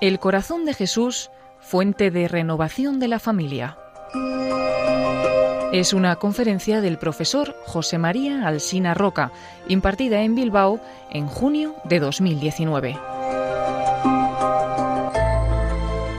El 0.00 0.18
corazón 0.18 0.66
de 0.66 0.74
Jesús, 0.74 1.30
fuente 1.60 2.10
de 2.10 2.28
renovación 2.28 3.00
de 3.00 3.08
la 3.08 3.18
familia. 3.18 3.78
Es 5.72 5.92
una 5.92 6.16
conferencia 6.16 6.80
del 6.80 6.98
profesor 6.98 7.56
José 7.64 7.96
María 7.98 8.46
Alsina 8.46 8.92
Roca, 8.92 9.32
impartida 9.66 10.22
en 10.22 10.34
Bilbao 10.34 10.78
en 11.10 11.26
junio 11.26 11.74
de 11.84 12.00
2019. 12.00 12.98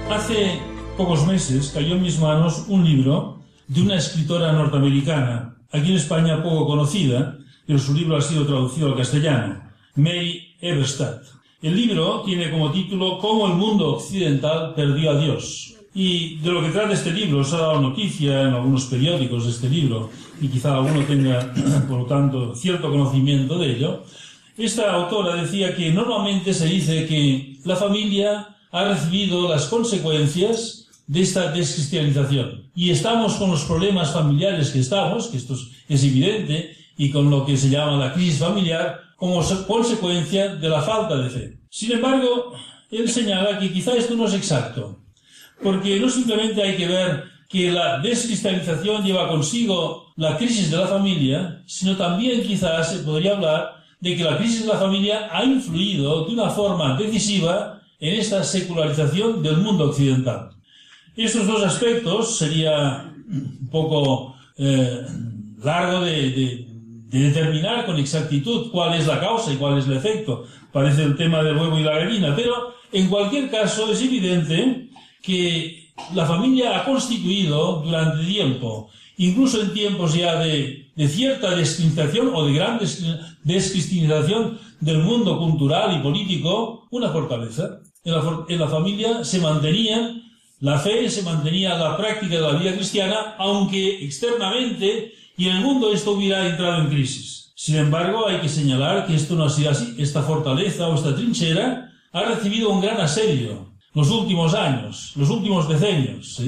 Hace 0.10 0.60
pocos 0.98 1.28
meses 1.28 1.72
cayó 1.74 1.96
en 1.96 2.02
mis 2.02 2.20
manos 2.20 2.66
un 2.68 2.84
libro 2.84 3.44
de 3.68 3.82
una 3.82 3.98
escritora 3.98 4.52
norteamericana, 4.52 5.58
aquí 5.72 5.92
en 5.92 5.98
España 5.98 6.42
poco 6.42 6.66
conocida, 6.66 7.38
pero 7.66 7.80
su 7.80 7.94
libro 7.94 8.18
ha 8.18 8.22
sido 8.22 8.46
traducido 8.46 8.88
al 8.88 8.98
castellano, 8.98 9.62
Mary 9.96 10.56
Eberstadt. 10.62 11.24
El 11.62 11.76
libro 11.76 12.22
tiene 12.22 12.52
como 12.52 12.72
título 12.72 13.18
Cómo 13.18 13.48
el 13.48 13.54
mundo 13.54 13.96
occidental 13.96 14.74
perdió 14.76 15.12
a 15.12 15.20
Dios. 15.20 15.74
Y 15.96 16.38
de 16.38 16.52
lo 16.52 16.62
que 16.62 16.70
trata 16.70 16.94
este 16.94 17.12
libro, 17.12 17.44
se 17.44 17.56
ha 17.56 17.60
dado 17.60 17.82
noticia 17.82 18.42
en 18.42 18.54
algunos 18.54 18.86
periódicos 18.86 19.46
de 19.46 19.52
este 19.52 19.70
libro, 19.70 20.10
y 20.42 20.50
quizá 20.50 20.76
alguno 20.76 21.04
tenga, 21.06 21.54
por 21.88 22.00
lo 22.00 22.06
tanto, 22.06 22.54
cierto 22.54 22.92
conocimiento 22.92 23.58
de 23.58 23.72
ello. 23.72 24.04
Esta 24.58 24.94
autora 24.94 25.42
decía 25.42 25.76
que 25.76 25.92
normalmente 25.92 26.54
se 26.54 26.66
dice 26.66 27.08
que 27.08 27.58
la 27.64 27.76
familia 27.76 28.56
ha 28.72 28.84
recibido 28.90 29.50
las 29.50 29.66
consecuencias 29.66 30.90
de 31.08 31.22
esta 31.22 31.52
descristianización. 31.52 32.64
Y 32.76 32.90
estamos 32.90 33.36
con 33.36 33.52
los 33.52 33.64
problemas 33.64 34.12
familiares 34.12 34.72
que 34.72 34.80
estamos, 34.80 35.28
que 35.28 35.38
esto 35.38 35.56
es 35.88 36.04
evidente, 36.04 36.76
y 36.98 37.10
con 37.12 37.30
lo 37.30 37.46
que 37.46 37.58
se 37.58 37.70
llama 37.70 37.98
la 37.98 38.14
crisis 38.14 38.40
familiar, 38.40 39.00
como 39.16 39.42
consecuencia 39.68 40.56
de 40.56 40.70
la 40.70 40.82
falta 40.82 41.16
de 41.16 41.30
fe. 41.30 41.58
Sin 41.70 41.92
embargo, 41.94 42.54
él 42.92 43.10
señala 43.10 43.60
que 43.60 43.72
quizá 43.72 43.96
esto 43.96 44.16
no 44.16 44.28
es 44.28 44.34
exacto, 44.34 45.00
porque 45.62 46.00
no 46.00 46.10
simplemente 46.10 46.62
hay 46.62 46.76
que 46.76 46.88
ver 46.88 47.24
que 47.50 47.72
la 47.72 48.00
descristalización 48.00 49.04
lleva 49.04 49.30
consigo 49.30 50.14
la 50.16 50.38
crisis 50.38 50.72
de 50.72 50.78
la 50.78 50.88
familia, 50.88 51.64
sino 51.66 51.96
también 51.96 52.44
quizás 52.44 52.92
se 52.92 53.00
podría 53.00 53.36
hablar 53.36 53.84
de 54.00 54.16
que 54.16 54.24
la 54.24 54.38
crisis 54.38 54.62
de 54.62 54.68
la 54.68 54.80
familia 54.80 55.30
ha 55.32 55.44
influido 55.44 56.26
de 56.26 56.34
una 56.34 56.50
forma 56.50 56.98
decisiva 56.98 57.82
en 58.00 58.20
esta 58.20 58.44
secularización 58.44 59.42
del 59.42 59.58
mundo 59.58 59.86
occidental. 59.86 60.50
Estos 61.16 61.48
dos 61.48 61.64
aspectos 61.64 62.38
sería 62.38 63.12
un 63.28 63.70
poco 63.72 64.36
eh, 64.58 65.02
largo 65.64 66.02
de 66.02 66.32
de 66.32 66.75
determinar 67.10 67.86
con 67.86 67.98
exactitud 67.98 68.72
cuál 68.72 69.00
es 69.00 69.08
la 69.08 69.20
causa 69.20 69.54
y 69.54 69.58
cuál 69.58 69.78
es 69.78 69.86
el 69.88 69.94
efecto. 69.94 70.46
Parece 70.72 71.04
el 71.04 71.16
tema 71.16 71.44
del 71.44 71.58
huevo 71.58 71.78
y 71.78 71.84
la 71.84 71.98
gallina, 71.98 72.36
pero 72.36 72.76
en 72.92 73.08
cualquier 73.08 73.50
caso 73.50 73.92
es 73.92 74.02
evidente 74.02 74.90
que 75.22 75.92
la 76.14 76.26
familia 76.26 76.78
ha 76.78 76.86
constituido 76.86 77.82
durante 77.84 78.26
tiempo, 78.26 78.90
incluso 79.18 79.62
en 79.62 79.74
tiempos 79.74 80.14
ya 80.14 80.40
de, 80.40 80.84
cierta 81.08 81.56
descristización 81.56 82.32
o 82.34 82.46
de 82.46 82.54
gran 82.54 82.80
descristización 83.44 84.60
del 84.80 85.00
mundo 85.00 85.38
cultural 85.40 85.98
y 85.98 86.04
político, 86.04 86.88
una 86.92 87.10
fortaleza. 87.10 87.80
En 88.04 88.14
la, 88.14 88.46
en 88.48 88.60
la 88.60 88.68
familia 88.68 89.24
se 89.24 89.40
mantenía 89.40 90.22
la 90.60 90.80
fe, 90.80 91.10
se 91.10 91.24
mantenía 91.24 91.78
la 91.78 91.98
práctica 91.98 92.36
de 92.36 92.42
la 92.42 92.54
vida 92.54 92.76
cristiana, 92.76 93.36
aunque 93.38 94.06
externamente 94.06 95.14
y 95.38 95.50
el 95.50 95.60
mundo 95.60 95.92
esto 95.92 96.12
hubiera 96.12 96.48
entrado 96.48 96.82
en 96.82 96.88
crisis. 96.88 97.52
Sin 97.56 97.78
embargo, 97.78 98.28
hay 98.28 98.40
que 98.40 98.50
señalar 98.50 99.08
que 99.08 99.16
esto 99.16 99.36
no 99.36 99.46
ha 99.46 99.50
sido 99.50 99.72
así. 99.72 99.96
Esta 99.98 100.22
fortaleza 100.22 100.88
o 100.88 100.96
esta 100.96 101.16
trinchera 101.16 101.92
ha 102.12 102.22
recibido 102.24 102.70
un 102.70 102.82
gran 102.82 103.00
asedio 103.02 103.74
los 103.94 104.10
últimos 104.10 104.54
años, 104.54 105.14
los 105.16 105.30
últimos 105.30 105.68
decenios. 105.68 106.42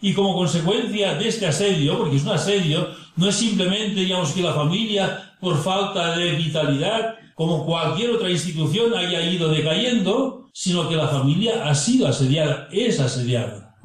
Y 0.00 0.12
como 0.14 0.34
consecuencia 0.34 1.14
de 1.14 1.28
este 1.28 1.46
asedio, 1.46 1.98
porque 1.98 2.16
es 2.16 2.22
un 2.22 2.30
asedio, 2.30 2.88
no 3.16 3.28
es 3.28 3.36
simplemente, 3.36 4.00
digamos, 4.00 4.32
que 4.32 4.42
la 4.42 4.54
familia, 4.54 5.34
por 5.40 5.62
falta 5.62 6.16
de 6.16 6.32
vitalidad, 6.32 7.16
como 7.34 7.64
cualquier 7.66 8.10
otra 8.10 8.30
institución, 8.30 8.94
haya 8.94 9.22
ido 9.30 9.48
decayendo, 9.48 10.48
sino 10.52 10.88
que 10.88 10.96
la 10.96 11.08
familia 11.08 11.68
ha 11.68 11.74
sido 11.74 12.08
asediada, 12.08 12.68
es 12.72 12.98
asediada. 13.00 13.76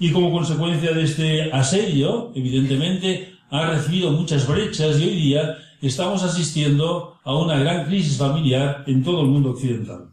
Y 0.00 0.10
como 0.10 0.32
consecuencia 0.32 0.92
de 0.92 1.04
este 1.04 1.52
asedio, 1.52 2.32
evidentemente, 2.34 3.31
ha 3.52 3.66
recibido 3.66 4.10
muchas 4.10 4.48
brechas 4.48 4.98
y 4.98 5.04
hoy 5.04 5.14
día 5.14 5.58
estamos 5.82 6.22
asistiendo 6.22 7.18
a 7.22 7.36
una 7.36 7.58
gran 7.58 7.84
crisis 7.84 8.16
familiar 8.16 8.82
en 8.86 9.04
todo 9.04 9.20
el 9.20 9.28
mundo 9.28 9.50
occidental. 9.50 10.08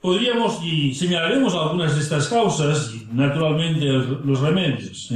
Podríamos 0.00 0.64
y 0.64 0.94
señalaremos 0.94 1.54
algunas 1.54 1.94
de 1.94 2.00
estas 2.00 2.28
causas 2.28 2.90
y 2.94 3.14
naturalmente 3.14 3.84
los 3.84 4.40
remedios, 4.40 5.12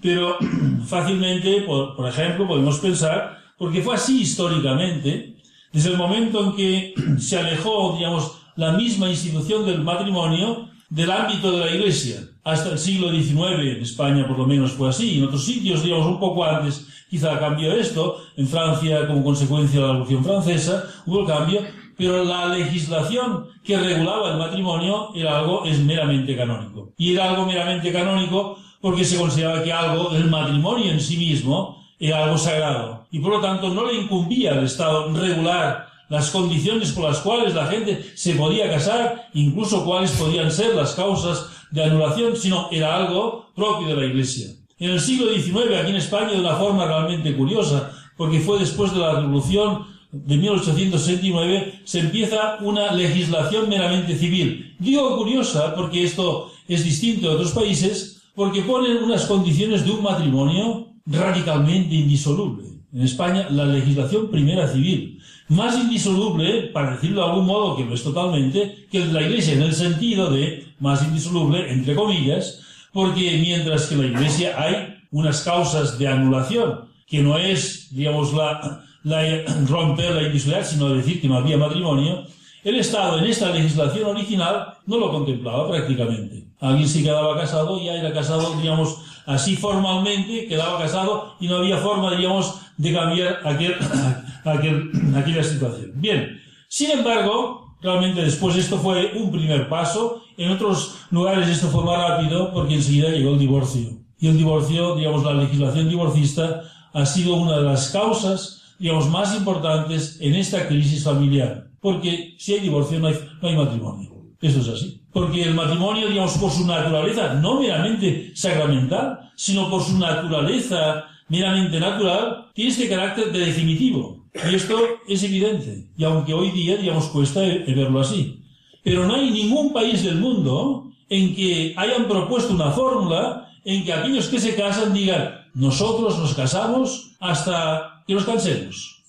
pero 0.00 0.36
fácilmente, 0.86 1.62
por, 1.62 1.96
por 1.96 2.08
ejemplo, 2.08 2.46
podemos 2.46 2.78
pensar, 2.78 3.36
porque 3.58 3.82
fue 3.82 3.96
así 3.96 4.22
históricamente, 4.22 5.34
desde 5.72 5.90
el 5.90 5.96
momento 5.96 6.44
en 6.44 6.56
que 6.56 6.94
se 7.18 7.36
alejó, 7.36 7.96
digamos, 7.96 8.38
la 8.54 8.72
misma 8.72 9.08
institución 9.08 9.66
del 9.66 9.82
matrimonio 9.82 10.68
del 10.88 11.10
ámbito 11.10 11.50
de 11.50 11.58
la 11.58 11.74
Iglesia. 11.74 12.20
Hasta 12.44 12.70
el 12.72 12.78
siglo 12.78 13.10
XIX, 13.10 13.76
en 13.76 13.82
España 13.82 14.28
por 14.28 14.38
lo 14.38 14.46
menos 14.46 14.72
fue 14.72 14.88
así, 14.88 15.18
en 15.18 15.24
otros 15.24 15.44
sitios, 15.44 15.82
digamos, 15.82 16.06
un 16.06 16.20
poco 16.20 16.44
antes, 16.44 16.91
quizá 17.12 17.38
cambió 17.38 17.74
esto, 17.74 18.22
en 18.38 18.48
Francia 18.48 19.06
como 19.06 19.22
consecuencia 19.22 19.78
de 19.78 19.86
la 19.86 19.92
Revolución 19.92 20.24
Francesa 20.24 20.84
hubo 21.04 21.20
el 21.20 21.26
cambio, 21.26 21.60
pero 21.94 22.24
la 22.24 22.46
legislación 22.46 23.48
que 23.62 23.76
regulaba 23.76 24.30
el 24.30 24.38
matrimonio 24.38 25.10
era 25.14 25.40
algo 25.40 25.66
es 25.66 25.78
meramente 25.80 26.34
canónico. 26.34 26.94
Y 26.96 27.12
era 27.12 27.28
algo 27.28 27.44
meramente 27.44 27.92
canónico 27.92 28.56
porque 28.80 29.04
se 29.04 29.18
consideraba 29.18 29.62
que 29.62 29.70
algo, 29.70 30.12
el 30.12 30.30
matrimonio 30.30 30.90
en 30.90 31.02
sí 31.02 31.18
mismo, 31.18 31.84
era 32.00 32.24
algo 32.24 32.38
sagrado. 32.38 33.06
Y 33.10 33.18
por 33.18 33.32
lo 33.32 33.40
tanto 33.42 33.68
no 33.68 33.84
le 33.84 33.92
incumbía 33.92 34.52
al 34.52 34.64
Estado 34.64 35.12
regular 35.12 35.88
las 36.08 36.30
condiciones 36.30 36.92
por 36.92 37.10
las 37.10 37.18
cuales 37.18 37.54
la 37.54 37.66
gente 37.66 38.10
se 38.14 38.36
podía 38.36 38.70
casar, 38.70 39.28
incluso 39.34 39.84
cuáles 39.84 40.12
podían 40.12 40.50
ser 40.50 40.74
las 40.74 40.94
causas 40.94 41.50
de 41.70 41.84
anulación, 41.84 42.36
sino 42.36 42.68
era 42.70 42.96
algo 42.96 43.52
propio 43.54 43.88
de 43.88 43.96
la 43.96 44.06
Iglesia. 44.06 44.46
En 44.78 44.90
el 44.90 45.00
siglo 45.00 45.32
XIX, 45.32 45.74
aquí 45.80 45.90
en 45.90 45.96
España, 45.96 46.32
de 46.32 46.40
una 46.40 46.56
forma 46.56 46.86
realmente 46.86 47.34
curiosa, 47.36 47.92
porque 48.16 48.40
fue 48.40 48.58
después 48.58 48.92
de 48.92 49.00
la 49.00 49.20
Revolución 49.20 49.86
de 50.10 50.36
1869, 50.36 51.80
se 51.84 52.00
empieza 52.00 52.58
una 52.60 52.92
legislación 52.92 53.68
meramente 53.68 54.16
civil. 54.16 54.74
Digo 54.78 55.16
curiosa 55.16 55.74
porque 55.74 56.04
esto 56.04 56.52
es 56.68 56.84
distinto 56.84 57.28
de 57.28 57.34
otros 57.34 57.52
países, 57.52 58.22
porque 58.34 58.62
ponen 58.62 59.02
unas 59.02 59.26
condiciones 59.26 59.84
de 59.84 59.92
un 59.92 60.02
matrimonio 60.02 60.88
radicalmente 61.06 61.94
indisoluble. 61.94 62.64
En 62.92 63.02
España, 63.02 63.48
la 63.50 63.64
legislación 63.64 64.30
primera 64.30 64.68
civil 64.68 65.18
más 65.48 65.78
indisoluble, 65.78 66.70
para 66.72 66.92
decirlo 66.92 67.22
de 67.22 67.30
algún 67.30 67.46
modo, 67.46 67.76
que 67.76 67.84
no 67.84 67.94
es 67.94 68.02
totalmente, 68.02 68.86
que 68.90 69.04
la 69.06 69.22
Iglesia 69.22 69.54
en 69.54 69.62
el 69.62 69.74
sentido 69.74 70.30
de 70.30 70.66
más 70.80 71.04
indisoluble, 71.04 71.70
entre 71.70 71.94
comillas, 71.94 72.60
porque 72.92 73.38
mientras 73.40 73.86
que 73.86 73.94
en 73.94 74.00
la 74.00 74.06
Iglesia 74.06 74.54
hay 74.58 74.98
unas 75.10 75.42
causas 75.42 75.98
de 75.98 76.08
anulación, 76.08 76.88
que 77.06 77.22
no 77.22 77.36
es, 77.38 77.88
digamos, 77.90 78.32
la, 78.32 78.84
la 79.02 79.22
romper 79.68 80.12
la 80.14 80.22
indisolubilidad, 80.22 80.66
sino 80.68 80.88
decir 80.88 81.20
que 81.20 81.28
no 81.28 81.36
había 81.36 81.56
matrimonio, 81.56 82.24
el 82.64 82.76
Estado 82.76 83.18
en 83.18 83.24
esta 83.24 83.50
legislación 83.50 84.10
original 84.10 84.74
no 84.86 84.98
lo 84.98 85.10
contemplaba 85.10 85.68
prácticamente. 85.68 86.44
Alguien 86.60 86.88
se 86.88 87.02
quedaba 87.02 87.36
casado, 87.36 87.82
ya 87.82 87.94
era 87.94 88.12
casado, 88.12 88.54
digamos, 88.60 88.98
así 89.26 89.56
formalmente, 89.56 90.46
quedaba 90.46 90.78
casado 90.78 91.34
y 91.40 91.48
no 91.48 91.56
había 91.56 91.78
forma, 91.78 92.14
digamos, 92.14 92.60
de 92.76 92.92
cambiar 92.92 93.40
aquel, 93.44 93.74
aquel, 94.44 94.90
aquella 95.16 95.42
situación. 95.42 95.90
Bien, 95.96 96.40
sin 96.68 96.92
embargo, 96.92 97.61
realmente 97.82 98.22
después 98.22 98.56
esto 98.56 98.78
fue 98.78 99.12
un 99.14 99.30
primer 99.30 99.68
paso, 99.68 100.22
en 100.36 100.50
otros 100.52 100.96
lugares 101.10 101.48
esto 101.48 101.68
fue 101.68 101.84
más 101.84 101.98
rápido 101.98 102.52
porque 102.52 102.74
enseguida 102.74 103.10
llegó 103.10 103.32
el 103.32 103.38
divorcio. 103.38 103.98
Y 104.18 104.28
el 104.28 104.38
divorcio, 104.38 104.94
digamos, 104.94 105.24
la 105.24 105.34
legislación 105.34 105.88
divorcista 105.88 106.62
ha 106.92 107.04
sido 107.04 107.34
una 107.34 107.56
de 107.56 107.64
las 107.64 107.90
causas, 107.90 108.76
digamos, 108.78 109.08
más 109.08 109.36
importantes 109.36 110.18
en 110.20 110.34
esta 110.34 110.68
crisis 110.68 111.02
familiar. 111.02 111.66
Porque 111.80 112.36
si 112.38 112.54
hay 112.54 112.60
divorcio 112.60 113.00
no 113.00 113.08
hay, 113.08 113.56
matrimonio. 113.56 114.12
Esto 114.40 114.60
es 114.60 114.68
así. 114.68 115.02
Porque 115.12 115.42
el 115.42 115.54
matrimonio, 115.54 116.08
digamos, 116.08 116.38
por 116.38 116.52
su 116.52 116.64
naturaleza, 116.64 117.34
no 117.34 117.60
meramente 117.60 118.30
sacramental, 118.36 119.30
sino 119.34 119.68
por 119.68 119.82
su 119.82 119.98
naturaleza 119.98 121.04
meramente 121.28 121.80
natural, 121.80 122.50
tiene 122.54 122.70
este 122.70 122.88
carácter 122.88 123.32
de 123.32 123.40
definitivo. 123.40 124.21
Y 124.34 124.54
esto 124.54 124.78
es 125.06 125.22
evidente. 125.22 125.88
Y 125.96 126.04
aunque 126.04 126.32
hoy 126.32 126.50
día, 126.50 126.76
digamos, 126.76 127.06
cuesta 127.06 127.40
verlo 127.40 128.00
así. 128.00 128.42
Pero 128.82 129.06
no 129.06 129.14
hay 129.14 129.30
ningún 129.30 129.72
país 129.72 130.02
del 130.02 130.16
mundo 130.16 130.90
en 131.08 131.34
que 131.34 131.74
hayan 131.76 132.08
propuesto 132.08 132.54
una 132.54 132.70
fórmula 132.70 133.50
en 133.64 133.84
que 133.84 133.92
aquellos 133.92 134.28
que 134.28 134.40
se 134.40 134.54
casan 134.54 134.92
digan, 134.92 135.42
nosotros 135.54 136.18
nos 136.18 136.34
casamos 136.34 137.12
hasta 137.20 138.02
que 138.06 138.14
nos 138.14 138.24
cansemos. 138.24 139.02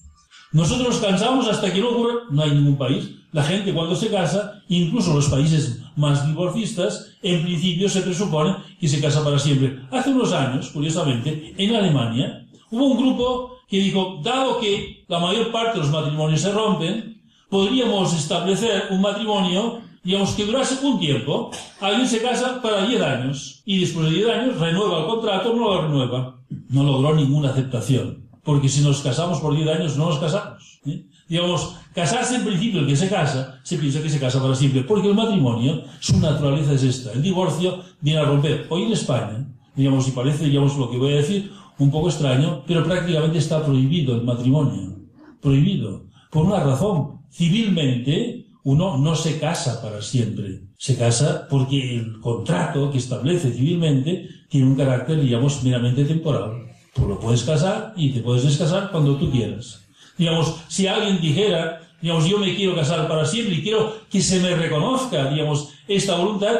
Nosotros 0.51 0.89
nos 0.89 0.97
cansamos 0.97 1.47
hasta 1.47 1.73
que 1.73 1.79
no 1.79 1.89
ocurre, 1.89 2.13
no 2.29 2.43
hay 2.43 2.51
ningún 2.51 2.77
país. 2.77 3.09
La 3.31 3.43
gente 3.43 3.73
cuando 3.73 3.95
se 3.95 4.09
casa, 4.09 4.61
incluso 4.67 5.15
los 5.15 5.27
países 5.27 5.79
más 5.95 6.27
divorcistas, 6.27 7.15
en 7.23 7.41
principio 7.41 7.89
se 7.89 8.01
presupone 8.01 8.57
que 8.79 8.87
se 8.87 9.01
casa 9.01 9.23
para 9.23 9.39
siempre. 9.39 9.79
Hace 9.89 10.11
unos 10.11 10.31
años, 10.33 10.69
curiosamente, 10.69 11.55
en 11.57 11.75
Alemania, 11.75 12.45
hubo 12.69 12.85
un 12.85 12.97
grupo 12.97 13.52
que 13.67 13.79
dijo, 13.79 14.19
dado 14.23 14.59
que 14.59 15.05
la 15.07 15.19
mayor 15.19 15.51
parte 15.51 15.77
de 15.77 15.85
los 15.85 15.91
matrimonios 15.91 16.41
se 16.41 16.51
rompen, 16.51 17.21
podríamos 17.49 18.13
establecer 18.13 18.87
un 18.89 19.01
matrimonio, 19.01 19.81
digamos, 20.03 20.31
que 20.31 20.45
durase 20.45 20.85
un 20.85 20.99
tiempo. 20.99 21.51
Alguien 21.79 22.07
se 22.07 22.21
casa 22.21 22.61
para 22.61 22.85
10 22.85 23.01
años 23.01 23.61
y 23.65 23.79
después 23.79 24.09
de 24.09 24.15
10 24.15 24.29
años 24.29 24.59
renueva 24.59 24.99
el 24.99 25.05
contrato, 25.05 25.53
no 25.53 25.69
lo 25.69 25.81
renueva. 25.83 26.39
No 26.69 26.83
logró 26.83 27.15
ninguna 27.15 27.49
aceptación 27.49 28.23
porque 28.43 28.69
si 28.69 28.81
nos 28.81 29.01
casamos 29.01 29.39
por 29.39 29.55
10 29.55 29.67
años 29.69 29.97
no 29.97 30.09
nos 30.09 30.19
casamos. 30.19 30.79
¿eh? 30.85 31.05
Digamos, 31.27 31.75
casarse 31.95 32.35
en 32.35 32.43
principio, 32.43 32.81
el 32.81 32.87
que 32.87 32.95
se 32.95 33.09
casa, 33.09 33.59
se 33.63 33.77
piensa 33.77 34.01
que 34.01 34.09
se 34.09 34.19
casa 34.19 34.41
para 34.41 34.55
siempre, 34.55 34.83
porque 34.83 35.07
el 35.07 35.15
matrimonio, 35.15 35.83
su 35.99 36.19
naturaleza 36.19 36.73
es 36.73 36.83
esta. 36.83 37.13
El 37.13 37.23
divorcio 37.23 37.79
viene 38.01 38.19
a 38.19 38.25
romper. 38.25 38.67
Hoy 38.69 38.83
en 38.83 38.91
España, 38.91 39.45
digamos, 39.75 40.07
y 40.07 40.11
parece, 40.11 40.45
digamos, 40.45 40.75
lo 40.77 40.91
que 40.91 40.97
voy 40.97 41.13
a 41.13 41.17
decir, 41.17 41.51
un 41.79 41.91
poco 41.91 42.09
extraño, 42.09 42.63
pero 42.67 42.83
prácticamente 42.83 43.37
está 43.37 43.63
prohibido 43.63 44.15
el 44.15 44.23
matrimonio. 44.23 44.97
Prohibido. 45.41 46.05
Por 46.31 46.45
una 46.45 46.59
razón. 46.63 47.21
Civilmente, 47.31 48.47
uno 48.63 48.97
no 48.97 49.15
se 49.15 49.39
casa 49.39 49.81
para 49.81 50.01
siempre. 50.01 50.61
Se 50.77 50.97
casa 50.97 51.47
porque 51.49 51.97
el 51.97 52.19
contrato 52.19 52.91
que 52.91 52.97
establece 52.97 53.51
civilmente 53.51 54.29
tiene 54.49 54.67
un 54.67 54.75
carácter, 54.75 55.19
digamos, 55.19 55.63
meramente 55.63 56.05
temporal. 56.05 56.67
Tú 56.93 57.07
lo 57.07 57.19
puedes 57.19 57.43
casar 57.43 57.93
y 57.97 58.11
te 58.11 58.21
puedes 58.21 58.43
descasar 58.43 58.91
cuando 58.91 59.17
tú 59.17 59.31
quieras. 59.31 59.81
Digamos, 60.17 60.55
si 60.67 60.87
alguien 60.87 61.19
dijera, 61.19 61.81
digamos, 62.01 62.29
yo 62.29 62.37
me 62.37 62.55
quiero 62.55 62.75
casar 62.75 63.07
para 63.07 63.25
siempre 63.25 63.55
y 63.55 63.63
quiero 63.63 63.93
que 64.09 64.21
se 64.21 64.39
me 64.39 64.55
reconozca, 64.55 65.31
digamos, 65.31 65.69
esta 65.87 66.15
voluntad, 66.15 66.55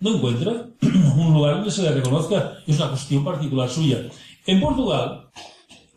no 0.00 0.16
encuentra 0.16 0.66
un 1.16 1.32
lugar 1.32 1.56
donde 1.56 1.70
se 1.70 1.82
le 1.82 1.92
reconozca. 1.92 2.58
Es 2.66 2.76
una 2.76 2.90
cuestión 2.90 3.24
particular 3.24 3.68
suya. 3.68 4.02
En 4.46 4.60
Portugal, 4.60 5.28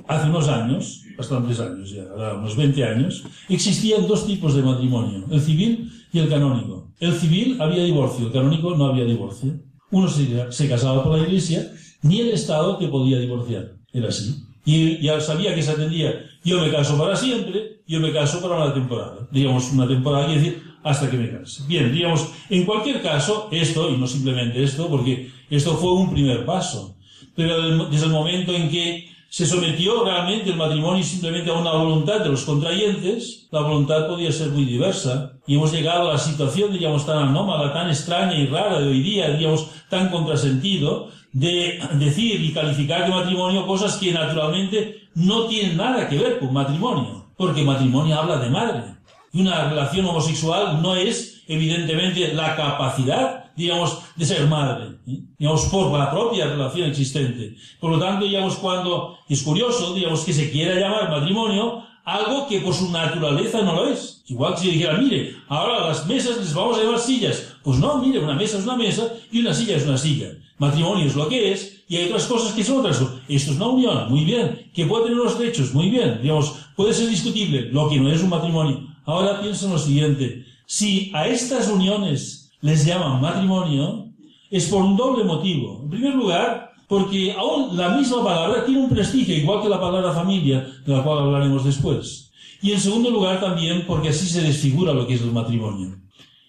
hace 0.07 0.29
unos 0.29 0.47
años, 0.47 1.03
bastantes 1.15 1.59
años 1.59 1.91
ya, 1.91 2.03
unos 2.33 2.55
20 2.55 2.83
años, 2.83 3.23
existían 3.47 4.07
dos 4.07 4.25
tipos 4.25 4.55
de 4.55 4.63
matrimonio, 4.63 5.25
el 5.29 5.41
civil 5.41 5.91
y 6.11 6.19
el 6.19 6.29
canónico. 6.29 6.91
El 6.99 7.13
civil 7.13 7.61
había 7.61 7.83
divorcio, 7.83 8.27
el 8.27 8.33
canónico 8.33 8.75
no 8.75 8.85
había 8.87 9.05
divorcio. 9.05 9.53
Uno 9.91 10.07
se, 10.07 10.51
se 10.51 10.67
casaba 10.67 11.03
por 11.03 11.17
la 11.17 11.23
iglesia 11.23 11.71
ni 12.01 12.21
el 12.21 12.29
Estado 12.29 12.77
te 12.77 12.87
podía 12.87 13.19
divorciar. 13.19 13.75
Era 13.93 14.09
así. 14.09 14.43
Y 14.65 15.01
ya 15.01 15.19
sabía 15.19 15.53
que 15.55 15.61
se 15.61 15.71
atendía, 15.71 16.13
yo 16.43 16.61
me 16.61 16.71
caso 16.71 16.97
para 16.97 17.15
siempre, 17.15 17.81
yo 17.87 17.99
me 17.99 18.11
caso 18.11 18.41
para 18.41 18.55
una 18.55 18.73
temporada. 18.73 19.27
Digamos, 19.31 19.71
una 19.71 19.87
temporada, 19.87 20.25
quiere 20.25 20.41
decir, 20.41 20.63
hasta 20.83 21.09
que 21.09 21.17
me 21.17 21.31
case. 21.31 21.63
Bien, 21.67 21.91
digamos, 21.93 22.29
en 22.49 22.65
cualquier 22.65 23.01
caso, 23.01 23.47
esto, 23.51 23.89
y 23.89 23.97
no 23.97 24.07
simplemente 24.07 24.63
esto, 24.63 24.87
porque 24.87 25.31
esto 25.49 25.75
fue 25.75 25.93
un 25.93 26.11
primer 26.11 26.45
paso, 26.45 26.95
pero 27.39 27.87
desde 27.87 28.07
el 28.07 28.11
momento 28.11 28.51
en 28.51 28.69
que 28.69 29.07
se 29.29 29.45
sometió 29.45 30.03
realmente 30.03 30.49
el 30.49 30.57
matrimonio 30.57 31.01
simplemente 31.01 31.49
a 31.49 31.53
una 31.53 31.71
voluntad 31.71 32.19
de 32.19 32.27
los 32.27 32.43
contrayentes, 32.43 33.47
la 33.49 33.61
voluntad 33.61 34.07
podía 34.07 34.29
ser 34.29 34.49
muy 34.49 34.65
diversa. 34.65 35.31
Y 35.47 35.55
hemos 35.55 35.71
llegado 35.71 36.09
a 36.09 36.13
la 36.13 36.19
situación, 36.19 36.73
digamos, 36.73 37.05
tan 37.05 37.29
anómala, 37.29 37.71
tan 37.71 37.87
extraña 37.87 38.35
y 38.35 38.47
rara 38.47 38.81
de 38.81 38.89
hoy 38.89 39.01
día, 39.01 39.29
digamos, 39.29 39.67
tan 39.89 40.09
contrasentido, 40.09 41.11
de 41.31 41.79
decir 41.93 42.43
y 42.43 42.51
calificar 42.51 43.05
de 43.05 43.15
matrimonio 43.15 43.65
cosas 43.65 43.95
que 43.95 44.11
naturalmente 44.11 45.03
no 45.15 45.45
tienen 45.45 45.77
nada 45.77 46.09
que 46.09 46.17
ver 46.17 46.39
con 46.39 46.51
matrimonio, 46.51 47.27
porque 47.37 47.63
matrimonio 47.63 48.19
habla 48.19 48.35
de 48.35 48.49
madre. 48.49 48.83
Y 49.31 49.39
una 49.39 49.69
relación 49.69 50.05
homosexual 50.07 50.81
no 50.81 50.93
es, 50.93 51.41
evidentemente, 51.47 52.33
la 52.33 52.57
capacidad, 52.57 53.48
digamos, 53.59 53.99
de 54.15 54.25
ser 54.25 54.47
madre, 54.47 54.95
¿eh? 55.05 55.19
digamos, 55.37 55.65
por 55.65 55.91
la 55.99 56.09
propia 56.09 56.47
relación 56.47 56.89
existente. 56.89 57.55
Por 57.79 57.91
lo 57.91 57.99
tanto, 57.99 58.25
digamos, 58.25 58.55
cuando 58.55 59.17
es 59.27 59.43
curioso, 59.43 59.93
digamos, 59.93 60.21
que 60.21 60.31
se 60.31 60.49
quiera 60.49 60.79
llamar 60.79 61.09
matrimonio 61.09 61.83
algo 62.05 62.47
que 62.47 62.61
por 62.61 62.73
su 62.73 62.89
naturaleza 62.89 63.61
no 63.61 63.75
lo 63.75 63.89
es. 63.91 64.23
Igual 64.27 64.55
que 64.55 64.61
si 64.61 64.71
dijera, 64.71 64.97
mire, 64.97 65.35
ahora 65.49 65.87
las 65.87 66.07
mesas 66.07 66.37
les 66.37 66.53
vamos 66.53 66.77
a 66.77 66.81
llevar 66.81 66.99
sillas. 66.99 67.53
Pues 67.61 67.77
no, 67.79 67.97
mire, 67.97 68.19
una 68.19 68.33
mesa 68.33 68.57
es 68.57 68.63
una 68.63 68.77
mesa 68.77 69.11
y 69.29 69.41
una 69.41 69.53
silla 69.53 69.75
es 69.75 69.85
una 69.85 69.97
silla. 69.97 70.29
Matrimonio 70.57 71.05
es 71.05 71.15
lo 71.15 71.27
que 71.27 71.51
es 71.51 71.83
y 71.89 71.97
hay 71.97 72.07
otras 72.07 72.25
cosas 72.25 72.53
que 72.53 72.63
son 72.63 72.79
otras. 72.79 73.01
Esto 73.27 73.51
es 73.51 73.57
una 73.57 73.67
unión, 73.67 74.09
muy 74.09 74.23
bien. 74.23 74.71
Que 74.73 74.85
puede 74.85 75.03
tener 75.03 75.19
unos 75.19 75.37
derechos, 75.37 75.73
muy 75.73 75.89
bien. 75.89 76.19
Digamos, 76.21 76.53
puede 76.75 76.93
ser 76.93 77.09
discutible, 77.09 77.69
lo 77.73 77.89
que 77.89 77.99
no 77.99 78.09
es 78.09 78.23
un 78.23 78.29
matrimonio. 78.29 78.87
Ahora 79.05 79.41
pienso 79.41 79.65
en 79.65 79.73
lo 79.73 79.79
siguiente. 79.79 80.45
Si 80.65 81.11
a 81.13 81.27
estas 81.27 81.67
uniones 81.67 82.48
les 82.61 82.85
llaman 82.85 83.21
matrimonio, 83.21 84.07
es 84.49 84.67
por 84.67 84.81
un 84.81 84.97
doble 84.97 85.23
motivo. 85.23 85.81
En 85.83 85.89
primer 85.89 86.15
lugar, 86.15 86.71
porque 86.87 87.33
aún 87.33 87.77
la 87.77 87.89
misma 87.89 88.23
palabra 88.23 88.65
tiene 88.65 88.81
un 88.81 88.89
prestigio, 88.89 89.35
igual 89.35 89.61
que 89.61 89.69
la 89.69 89.79
palabra 89.79 90.11
familia, 90.11 90.67
de 90.85 90.93
la 90.93 91.03
cual 91.03 91.19
hablaremos 91.19 91.63
después. 91.63 92.31
Y 92.61 92.71
en 92.71 92.79
segundo 92.79 93.09
lugar 93.09 93.39
también 93.39 93.85
porque 93.87 94.09
así 94.09 94.25
se 94.25 94.41
desfigura 94.41 94.93
lo 94.93 95.07
que 95.07 95.13
es 95.13 95.21
el 95.21 95.31
matrimonio. 95.31 95.95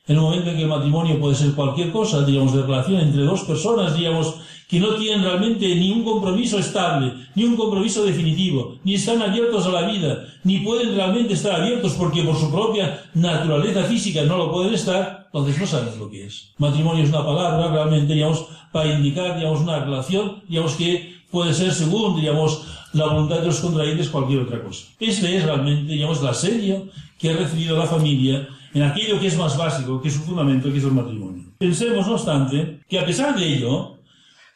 En 0.06 0.16
el 0.16 0.22
momento 0.22 0.50
en 0.50 0.56
que 0.56 0.62
el 0.62 0.68
matrimonio 0.68 1.20
puede 1.20 1.36
ser 1.36 1.52
cualquier 1.52 1.92
cosa, 1.92 2.24
digamos, 2.24 2.52
de 2.54 2.62
relación 2.62 3.00
entre 3.00 3.22
dos 3.22 3.42
personas, 3.42 3.96
digamos, 3.96 4.34
que 4.70 4.78
no 4.78 4.94
tienen 4.94 5.24
realmente 5.24 5.74
ni 5.74 5.90
un 5.90 6.04
compromiso 6.04 6.58
estable, 6.58 7.12
ni 7.34 7.42
un 7.42 7.56
compromiso 7.56 8.04
definitivo, 8.04 8.78
ni 8.84 8.94
están 8.94 9.20
abiertos 9.20 9.66
a 9.66 9.70
la 9.70 9.90
vida, 9.90 10.26
ni 10.44 10.58
pueden 10.58 10.94
realmente 10.94 11.34
estar 11.34 11.60
abiertos 11.60 11.94
porque 11.94 12.22
por 12.22 12.36
su 12.36 12.50
propia 12.52 13.02
naturaleza 13.14 13.82
física 13.82 14.22
no 14.22 14.36
lo 14.36 14.52
pueden 14.52 14.72
estar, 14.74 15.26
entonces 15.26 15.58
no 15.58 15.66
sabes 15.66 15.96
lo 15.96 16.08
que 16.08 16.26
es. 16.26 16.52
Matrimonio 16.58 17.02
es 17.02 17.10
una 17.10 17.24
palabra 17.24 17.72
realmente, 17.72 18.14
digamos, 18.14 18.46
para 18.70 18.94
indicar, 18.94 19.36
digamos, 19.36 19.60
una 19.60 19.80
relación, 19.80 20.42
digamos, 20.48 20.74
que 20.74 21.16
puede 21.32 21.52
ser 21.52 21.72
según, 21.72 22.20
digamos, 22.20 22.64
la 22.92 23.06
voluntad 23.06 23.40
de 23.40 23.46
los 23.46 23.60
contrayentes 23.60 24.08
cualquier 24.08 24.40
otra 24.40 24.62
cosa. 24.62 24.86
Este 25.00 25.36
es 25.36 25.44
realmente, 25.44 25.92
digamos, 25.92 26.22
la 26.22 26.34
serie 26.34 26.84
que 27.18 27.30
ha 27.30 27.36
recibido 27.36 27.76
la 27.76 27.86
familia 27.86 28.48
en 28.72 28.82
aquello 28.82 29.18
que 29.18 29.26
es 29.26 29.36
más 29.36 29.56
básico, 29.56 30.00
que 30.00 30.08
es 30.08 30.14
su 30.14 30.20
fundamento, 30.20 30.70
que 30.70 30.78
es 30.78 30.84
el 30.84 30.92
matrimonio. 30.92 31.44
Pensemos, 31.58 32.06
no 32.06 32.14
obstante, 32.14 32.80
que 32.88 32.98
a 32.98 33.04
pesar 33.04 33.36
de 33.36 33.46
ello, 33.46 33.99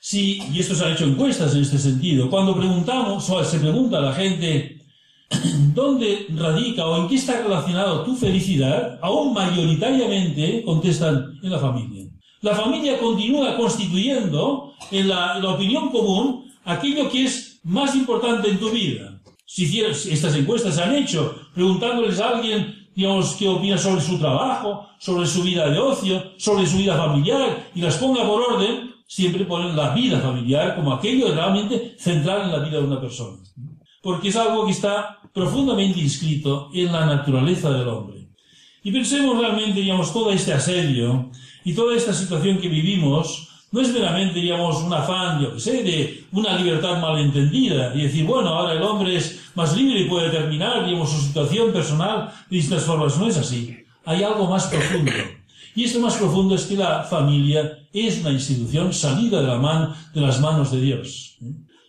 Sí, 0.06 0.38
y 0.52 0.60
esto 0.60 0.74
se 0.74 0.84
han 0.84 0.92
hecho 0.92 1.06
encuestas 1.06 1.54
en 1.54 1.62
este 1.62 1.78
sentido. 1.78 2.28
Cuando 2.28 2.54
preguntamos, 2.54 3.30
o 3.30 3.42
se 3.42 3.58
pregunta 3.58 3.96
a 3.96 4.02
la 4.02 4.12
gente, 4.12 4.84
¿dónde 5.74 6.26
radica 6.28 6.84
o 6.84 7.00
en 7.00 7.08
qué 7.08 7.14
está 7.14 7.40
relacionado 7.40 8.04
tu 8.04 8.14
felicidad? 8.14 8.98
Aún 9.00 9.32
mayoritariamente 9.32 10.62
contestan 10.62 11.38
en 11.42 11.50
la 11.50 11.58
familia. 11.58 12.04
La 12.42 12.54
familia 12.54 12.98
continúa 12.98 13.56
constituyendo 13.56 14.74
en 14.90 15.08
la, 15.08 15.38
opinión 15.42 15.88
común 15.88 16.52
aquello 16.66 17.08
que 17.08 17.24
es 17.24 17.60
más 17.62 17.94
importante 17.94 18.50
en 18.50 18.60
tu 18.60 18.68
vida. 18.68 19.22
Si 19.46 19.80
estas 19.80 20.36
encuestas 20.36 20.74
se 20.74 20.82
han 20.82 20.94
hecho 20.96 21.34
preguntándoles 21.54 22.20
a 22.20 22.36
alguien, 22.36 22.90
digamos, 22.94 23.36
qué 23.36 23.48
opina 23.48 23.78
sobre 23.78 24.02
su 24.02 24.18
trabajo, 24.18 24.86
sobre 24.98 25.26
su 25.26 25.42
vida 25.42 25.70
de 25.70 25.78
ocio, 25.78 26.22
sobre 26.36 26.66
su 26.66 26.76
vida 26.76 26.94
familiar, 26.94 27.70
y 27.74 27.80
las 27.80 27.96
ponga 27.96 28.22
por 28.26 28.42
orden, 28.42 28.93
siempre 29.14 29.44
ponen 29.44 29.76
la 29.76 29.94
vida 29.94 30.18
familiar 30.18 30.74
como 30.74 30.92
aquello 30.92 31.32
realmente 31.32 31.94
central 31.96 32.42
en 32.42 32.50
la 32.50 32.58
vida 32.58 32.78
de 32.78 32.84
una 32.84 33.00
persona. 33.00 33.38
Porque 34.02 34.30
es 34.30 34.34
algo 34.34 34.66
que 34.66 34.72
está 34.72 35.20
profundamente 35.32 36.00
inscrito 36.00 36.68
en 36.74 36.90
la 36.90 37.06
naturaleza 37.06 37.70
del 37.70 37.86
hombre. 37.86 38.26
Y 38.82 38.90
pensemos 38.90 39.38
realmente, 39.38 39.78
digamos, 39.78 40.12
todo 40.12 40.32
este 40.32 40.52
asedio 40.52 41.30
y 41.64 41.74
toda 41.74 41.96
esta 41.96 42.12
situación 42.12 42.58
que 42.58 42.68
vivimos 42.68 43.48
no 43.70 43.80
es 43.80 43.92
meramente, 43.92 44.40
digamos, 44.40 44.82
un 44.82 44.92
afán, 44.92 45.40
yo 45.40 45.54
que 45.54 45.60
sé, 45.60 45.84
de 45.84 46.24
una 46.32 46.58
libertad 46.58 47.00
malentendida 47.00 47.94
y 47.94 48.02
decir, 48.02 48.24
bueno, 48.26 48.48
ahora 48.48 48.72
el 48.72 48.82
hombre 48.82 49.14
es 49.16 49.48
más 49.54 49.76
libre 49.76 50.00
y 50.00 50.08
puede 50.08 50.28
determinar, 50.28 50.86
digamos, 50.86 51.12
su 51.12 51.20
situación 51.20 51.72
personal 51.72 52.32
de 52.50 52.56
distintas 52.56 52.82
formas. 52.82 53.16
No 53.16 53.28
es 53.28 53.36
así. 53.36 53.76
Hay 54.04 54.24
algo 54.24 54.48
más 54.48 54.66
profundo. 54.66 55.12
Y 55.74 55.84
esto 55.84 56.00
más 56.00 56.16
profundo 56.16 56.54
es 56.54 56.66
que 56.66 56.76
la 56.76 57.02
familia 57.02 57.78
es 57.92 58.20
una 58.20 58.30
institución 58.30 58.92
salida 58.92 59.40
de, 59.40 59.48
la 59.48 59.58
mano, 59.58 59.94
de 60.14 60.20
las 60.20 60.40
manos 60.40 60.70
de 60.70 60.80
Dios. 60.80 61.36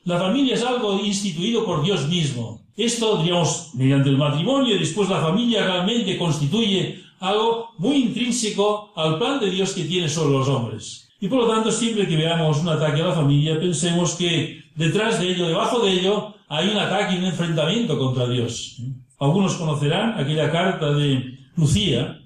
La 0.06 0.20
familia 0.20 0.56
es 0.56 0.64
algo 0.64 1.00
instituido 1.04 1.66
por 1.66 1.84
Dios 1.84 2.08
mismo. 2.08 2.62
Esto, 2.76 3.22
digamos, 3.24 3.72
mediante 3.74 4.10
el 4.10 4.18
matrimonio 4.18 4.76
y 4.76 4.80
después 4.80 5.10
la 5.10 5.22
familia 5.22 5.66
realmente 5.66 6.18
constituye 6.18 7.04
algo 7.20 7.70
muy 7.78 7.98
intrínseco 7.98 8.92
al 8.96 9.18
plan 9.18 9.40
de 9.40 9.50
Dios 9.50 9.74
que 9.74 9.86
tiene 9.86 10.10
sobre 10.10 10.38
los 10.38 10.48
hombres. 10.48 11.10
Y 11.20 11.28
por 11.28 11.40
lo 11.40 11.48
tanto, 11.48 11.72
siempre 11.72 12.08
que 12.08 12.18
veamos 12.18 12.60
un 12.60 12.70
ataque 12.70 13.02
a 13.02 13.08
la 13.08 13.14
familia, 13.14 13.60
pensemos 13.60 14.16
que 14.16 14.64
detrás 14.76 15.20
de 15.20 15.32
ello, 15.32 15.48
debajo 15.48 15.80
de 15.80 15.92
ello, 15.94 16.36
hay 16.48 16.70
un 16.70 16.78
ataque 16.78 17.16
y 17.16 17.18
un 17.20 17.26
enfrentamiento 17.26 17.98
contra 17.98 18.28
Dios. 18.28 18.78
Algunos 19.20 19.56
conocerán 19.56 20.20
aquella 20.20 20.52
carta 20.52 20.92
de 20.92 21.40
Lucía, 21.56 22.22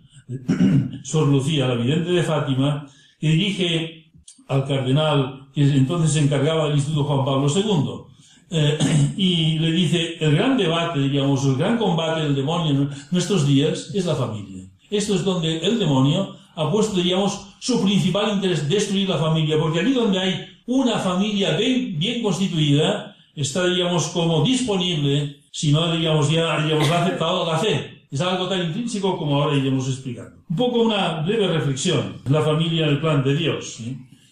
Sor 1.04 1.28
Lucía, 1.28 1.68
la 1.68 1.76
vidente 1.76 2.12
de 2.12 2.24
Fátima, 2.24 2.88
que 3.20 3.30
dirige 3.30 4.12
al 4.48 4.66
cardenal 4.66 5.48
que 5.54 5.64
entonces 5.64 6.12
se 6.14 6.20
encargaba 6.20 6.68
del 6.68 6.78
Instituto 6.78 7.04
Juan 7.04 7.26
Pablo 7.26 7.48
II. 7.54 8.10
eh, 8.52 8.78
y 9.18 9.60
le 9.60 9.72
dice, 9.72 10.18
el 10.20 10.36
gran 10.36 10.58
debate, 10.58 11.00
digamos, 11.00 11.46
el 11.46 11.56
gran 11.56 11.78
combate 11.78 12.22
del 12.22 12.36
demonio 12.36 12.72
en 12.72 12.90
nuestros 13.12 13.48
días 13.48 13.92
es 13.94 14.06
la 14.06 14.16
familia. 14.16 14.66
Esto 14.90 15.16
es 15.16 15.24
donde 15.24 15.60
el 15.60 15.78
demonio 15.78 16.36
ha 16.56 16.72
puesto, 16.72 16.98
digamos, 16.98 17.48
su 17.60 17.82
principal 17.82 18.34
interés, 18.34 18.68
destruir 18.68 19.08
la 19.08 19.18
familia, 19.18 19.58
porque 19.60 19.80
allí 19.80 19.94
donde 19.94 20.20
hay 20.20 20.46
una 20.66 20.98
familia 21.00 21.58
bien, 21.58 22.22
constituida, 22.22 23.16
está, 23.36 23.66
digamos, 23.66 24.08
como 24.10 24.44
disponible, 24.44 25.42
si 25.52 25.72
no, 25.72 25.92
digamos, 25.92 26.30
ya, 26.30 26.64
digamos, 26.64 26.90
ha 26.90 27.04
aceptado 27.04 27.46
la 27.46 27.58
fe. 27.60 27.99
Es 28.12 28.22
algo 28.22 28.48
tan 28.48 28.66
intrínseco 28.66 29.18
como 29.18 29.42
ahora 29.42 29.58
iremos 29.58 29.88
explicando. 29.88 30.38
Un 30.50 30.56
poco 30.56 30.82
una 30.82 31.22
breve 31.22 31.48
reflexión. 31.48 32.16
La 32.30 32.42
familia, 32.42 32.88
el 32.88 33.00
plan 33.00 33.24
de 33.24 33.36
Dios. 33.36 33.80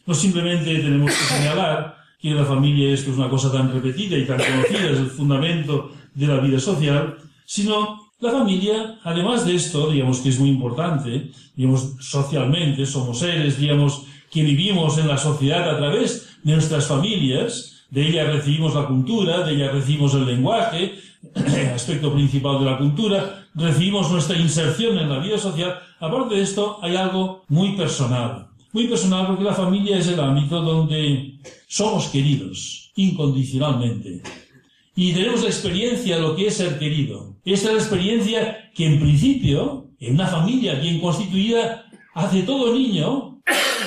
No 0.06 0.14
simplemente 0.14 0.74
tenemos 0.76 1.12
que 1.12 1.36
señalar 1.36 1.98
que 2.20 2.32
la 2.32 2.46
familia 2.46 2.94
esto 2.94 3.12
es 3.12 3.18
una 3.18 3.30
cosa 3.30 3.52
tan 3.52 3.72
repetida 3.72 4.18
y 4.18 4.26
tan 4.26 4.38
conocida, 4.38 4.90
es 4.92 5.00
el 5.00 5.12
fundamento 5.12 5.92
de 6.16 6.28
la 6.28 6.40
vida 6.40 6.60
social, 6.60 7.18
sino 7.46 8.08
la 8.20 8.32
familia, 8.32 9.00
además 9.04 9.46
de 9.46 9.54
esto, 9.54 9.92
digamos 9.92 10.20
que 10.22 10.30
es 10.30 10.40
muy 10.40 10.50
importante, 10.50 11.30
digamos, 11.56 11.94
socialmente 12.00 12.86
somos 12.88 13.20
seres, 13.20 13.60
digamos, 13.60 14.06
que 14.32 14.42
vivimos 14.42 14.98
en 14.98 15.08
la 15.08 15.18
sociedad 15.18 15.70
a 15.70 15.78
través 15.78 16.40
de 16.44 16.54
nuestras 16.54 16.88
familias, 16.88 17.86
de 17.92 18.08
ellas 18.08 18.34
recibimos 18.34 18.74
la 18.74 18.88
cultura, 18.88 19.46
de 19.46 19.54
ellas 19.54 19.72
recibimos 19.72 20.16
el 20.16 20.26
lenguaje, 20.26 20.96
aspecto 21.74 22.14
principal 22.14 22.60
de 22.60 22.66
la 22.66 22.78
cultura, 22.78 23.48
recibimos 23.54 24.12
nuestra 24.12 24.38
inserción 24.38 24.98
en 24.98 25.10
la 25.10 25.20
vida 25.20 25.38
social. 25.38 25.80
Aparte 26.00 26.36
de 26.36 26.42
esto, 26.42 26.80
hay 26.82 26.96
algo 26.96 27.44
muy 27.48 27.76
personal. 27.76 28.48
Muy 28.74 28.88
personal 28.88 29.28
porque 29.28 29.44
la 29.44 29.54
familia 29.54 29.98
es 29.98 30.08
el 30.08 30.20
ámbito 30.20 30.62
donde 30.62 31.40
somos 31.68 32.08
queridos 32.08 32.92
incondicionalmente. 32.96 34.22
Y 34.96 35.14
tenemos 35.14 35.44
la 35.44 35.50
experiencia 35.50 36.16
de 36.16 36.22
lo 36.22 36.36
que 36.36 36.48
es 36.48 36.58
ser 36.58 36.80
querido. 36.80 37.38
Esta 37.46 37.70
es 37.70 37.74
la 37.76 37.82
experiencia 37.82 38.72
que 38.74 38.88
en 38.88 39.00
principio, 39.00 39.92
en 40.00 40.16
una 40.16 40.28
familia 40.28 40.76
bien 40.76 41.00
constituida, 41.00 41.86
hace 42.14 42.42
todo 42.42 42.74
niño, 42.74 43.42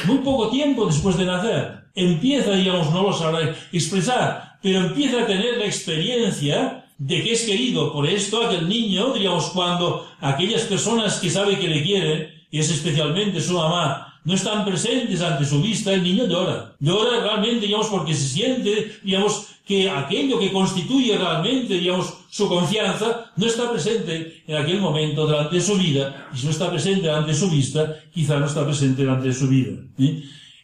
muy 0.07 0.19
poco 0.19 0.49
tiempo 0.51 0.87
después 0.87 1.17
de 1.19 1.27
nacer, 1.27 1.81
empieza, 1.95 2.53
digamos, 2.53 2.93
no 2.93 3.03
lo 3.03 3.13
sabrá 3.13 3.55
expresar, 3.73 4.59
pero 4.63 4.87
empieza 4.87 5.23
a 5.23 5.27
tener 5.27 5.59
la 5.59 5.65
experiencia 5.65 6.80
de 7.01 7.23
que 7.23 7.33
es 7.33 7.43
querido. 7.43 7.93
Por 7.93 8.07
esto, 8.07 8.45
aquel 8.45 8.69
niño, 8.69 9.15
digamos, 9.15 9.47
cuando 9.47 10.07
aquellas 10.21 10.63
personas 10.63 11.19
que 11.19 11.31
sabe 11.31 11.59
que 11.59 11.67
le 11.67 11.83
quieren, 11.83 12.29
y 12.51 12.59
es 12.59 12.71
especialmente 12.71 13.41
su 13.41 13.55
mamá, 13.55 14.21
no 14.23 14.35
están 14.35 14.67
presentes 14.67 15.23
ante 15.23 15.47
su 15.47 15.63
vista, 15.63 15.95
el 15.95 16.03
niño 16.03 16.27
llora. 16.27 16.77
Llora 16.79 17.21
realmente, 17.21 17.67
digamos, 17.67 17.87
porque 17.87 18.13
se 18.13 18.29
siente, 18.29 18.99
digamos, 19.03 19.47
que 19.65 19.89
aquello 19.89 20.39
que 20.39 20.53
constituye 20.53 21.17
realmente, 21.17 21.75
digamos, 21.75 22.13
su 22.29 22.47
confianza, 22.49 23.33
no 23.35 23.47
está 23.47 23.73
presente 23.73 24.43
en 24.47 24.57
aquel 24.57 24.81
momento 24.81 25.27
delante 25.27 25.57
de 25.57 25.63
su 25.63 25.77
vida, 25.77 26.29
y 26.35 26.39
si 26.39 26.45
no 26.45 26.51
está 26.51 26.71
presente 26.71 27.07
delante 27.07 27.31
de 27.31 27.39
su 27.39 27.49
vista, 27.49 27.97
quizá 28.13 28.39
no 28.39 28.45
está 28.45 28.63
presente 28.65 29.03
delante 29.03 29.29
de 29.29 29.35
su 29.35 29.49
vida. 29.49 29.73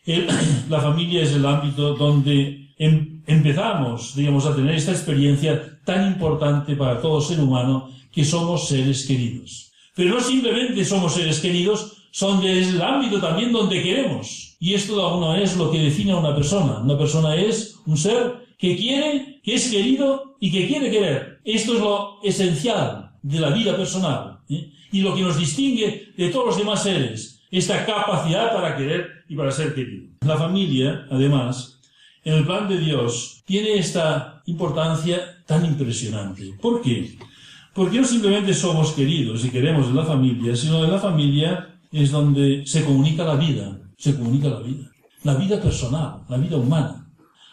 la 0.68 0.80
familia 0.80 1.22
es 1.22 1.32
el 1.32 1.46
ámbito 1.46 1.94
donde 1.94 2.65
em, 2.78 3.22
empezamos, 3.26 4.14
digamos, 4.14 4.46
a 4.46 4.54
tener 4.54 4.74
esta 4.74 4.92
experiencia 4.92 5.80
tan 5.84 6.12
importante 6.12 6.76
para 6.76 7.00
todo 7.00 7.20
ser 7.20 7.40
humano, 7.40 7.90
que 8.12 8.24
somos 8.24 8.68
seres 8.68 9.06
queridos. 9.06 9.72
Pero 9.94 10.14
no 10.14 10.20
simplemente 10.20 10.84
somos 10.84 11.14
seres 11.14 11.40
queridos, 11.40 11.96
son 12.10 12.40
del 12.40 12.80
ámbito 12.80 13.20
también 13.20 13.52
donde 13.52 13.82
queremos. 13.82 14.56
Y 14.58 14.74
esto 14.74 14.96
de 14.96 15.02
alguna 15.02 15.40
es 15.40 15.56
lo 15.56 15.70
que 15.70 15.78
define 15.78 16.12
a 16.12 16.16
una 16.16 16.34
persona. 16.34 16.78
Una 16.78 16.96
persona 16.96 17.36
es 17.36 17.76
un 17.86 17.96
ser 17.96 18.46
que 18.58 18.76
quiere, 18.76 19.40
que 19.42 19.54
es 19.54 19.70
querido 19.70 20.36
y 20.40 20.50
que 20.50 20.66
quiere 20.66 20.90
querer. 20.90 21.40
Esto 21.44 21.74
es 21.74 21.80
lo 21.80 22.22
esencial 22.22 23.12
de 23.22 23.40
la 23.40 23.50
vida 23.50 23.76
personal. 23.76 24.38
¿eh? 24.48 24.70
Y 24.92 25.00
lo 25.02 25.14
que 25.14 25.22
nos 25.22 25.38
distingue 25.38 26.12
de 26.16 26.28
todos 26.30 26.46
los 26.46 26.58
demás 26.58 26.82
seres. 26.82 27.42
Esta 27.50 27.84
capacidad 27.84 28.54
para 28.54 28.76
querer 28.76 29.24
y 29.28 29.36
para 29.36 29.50
ser 29.50 29.74
querido. 29.74 30.08
La 30.26 30.36
familia, 30.36 31.06
además, 31.10 31.75
el 32.34 32.44
plan 32.44 32.68
de 32.68 32.78
Dios, 32.78 33.42
tiene 33.44 33.78
esta 33.78 34.42
importancia 34.46 35.42
tan 35.46 35.64
impresionante. 35.64 36.54
¿Por 36.60 36.82
qué? 36.82 37.16
Porque 37.72 38.00
no 38.00 38.06
simplemente 38.06 38.52
somos 38.54 38.92
queridos 38.92 39.44
y 39.44 39.50
queremos 39.50 39.88
de 39.88 39.94
la 39.94 40.04
familia, 40.04 40.56
sino 40.56 40.82
de 40.82 40.88
la 40.88 40.98
familia 40.98 41.78
es 41.92 42.10
donde 42.10 42.66
se 42.66 42.84
comunica 42.84 43.24
la 43.24 43.36
vida, 43.36 43.78
se 43.96 44.16
comunica 44.16 44.48
la 44.48 44.60
vida, 44.60 44.90
la 45.22 45.34
vida 45.34 45.60
personal, 45.60 46.22
la 46.28 46.36
vida 46.36 46.56
humana. 46.56 47.06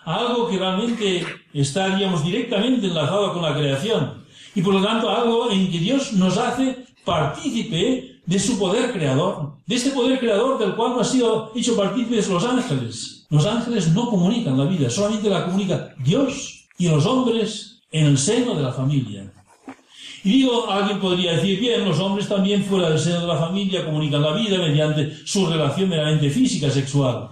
Algo 0.06 0.50
que 0.50 0.58
realmente 0.58 1.24
está, 1.54 1.96
digamos, 1.96 2.26
directamente 2.26 2.88
enlazado 2.88 3.34
con 3.34 3.42
la 3.42 3.56
creación. 3.56 4.24
Y 4.56 4.62
por 4.62 4.74
lo 4.74 4.82
tanto, 4.82 5.10
algo 5.10 5.52
en 5.52 5.72
que 5.72 5.80
Dios 5.80 6.14
nos 6.14 6.38
hace 6.38 6.86
partícipe 7.06 8.22
de 8.26 8.40
su 8.40 8.58
poder 8.58 8.92
creador, 8.92 9.58
de 9.66 9.76
este 9.76 9.92
poder 9.92 10.20
creador 10.20 10.58
del 10.58 10.76
cual 10.76 10.94
no 10.94 11.02
ha 11.02 11.06
sido 11.06 11.52
hecho 11.56 11.76
partícipes 11.76 12.30
los 12.30 12.44
ángeles. 12.44 13.23
Los 13.34 13.48
ángeles 13.48 13.92
no 13.94 14.12
comunican 14.12 14.56
la 14.56 14.66
vida, 14.66 14.92
solamente 14.92 15.28
la 15.28 15.46
comunica 15.46 15.96
Dios 15.98 16.68
y 16.78 16.88
los 16.88 17.04
hombres 17.08 17.80
en 17.92 18.06
el 18.06 18.20
seno 18.20 18.54
de 18.54 18.62
la 18.62 18.72
familia. 18.72 19.34
Y 20.24 20.34
digo, 20.34 20.70
alguien 20.70 21.00
podría 21.00 21.32
decir, 21.34 21.60
bien, 21.60 21.84
los 21.84 21.98
hombres 21.98 22.28
también 22.28 22.64
fuera 22.64 22.92
del 22.92 23.00
seno 23.00 23.22
de 23.22 23.28
la 23.28 23.38
familia 23.38 23.86
comunican 23.86 24.22
la 24.22 24.36
vida 24.36 24.60
mediante 24.60 25.18
su 25.26 25.48
relación 25.48 25.90
meramente 25.90 26.30
física, 26.30 26.70
sexual. 26.70 27.30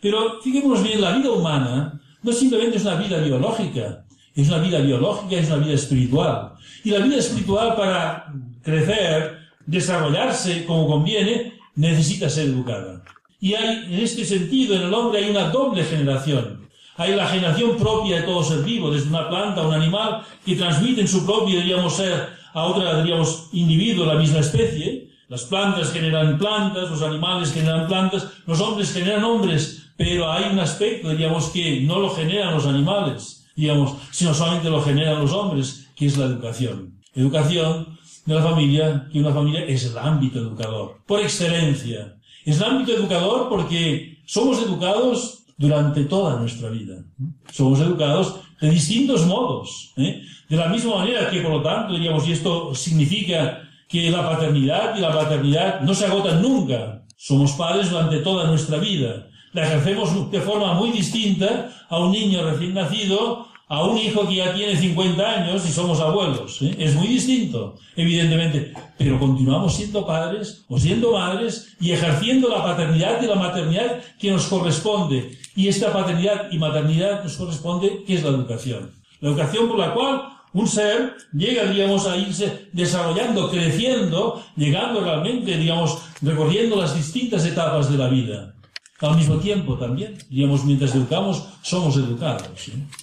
Pero 0.00 0.40
fijémonos 0.40 0.82
bien, 0.82 1.02
la 1.02 1.18
vida 1.18 1.30
humana 1.30 2.00
no 2.22 2.32
simplemente 2.32 2.78
es 2.78 2.84
una 2.84 2.94
vida 2.94 3.18
biológica, 3.18 4.06
es 4.34 4.48
una 4.48 4.56
vida 4.56 4.78
biológica, 4.78 5.36
es 5.36 5.48
una 5.48 5.56
vida 5.56 5.74
espiritual. 5.74 6.54
Y 6.82 6.92
la 6.92 7.00
vida 7.00 7.18
espiritual 7.18 7.76
para 7.76 8.32
crecer, 8.62 9.36
desarrollarse 9.66 10.64
como 10.64 10.86
conviene, 10.86 11.60
necesita 11.74 12.30
ser 12.30 12.46
educada. 12.46 13.02
Y 13.42 13.54
en 13.54 13.92
este 13.94 14.24
sentido, 14.24 14.76
en 14.76 14.82
el 14.82 14.94
hombre 14.94 15.18
hay 15.18 15.30
una 15.30 15.48
doble 15.48 15.82
generación. 15.82 16.68
Hay 16.96 17.16
la 17.16 17.26
generación 17.26 17.76
propia 17.76 18.20
de 18.20 18.22
todo 18.22 18.44
ser 18.44 18.60
vivo, 18.60 18.88
desde 18.88 19.08
una 19.08 19.28
planta, 19.28 19.66
un 19.66 19.74
animal, 19.74 20.22
que 20.46 20.54
transmiten 20.54 21.08
su 21.08 21.26
propio, 21.26 21.58
diríamos, 21.58 21.96
ser 21.96 22.28
a 22.54 22.62
otra, 22.62 23.02
diríamos, 23.02 23.48
individuo, 23.52 24.06
la 24.06 24.14
misma 24.14 24.38
especie. 24.38 25.08
Las 25.26 25.42
plantas 25.42 25.92
generan 25.92 26.38
plantas, 26.38 26.88
los 26.88 27.02
animales 27.02 27.52
generan 27.52 27.88
plantas, 27.88 28.28
los 28.46 28.60
hombres 28.60 28.92
generan 28.92 29.24
hombres, 29.24 29.88
pero 29.96 30.30
hay 30.30 30.44
un 30.52 30.60
aspecto, 30.60 31.08
diríamos, 31.08 31.46
que 31.46 31.80
no 31.80 31.98
lo 31.98 32.10
generan 32.10 32.54
los 32.54 32.66
animales, 32.66 33.48
digamos, 33.56 33.96
sino 34.12 34.32
solamente 34.34 34.70
lo 34.70 34.80
generan 34.80 35.18
los 35.18 35.32
hombres, 35.32 35.88
que 35.96 36.06
es 36.06 36.16
la 36.16 36.26
educación. 36.26 37.00
Educación 37.12 37.98
de 38.24 38.34
la 38.36 38.42
familia, 38.42 39.08
que 39.12 39.18
una 39.18 39.32
familia 39.32 39.64
es 39.64 39.84
el 39.86 39.98
ámbito 39.98 40.38
educador, 40.38 40.98
por 41.08 41.20
excelencia. 41.20 42.14
Es 42.44 42.56
el 42.56 42.64
ámbito 42.64 42.92
educador 42.92 43.48
porque 43.48 44.18
somos 44.26 44.60
educados 44.62 45.44
durante 45.56 46.04
toda 46.04 46.38
nuestra 46.40 46.70
vida. 46.70 47.04
Somos 47.52 47.80
educados 47.80 48.40
de 48.60 48.70
distintos 48.70 49.26
modos. 49.26 49.92
¿eh? 49.96 50.22
De 50.48 50.56
la 50.56 50.68
misma 50.68 50.96
manera 50.96 51.30
que, 51.30 51.40
por 51.40 51.52
lo 51.52 51.62
tanto, 51.62 51.94
diríamos, 51.94 52.26
y 52.26 52.32
esto 52.32 52.74
significa 52.74 53.62
que 53.88 54.10
la 54.10 54.28
paternidad 54.28 54.96
y 54.96 55.00
la 55.00 55.12
paternidad 55.12 55.80
no 55.82 55.94
se 55.94 56.06
agotan 56.06 56.42
nunca. 56.42 57.04
Somos 57.16 57.52
padres 57.52 57.90
durante 57.90 58.18
toda 58.18 58.46
nuestra 58.46 58.78
vida. 58.78 59.28
La 59.52 59.64
ejercemos 59.66 60.30
de 60.30 60.40
forma 60.40 60.74
muy 60.74 60.90
distinta 60.90 61.70
a 61.88 61.98
un 61.98 62.10
niño 62.10 62.42
recién 62.42 62.74
nacido 62.74 63.51
a 63.72 63.84
un 63.84 63.96
hijo 63.96 64.28
que 64.28 64.34
ya 64.34 64.52
tiene 64.52 64.76
50 64.76 65.30
años 65.30 65.66
y 65.66 65.72
somos 65.72 65.98
abuelos. 65.98 66.60
¿eh? 66.60 66.76
Es 66.78 66.94
muy 66.94 67.06
distinto, 67.06 67.76
evidentemente. 67.96 68.74
Pero 68.98 69.18
continuamos 69.18 69.74
siendo 69.74 70.06
padres 70.06 70.66
o 70.68 70.78
siendo 70.78 71.12
madres 71.12 71.74
y 71.80 71.92
ejerciendo 71.92 72.50
la 72.50 72.62
paternidad 72.62 73.22
y 73.22 73.26
la 73.26 73.34
maternidad 73.34 74.02
que 74.18 74.30
nos 74.30 74.44
corresponde. 74.44 75.38
Y 75.56 75.68
esta 75.68 75.90
paternidad 75.90 76.52
y 76.52 76.58
maternidad 76.58 77.24
nos 77.24 77.34
corresponde, 77.38 78.04
que 78.06 78.16
es 78.16 78.22
la 78.22 78.28
educación. 78.28 78.90
La 79.20 79.30
educación 79.30 79.66
por 79.68 79.78
la 79.78 79.94
cual 79.94 80.22
un 80.52 80.68
ser 80.68 81.14
llega, 81.32 81.64
digamos, 81.64 82.06
a 82.06 82.18
irse 82.18 82.68
desarrollando, 82.74 83.50
creciendo, 83.50 84.44
llegando 84.54 85.00
realmente, 85.00 85.56
digamos, 85.56 85.96
recorriendo 86.20 86.76
las 86.76 86.94
distintas 86.94 87.46
etapas 87.46 87.90
de 87.90 87.96
la 87.96 88.08
vida. 88.08 88.54
Al 89.00 89.16
mismo 89.16 89.36
tiempo 89.36 89.78
también, 89.78 90.18
digamos, 90.28 90.62
mientras 90.62 90.94
educamos, 90.94 91.42
somos 91.62 91.96
educados. 91.96 92.68
¿eh? 92.68 93.01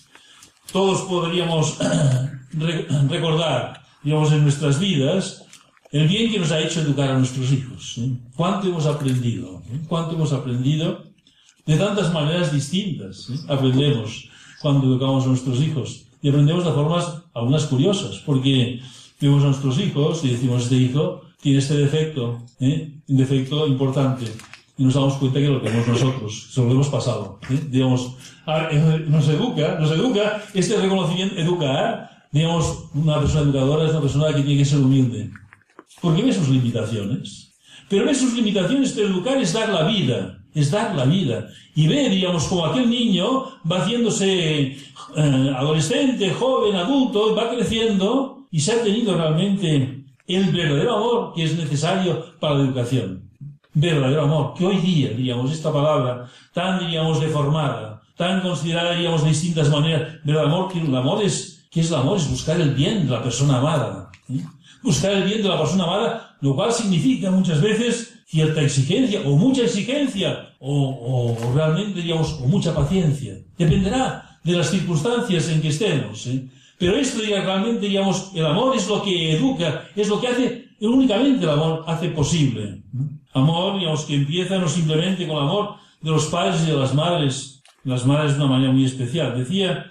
Todos 0.72 1.02
podríamos 1.02 1.78
recordar, 3.10 3.82
digamos, 4.04 4.32
en 4.32 4.44
nuestras 4.44 4.80
vidas, 4.80 5.46
el 5.92 6.08
bien 6.08 6.32
que 6.32 6.40
nos 6.40 6.52
ha 6.52 6.60
hecho 6.60 6.82
educar 6.82 7.10
a 7.10 7.18
nuestros 7.18 7.52
hijos. 7.52 7.98
¿eh? 7.98 8.12
¿Cuánto 8.36 8.68
hemos 8.68 8.86
aprendido? 8.86 9.62
¿Eh? 9.72 9.80
¿Cuánto 9.88 10.16
hemos 10.16 10.34
aprendido? 10.34 11.04
De 11.66 11.78
tantas 11.78 12.14
maneras 12.14 12.52
distintas. 12.52 13.30
¿eh? 13.30 13.40
Aprendemos 13.48 14.30
cuando 14.62 14.88
educamos 14.88 15.26
a 15.26 15.30
nuestros 15.30 15.60
hijos. 15.62 16.06
Y 16.22 16.30
aprendemos 16.30 16.66
de 16.66 16.72
formas 16.72 17.24
algunas 17.34 17.66
curiosas, 17.66 18.18
porque 18.26 18.82
vemos 19.20 19.44
a 19.44 19.48
nuestros 19.48 19.80
hijos 19.80 20.24
y 20.24 20.30
decimos, 20.30 20.64
este 20.64 20.76
hijo 20.76 21.22
tiene 21.42 21.60
este 21.60 21.76
defecto, 21.76 22.46
un 22.60 23.18
defecto 23.18 23.68
importante. 23.68 24.26
y 24.78 24.84
nos 24.84 24.94
damos 24.94 25.16
cuenta 25.16 25.40
que 25.40 25.48
lo 25.48 25.62
tenemos 25.62 25.88
nosotros, 25.88 26.50
se 26.52 26.62
lo 26.62 26.72
hemos 26.72 26.88
pasado. 26.88 27.40
¿eh? 27.50 27.60
Digamos, 27.70 28.02
eh, 28.08 28.14
nos 29.08 29.28
educa, 29.30 29.78
nos 29.80 29.92
educa, 29.92 30.44
este 30.54 30.78
reconocimiento 30.78 31.36
educar, 31.36 32.10
digamos, 32.32 32.90
una 32.94 33.20
persona 33.20 33.42
educadora 33.42 33.86
es 33.86 33.92
una 33.92 34.02
persona 34.02 34.28
que 34.28 34.42
tiene 34.42 34.58
que 34.58 34.66
ser 34.66 34.80
humilde, 34.80 35.32
porque 36.02 36.24
ve 36.24 36.34
sus 36.34 36.50
limitaciones. 36.50 37.50
Pero 37.90 38.06
ve 38.06 38.14
sus 38.14 38.34
limitaciones, 38.36 38.94
pero 38.94 39.08
educar 39.08 39.38
es 39.38 39.52
dar 39.52 39.70
la 39.70 39.84
vida, 39.84 40.44
es 40.54 40.70
dar 40.70 40.96
la 40.96 41.06
vida. 41.06 41.48
Y 41.76 41.88
ve, 41.88 42.08
digamos, 42.10 42.46
como 42.46 42.66
aquel 42.66 42.88
niño 42.88 43.46
va 43.70 43.80
haciéndose 43.80 44.78
eh, 45.16 45.54
adolescente, 45.56 46.32
joven, 46.32 46.76
adulto, 46.76 47.36
va 47.36 47.50
creciendo 47.50 48.48
y 48.52 48.60
se 48.60 48.74
ha 48.74 48.84
tenido 48.84 49.16
realmente 49.16 50.06
el 50.28 50.46
verdadero 50.52 50.98
amor 50.98 51.34
que 51.34 51.44
es 51.44 51.58
necesario 51.58 52.38
para 52.40 52.56
la 52.56 52.66
educación. 52.66 53.30
Verdadero 53.74 54.24
amor, 54.24 54.54
que 54.56 54.66
hoy 54.66 54.78
día, 54.78 55.10
digamos, 55.10 55.52
esta 55.52 55.74
palabra 55.74 56.30
tan, 56.54 56.80
digamos, 56.80 57.20
deformada, 57.20 58.02
tan 58.20 58.42
considerada, 58.42 58.98
digamos, 58.98 59.24
de 59.24 59.30
distintas 59.30 59.70
maneras, 59.70 60.16
verdadero 60.26 60.54
amor, 60.54 60.74
que 60.74 60.82
el 60.82 60.94
amor 60.94 61.24
es, 61.24 61.66
¿qué 61.72 61.80
es 61.80 61.88
el 61.88 61.96
amor? 61.96 62.18
Es 62.18 62.30
buscar 62.30 62.60
el 62.60 62.72
bien 62.72 63.06
de 63.06 63.14
la 63.14 63.24
persona 63.24 63.60
amada. 63.60 64.12
¿eh? 64.30 64.44
Buscar 64.84 65.14
el 65.14 65.24
bien 65.24 65.42
de 65.42 65.48
la 65.48 65.58
persona 65.58 65.86
amada, 65.86 66.36
lo 66.42 66.54
cual 66.54 66.74
significa 66.74 67.32
muchas 67.32 67.62
veces 67.62 68.20
cierta 68.28 68.62
exigencia, 68.62 69.22
o 69.26 69.38
mucha 69.38 69.62
exigencia, 69.62 70.50
o, 70.60 71.38
o 71.40 71.54
realmente, 71.56 72.02
digamos, 72.02 72.34
o 72.42 72.48
mucha 72.48 72.76
paciencia. 72.76 73.36
Dependerá 73.58 74.38
de 74.44 74.52
las 74.52 74.70
circunstancias 74.70 75.48
en 75.48 75.62
que 75.62 75.70
estemos. 75.70 76.28
¿eh? 76.28 76.46
Pero 76.78 76.98
esto, 76.98 77.22
digamos, 77.22 77.46
realmente, 77.46 77.86
digamos, 77.88 78.32
el 78.36 78.46
amor 78.46 78.76
es 78.76 78.86
lo 78.90 79.02
que 79.02 79.32
educa, 79.32 79.86
es 79.96 80.10
lo 80.10 80.20
que 80.20 80.28
hace, 80.28 80.66
únicamente 80.82 81.46
el 81.46 81.52
amor 81.52 81.86
hace 81.88 82.10
posible. 82.10 82.84
Amor, 83.32 83.80
digamos, 83.80 84.04
que 84.04 84.16
empieza 84.16 84.58
no 84.58 84.68
simplemente 84.68 85.26
con 85.26 85.38
el 85.38 85.44
amor 85.44 85.76
de 86.02 86.12
los 86.12 86.26
padres 86.26 86.64
y 86.64 86.72
de 86.72 86.78
las 86.78 86.94
madres, 86.94 87.59
las 87.90 88.06
madres 88.06 88.34
de 88.34 88.44
una 88.44 88.54
manera 88.54 88.72
muy 88.72 88.86
especial. 88.86 89.38
Decía 89.38 89.88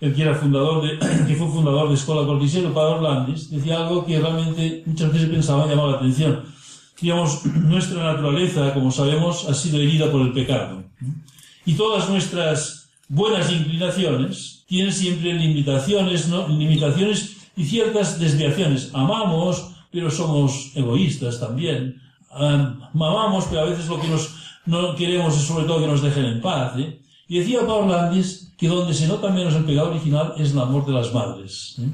el 0.00 0.14
que 0.14 0.22
era 0.22 0.34
fundador 0.34 0.82
de, 0.82 0.98
que 1.26 1.34
fue 1.36 1.48
fundador 1.48 1.88
de 1.88 1.94
Escuela 1.94 2.26
Cortisero, 2.26 2.68
el 2.68 2.74
padre 2.74 2.94
Orlandis, 2.94 3.50
decía 3.50 3.86
algo 3.86 4.04
que 4.06 4.20
realmente 4.20 4.82
muchas 4.86 5.12
veces 5.12 5.28
pensaba 5.28 5.66
llamaba 5.66 5.92
la 5.92 5.96
atención 5.98 6.52
digamos, 7.02 7.44
nuestra 7.46 8.14
naturaleza, 8.14 8.72
como 8.72 8.90
sabemos, 8.90 9.48
ha 9.48 9.54
sido 9.54 9.78
herida 9.78 10.10
por 10.10 10.22
el 10.22 10.32
pecado. 10.32 10.84
Y 11.66 11.74
todas 11.74 12.08
nuestras 12.08 12.88
buenas 13.08 13.50
inclinaciones 13.52 14.64
tienen 14.66 14.92
siempre 14.92 15.34
limitaciones, 15.34 16.28
¿no? 16.28 16.48
limitaciones 16.48 17.36
y 17.56 17.64
ciertas 17.64 18.18
desviaciones. 18.18 18.90
Amamos, 18.94 19.72
pero 19.90 20.10
somos 20.10 20.70
egoístas 20.74 21.38
también. 21.38 22.00
amamos, 22.30 23.46
pero 23.50 23.62
a 23.62 23.66
veces 23.66 23.88
lo 23.88 24.00
que 24.00 24.08
nos, 24.08 24.34
no 24.64 24.94
queremos 24.96 25.36
es 25.36 25.42
sobre 25.42 25.66
todo 25.66 25.80
que 25.80 25.88
nos 25.88 26.02
dejen 26.02 26.24
en 26.24 26.40
paz. 26.40 26.78
¿eh? 26.78 27.01
Y 27.32 27.38
decía 27.38 27.66
Pablo 27.66 27.86
Landis 27.86 28.52
que 28.58 28.68
donde 28.68 28.92
se 28.92 29.08
nota 29.08 29.30
menos 29.30 29.54
el 29.54 29.64
pecado 29.64 29.88
original 29.88 30.34
es 30.36 30.52
el 30.52 30.58
amor 30.58 30.84
de 30.84 30.92
las 30.92 31.14
madres. 31.14 31.76
¿eh? 31.78 31.88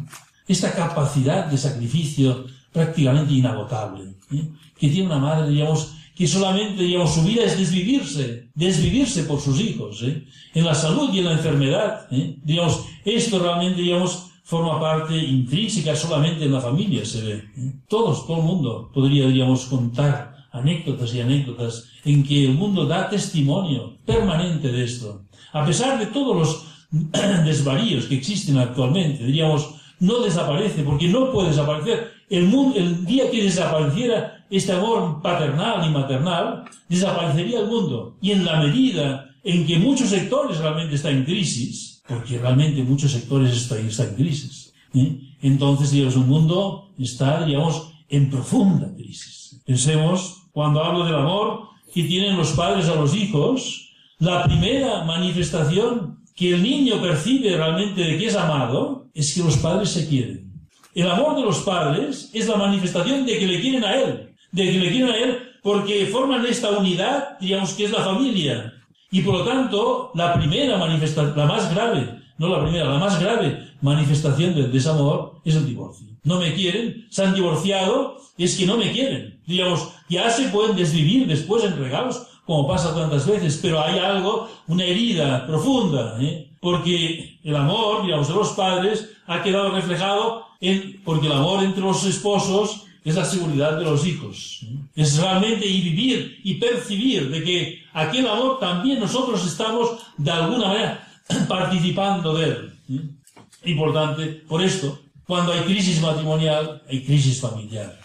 Esta 0.49 0.73
capacidad 0.73 1.47
de 1.47 1.57
sacrificio 1.57 2.45
prácticamente 2.73 3.35
inagotable. 3.35 4.16
¿eh? 4.33 4.49
que 4.76 4.88
tiene 4.88 5.07
una 5.07 5.21
madre, 5.21 5.49
digamos, 5.49 5.92
que 6.16 6.26
solamente, 6.26 6.83
digamos, 6.83 7.14
su 7.14 7.23
vida 7.23 7.45
es 7.45 7.57
desvivirse, 7.57 8.49
desvivirse 8.52 9.23
por 9.23 9.40
sus 9.40 9.61
hijos, 9.61 10.02
¿eh? 10.02 10.25
en 10.54 10.64
la 10.64 10.75
salud 10.75 11.09
y 11.12 11.21
en 11.21 11.26
la 11.26 11.33
enfermedad, 11.35 12.09
digamos, 12.11 12.87
esto 13.04 13.38
realmente, 13.38 13.80
digamos, 13.80 14.30
forma 14.42 14.80
parte 14.80 15.16
intrínseca 15.16 15.95
solamente 15.95 16.47
en 16.47 16.52
la 16.52 16.61
familia, 16.61 17.04
se 17.04 17.23
ve. 17.23 17.45
Todos, 17.88 18.26
todo 18.26 18.38
el 18.38 18.42
mundo 18.42 18.90
podría, 18.92 19.28
digamos, 19.28 19.66
contar 19.66 20.35
anécdotas 20.50 21.14
y 21.14 21.21
anécdotas 21.21 21.85
en 22.04 22.25
que 22.25 22.45
el 22.45 22.54
mundo 22.54 22.87
da 22.87 23.09
testimonio 23.09 23.99
permanente 24.04 24.73
de 24.73 24.85
esto. 24.85 25.27
A 25.52 25.64
pesar 25.64 25.99
de 25.99 26.07
todos 26.07 26.37
los 26.37 26.67
desvaríos 27.45 28.07
que 28.07 28.17
existen 28.17 28.59
actualmente, 28.59 29.25
diríamos, 29.25 29.75
no 30.00 30.21
desaparece, 30.21 30.83
porque 30.83 31.09
no 31.09 31.33
puede 31.33 31.49
desaparecer. 31.49 32.12
El, 32.31 32.45
mundo, 32.45 32.78
el 32.78 33.05
día 33.05 33.31
que 33.31 33.43
desapareciera 33.43 34.45
este 34.50 34.73
amor 34.73 35.21
paternal 35.23 35.87
y 35.88 35.93
maternal, 35.93 36.65
desaparecería 36.89 37.61
el 37.61 37.67
mundo. 37.67 38.17
Y 38.21 38.32
en 38.32 38.45
la 38.45 38.61
medida 38.61 39.30
en 39.45 39.67
que 39.67 39.78
muchos 39.78 40.11
sectores 40.11 40.58
realmente 40.58 40.95
están 40.95 41.17
en 41.17 41.25
crisis, 41.25 42.02
porque 42.06 42.39
realmente 42.39 42.82
muchos 42.82 43.13
sectores 43.13 43.54
están, 43.56 43.78
en 43.80 44.15
crisis, 44.15 44.73
¿eh? 44.95 45.21
entonces, 45.43 45.91
digamos, 45.91 46.17
un 46.17 46.28
mundo 46.28 46.91
está, 46.99 47.45
digamos, 47.45 47.93
en 48.08 48.30
profunda 48.30 48.93
crisis. 48.95 49.61
Pensemos, 49.65 50.43
cuando 50.52 50.82
hablo 50.82 51.04
del 51.04 51.15
amor 51.15 51.69
que 51.93 52.04
tienen 52.04 52.37
los 52.37 52.50
padres 52.52 52.89
a 52.89 52.95
los 52.95 53.15
hijos, 53.15 53.87
la 54.19 54.45
primera 54.45 55.04
manifestación 55.04 56.19
que 56.35 56.54
el 56.54 56.63
niño 56.63 57.00
percibe 57.00 57.57
realmente 57.57 58.00
de 58.00 58.19
que 58.19 58.26
es 58.26 58.37
amado 58.37 59.07
es 59.15 59.35
que 59.35 59.43
los 59.43 59.57
padres 59.57 59.91
se 59.91 60.09
quieren. 60.09 60.52
El 60.95 61.11
amor 61.11 61.37
de 61.37 61.43
los 61.43 61.59
padres 61.61 62.31
es 62.33 62.49
la 62.49 62.57
manifestación 62.57 63.26
de 63.26 63.39
que 63.39 63.47
le 63.47 63.61
quieren 63.61 63.85
a 63.85 63.95
él 63.95 64.28
de 64.52 64.65
que 64.65 64.78
le 64.78 64.91
quieren 64.91 65.11
a 65.11 65.17
él 65.17 65.39
porque 65.63 66.07
forman 66.07 66.45
esta 66.47 66.71
unidad, 66.71 67.39
digamos 67.41 67.73
que 67.73 67.85
es 67.85 67.91
la 67.91 68.02
familia. 68.02 68.73
Y 69.11 69.23
por 69.23 69.35
lo 69.35 69.45
tanto, 69.45 70.11
la 70.15 70.35
primera 70.35 70.78
manifestación, 70.78 71.37
la 71.37 71.47
más 71.47 71.73
grave, 71.75 72.21
no 72.39 72.49
la 72.49 72.63
primera, 72.63 72.87
la 72.87 72.99
más 72.99 73.21
grave 73.21 73.67
manifestación 73.81 74.54
de 74.54 74.69
desamor 74.69 75.41
es 75.45 75.57
el 75.57 75.67
divorcio. 75.67 76.07
No 76.25 76.39
me 76.39 76.54
quieren, 76.54 77.07
se 77.11 77.25
han 77.25 77.35
divorciado, 77.35 78.19
es 78.37 78.57
que 78.57 78.67
no 78.67 78.76
me 78.76 78.93
quieren. 78.93 79.41
Digamos, 79.47 79.89
ya 80.09 80.31
se 80.31 80.49
pueden 80.49 80.76
desvivir 80.76 81.26
después 81.26 81.65
en 81.65 81.78
regalos, 81.78 82.26
como 82.49 82.67
pasa 82.67 82.95
tantas 82.95 83.26
veces, 83.26 83.58
pero 83.61 83.78
hay 83.78 83.99
algo, 83.99 84.49
una 84.69 84.82
herida 84.82 85.47
profunda, 85.47 86.17
¿eh? 86.19 86.49
porque 86.61 87.39
el 87.45 87.54
amor, 87.54 88.06
digamos, 88.06 88.26
de 88.26 88.34
los 88.34 88.49
padres 88.52 89.11
ha 89.26 89.43
quedado 89.43 89.71
reflejado 89.71 90.47
en, 90.58 91.02
porque 91.04 91.26
el 91.26 91.34
amor 91.34 91.63
entre 91.63 91.82
los 91.82 92.02
esposos 92.06 92.87
es 93.04 93.17
la 93.17 93.26
seguridad 93.26 93.76
de 93.76 93.84
los 93.84 94.06
hijos. 94.06 94.65
Es 94.97 95.19
realmente 95.19 95.67
y 95.67 95.82
vivir 95.82 96.41
y 96.43 96.54
percibir 96.54 97.28
de 97.28 97.45
que 97.45 97.82
aquel 97.93 98.26
amor 98.26 98.58
también 98.58 98.99
nosotros 98.99 99.47
estamos 99.47 99.99
de 100.17 100.30
alguna 100.30 100.69
manera 100.69 101.06
participando 101.49 102.32
de 102.32 102.45
él. 102.47 102.73
Importante, 103.67 104.25
por 104.49 104.63
esto, 104.63 104.99
cuando 105.26 105.52
hay 105.52 105.61
crisis 105.65 106.00
matrimonial, 106.00 106.82
hay 106.89 107.04
crisis 107.04 107.43
familiar. 107.43 108.00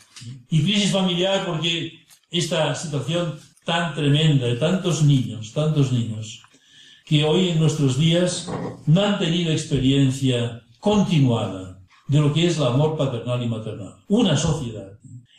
Y 0.50 0.62
crisis 0.64 0.92
familiar 0.92 1.46
porque 1.46 2.06
esta 2.30 2.76
situación 2.76 3.40
tan 3.66 3.94
tremenda 3.96 4.48
de 4.48 4.56
tantos 4.56 5.04
niños, 5.04 5.52
tantos 5.54 5.92
niños, 5.92 6.42
que 7.06 7.24
hoy 7.24 7.50
en 7.50 7.60
nuestros 7.60 7.98
días 7.98 8.50
no 8.86 9.02
han 9.02 9.20
tenido 9.20 9.52
experiencia 9.52 10.64
continuada 10.80 11.80
de 12.08 12.20
lo 12.20 12.34
que 12.34 12.48
es 12.48 12.58
el 12.58 12.64
amor 12.64 12.98
paternal 12.98 13.42
y 13.44 13.48
maternal. 13.48 13.96
Una 14.08 14.36
sociedad 14.38 14.94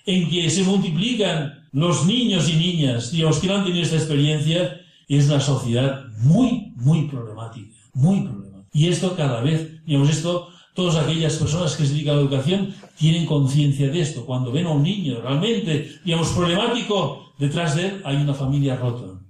en 0.07 0.29
que 0.29 0.51
se 0.51 0.63
multiplican 0.63 1.65
los 1.73 2.07
niños 2.07 2.49
y 2.49 2.57
niñas, 2.57 3.11
digamos, 3.11 3.39
que 3.39 3.47
no 3.47 3.57
han 3.57 3.65
tenido 3.65 3.83
esta 3.83 3.97
experiencia, 3.97 4.81
es 5.09 5.27
una 5.27 5.41
sociedad 5.41 6.05
muy, 6.19 6.73
muy 6.77 7.09
problemática, 7.09 7.75
muy 7.95 8.21
problemática. 8.21 8.69
Y 8.73 8.89
esto 8.89 9.15
cada 9.17 9.41
vez, 9.41 9.85
digamos, 9.85 10.11
esto, 10.11 10.49
todas 10.75 10.97
aquellas 10.97 11.37
personas 11.37 11.77
que 11.77 11.87
se 11.87 11.93
dedican 11.93 12.15
a 12.15 12.17
la 12.17 12.23
educación 12.23 12.75
tienen 12.99 13.27
conciencia 13.27 13.89
de 13.89 14.01
esto. 14.01 14.27
Cuando 14.27 14.53
ven 14.53 14.67
a 14.67 14.71
un 14.71 14.83
niño 14.83 15.21
realmente, 15.21 15.99
digamos, 16.05 16.29
problemático, 16.31 17.24
detrás 17.39 17.77
de 17.77 17.87
él 17.89 18.03
hay 18.05 18.17
una 18.17 18.35
familia 18.35 18.77
rota. 18.77 19.21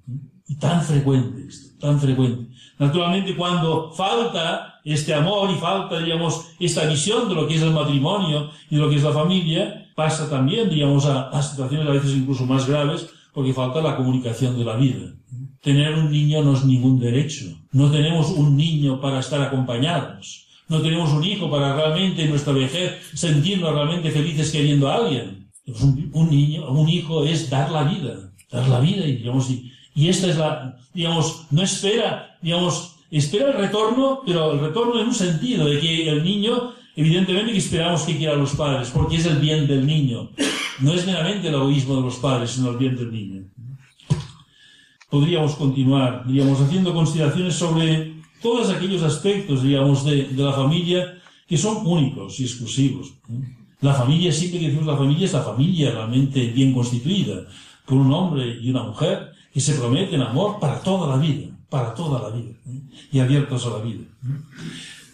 Y 0.46 0.56
tan 0.56 0.82
frecuente 0.82 1.46
esto, 1.48 1.78
tan 1.78 1.98
frecuente. 1.98 2.52
Naturalmente, 2.78 3.34
cuando 3.34 3.90
falta 3.92 4.80
este 4.84 5.14
amor 5.14 5.50
y 5.50 5.54
falta, 5.54 5.98
digamos, 5.98 6.48
esta 6.58 6.86
visión 6.86 7.28
de 7.28 7.34
lo 7.34 7.48
que 7.48 7.54
es 7.54 7.62
el 7.62 7.72
matrimonio 7.72 8.50
y 8.68 8.76
de 8.76 8.82
lo 8.82 8.90
que 8.90 8.96
es 8.96 9.02
la 9.02 9.12
familia, 9.12 9.90
pasa 9.94 10.28
también, 10.28 10.68
digamos, 10.68 11.06
a, 11.06 11.30
a 11.30 11.42
situaciones 11.42 11.86
a 11.86 11.92
veces 11.92 12.10
incluso 12.10 12.44
más 12.44 12.68
graves, 12.68 13.08
porque 13.32 13.54
falta 13.54 13.80
la 13.80 13.96
comunicación 13.96 14.58
de 14.58 14.64
la 14.64 14.76
vida. 14.76 15.12
Tener 15.62 15.94
un 15.94 16.10
niño 16.10 16.42
no 16.42 16.54
es 16.54 16.64
ningún 16.64 17.00
derecho. 17.00 17.46
No 17.72 17.90
tenemos 17.90 18.30
un 18.30 18.56
niño 18.56 19.00
para 19.00 19.20
estar 19.20 19.40
acompañados. 19.40 20.46
No 20.68 20.80
tenemos 20.80 21.12
un 21.12 21.24
hijo 21.24 21.50
para 21.50 21.74
realmente 21.74 22.22
en 22.22 22.30
nuestra 22.30 22.52
vejez 22.52 22.92
sentirnos 23.14 23.72
realmente 23.72 24.10
felices 24.10 24.50
queriendo 24.50 24.88
a 24.88 24.96
alguien. 24.96 25.43
Un, 25.66 26.30
niño, 26.30 26.70
un 26.70 26.88
hijo 26.88 27.24
es 27.24 27.48
dar 27.48 27.70
la 27.70 27.84
vida. 27.84 28.30
Dar 28.50 28.68
la 28.68 28.80
vida 28.80 29.06
y, 29.06 29.16
digamos, 29.16 29.50
y, 29.50 29.72
y 29.94 30.08
esta 30.08 30.28
es 30.28 30.36
la, 30.36 30.76
digamos, 30.92 31.46
no 31.50 31.62
espera, 31.62 32.36
digamos, 32.42 32.96
espera 33.10 33.50
el 33.50 33.56
retorno, 33.56 34.20
pero 34.26 34.52
el 34.52 34.60
retorno 34.60 35.00
en 35.00 35.08
un 35.08 35.14
sentido 35.14 35.66
de 35.66 35.80
que 35.80 36.08
el 36.08 36.22
niño, 36.24 36.72
evidentemente 36.96 37.52
que 37.52 37.58
esperamos 37.58 38.02
que 38.02 38.16
quiera 38.16 38.34
a 38.34 38.36
los 38.36 38.54
padres, 38.54 38.90
porque 38.90 39.16
es 39.16 39.26
el 39.26 39.38
bien 39.38 39.66
del 39.66 39.86
niño. 39.86 40.30
No 40.80 40.92
es 40.92 41.06
meramente 41.06 41.48
el 41.48 41.54
egoísmo 41.54 41.96
de 41.96 42.02
los 42.02 42.16
padres, 42.16 42.50
sino 42.50 42.70
el 42.70 42.76
bien 42.76 42.96
del 42.96 43.12
niño. 43.12 43.44
Podríamos 45.08 45.54
continuar, 45.54 46.26
digamos, 46.26 46.60
haciendo 46.60 46.92
consideraciones 46.92 47.54
sobre 47.54 48.14
todos 48.42 48.68
aquellos 48.70 49.02
aspectos, 49.02 49.62
digamos, 49.62 50.04
de 50.04 50.28
la 50.36 50.52
familia 50.52 51.18
que 51.46 51.56
son 51.56 51.86
únicos 51.86 52.40
y 52.40 52.44
exclusivos. 52.44 53.14
La 53.84 53.92
familia, 53.92 54.32
siempre 54.32 54.60
que 54.60 54.68
decimos 54.68 54.86
la 54.86 54.96
familia, 54.96 55.26
es 55.26 55.34
la 55.34 55.42
familia 55.42 55.90
realmente 55.90 56.46
bien 56.46 56.72
constituida, 56.72 57.42
por 57.84 57.98
un 57.98 58.10
hombre 58.14 58.58
y 58.62 58.70
una 58.70 58.82
mujer, 58.82 59.30
que 59.52 59.60
se 59.60 59.74
prometen 59.74 60.22
amor 60.22 60.58
para 60.58 60.80
toda 60.80 61.14
la 61.14 61.22
vida, 61.22 61.54
para 61.68 61.92
toda 61.92 62.22
la 62.22 62.34
vida, 62.34 62.54
¿eh? 62.66 62.80
y 63.12 63.20
abiertos 63.20 63.66
a 63.66 63.76
la 63.76 63.84
vida. 63.84 64.04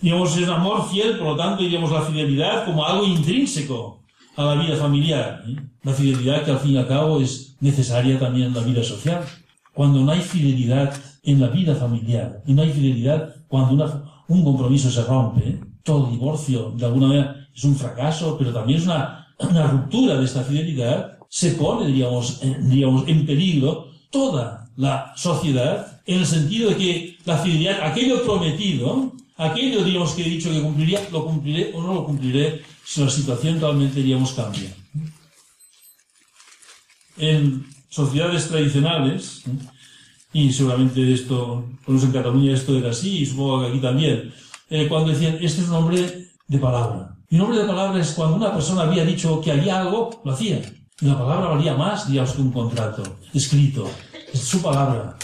Digamos, 0.00 0.36
es 0.36 0.44
un 0.44 0.54
amor 0.54 0.88
fiel, 0.88 1.18
por 1.18 1.26
lo 1.30 1.36
tanto, 1.36 1.64
digamos, 1.64 1.90
la 1.90 2.02
fidelidad 2.02 2.64
como 2.64 2.86
algo 2.86 3.04
intrínseco 3.04 4.04
a 4.36 4.44
la 4.44 4.54
vida 4.54 4.76
familiar. 4.76 5.42
¿eh? 5.48 5.56
La 5.82 5.92
fidelidad 5.92 6.44
que 6.44 6.52
al 6.52 6.60
fin 6.60 6.74
y 6.74 6.76
al 6.76 6.86
cabo 6.86 7.20
es 7.20 7.56
necesaria 7.58 8.20
también 8.20 8.46
en 8.46 8.54
la 8.54 8.62
vida 8.62 8.84
social. 8.84 9.24
Cuando 9.74 9.98
no 9.98 10.12
hay 10.12 10.20
fidelidad 10.20 10.94
en 11.24 11.40
la 11.40 11.48
vida 11.48 11.74
familiar, 11.74 12.40
y 12.46 12.54
no 12.54 12.62
hay 12.62 12.72
fidelidad 12.72 13.34
cuando 13.48 14.14
un 14.28 14.44
compromiso 14.44 14.92
se 14.92 15.02
rompe, 15.02 15.40
¿eh? 15.40 15.60
todo 15.82 16.08
divorcio 16.08 16.70
de 16.76 16.86
alguna 16.86 17.08
manera 17.08 17.40
es 17.60 17.64
un 17.64 17.76
fracaso, 17.76 18.38
pero 18.38 18.54
también 18.54 18.78
es 18.78 18.86
una, 18.86 19.26
ruptura 19.70 20.16
de 20.16 20.24
esta 20.24 20.42
fidelidad, 20.42 21.18
se 21.28 21.52
pone, 21.52 21.86
digamos, 21.86 22.40
digamos, 22.62 23.06
en 23.06 23.26
peligro 23.26 23.90
toda 24.10 24.70
la 24.76 25.12
sociedad 25.14 26.00
en 26.06 26.20
el 26.20 26.26
sentido 26.26 26.70
de 26.70 26.76
que 26.76 27.18
la 27.26 27.36
fidelidad, 27.36 27.82
aquello 27.82 28.24
prometido, 28.24 29.12
aquello, 29.36 29.84
digamos, 29.84 30.12
que 30.12 30.22
he 30.22 30.30
dicho 30.30 30.50
que 30.50 30.62
cumpliría, 30.62 31.06
lo 31.12 31.24
cumpliré 31.24 31.70
o 31.74 31.82
no 31.82 31.94
lo 31.94 32.04
cumpliré 32.04 32.62
si 32.82 33.02
la 33.02 33.10
situación 33.10 33.60
realmente, 33.60 34.02
digamos, 34.02 34.32
cambia. 34.32 34.74
En 37.18 37.66
sociedades 37.90 38.48
tradicionales, 38.48 39.42
y 40.32 40.50
seguramente 40.50 41.12
esto, 41.12 41.68
por 41.84 41.94
en 41.94 42.12
Cataluña 42.12 42.54
esto 42.54 42.76
era 42.78 42.90
así, 42.90 43.18
y 43.18 43.26
supongo 43.26 43.60
que 43.60 43.68
aquí 43.68 43.80
también, 43.80 44.32
eh, 44.70 44.88
cuando 44.88 45.10
decían, 45.10 45.36
este 45.42 45.60
es 45.60 45.68
un 45.68 45.74
hombre 45.74 46.28
de 46.48 46.58
palabra. 46.58 47.19
Un 47.32 47.40
hombre 47.42 47.58
de 47.58 47.64
palabra 47.64 48.00
es 48.00 48.10
cuando 48.10 48.36
una 48.36 48.52
persona 48.52 48.82
había 48.82 49.04
dicho 49.04 49.40
que 49.40 49.52
haría 49.52 49.80
algo, 49.80 50.20
lo 50.24 50.32
hacía. 50.32 50.60
Y 51.00 51.06
la 51.06 51.16
palabra 51.16 51.50
valía 51.50 51.74
más, 51.74 52.08
digamos, 52.08 52.32
que 52.32 52.42
un 52.42 52.50
contrato 52.50 53.04
escrito. 53.32 53.88
Es 54.32 54.40
su 54.40 54.60
palabra. 54.60 55.16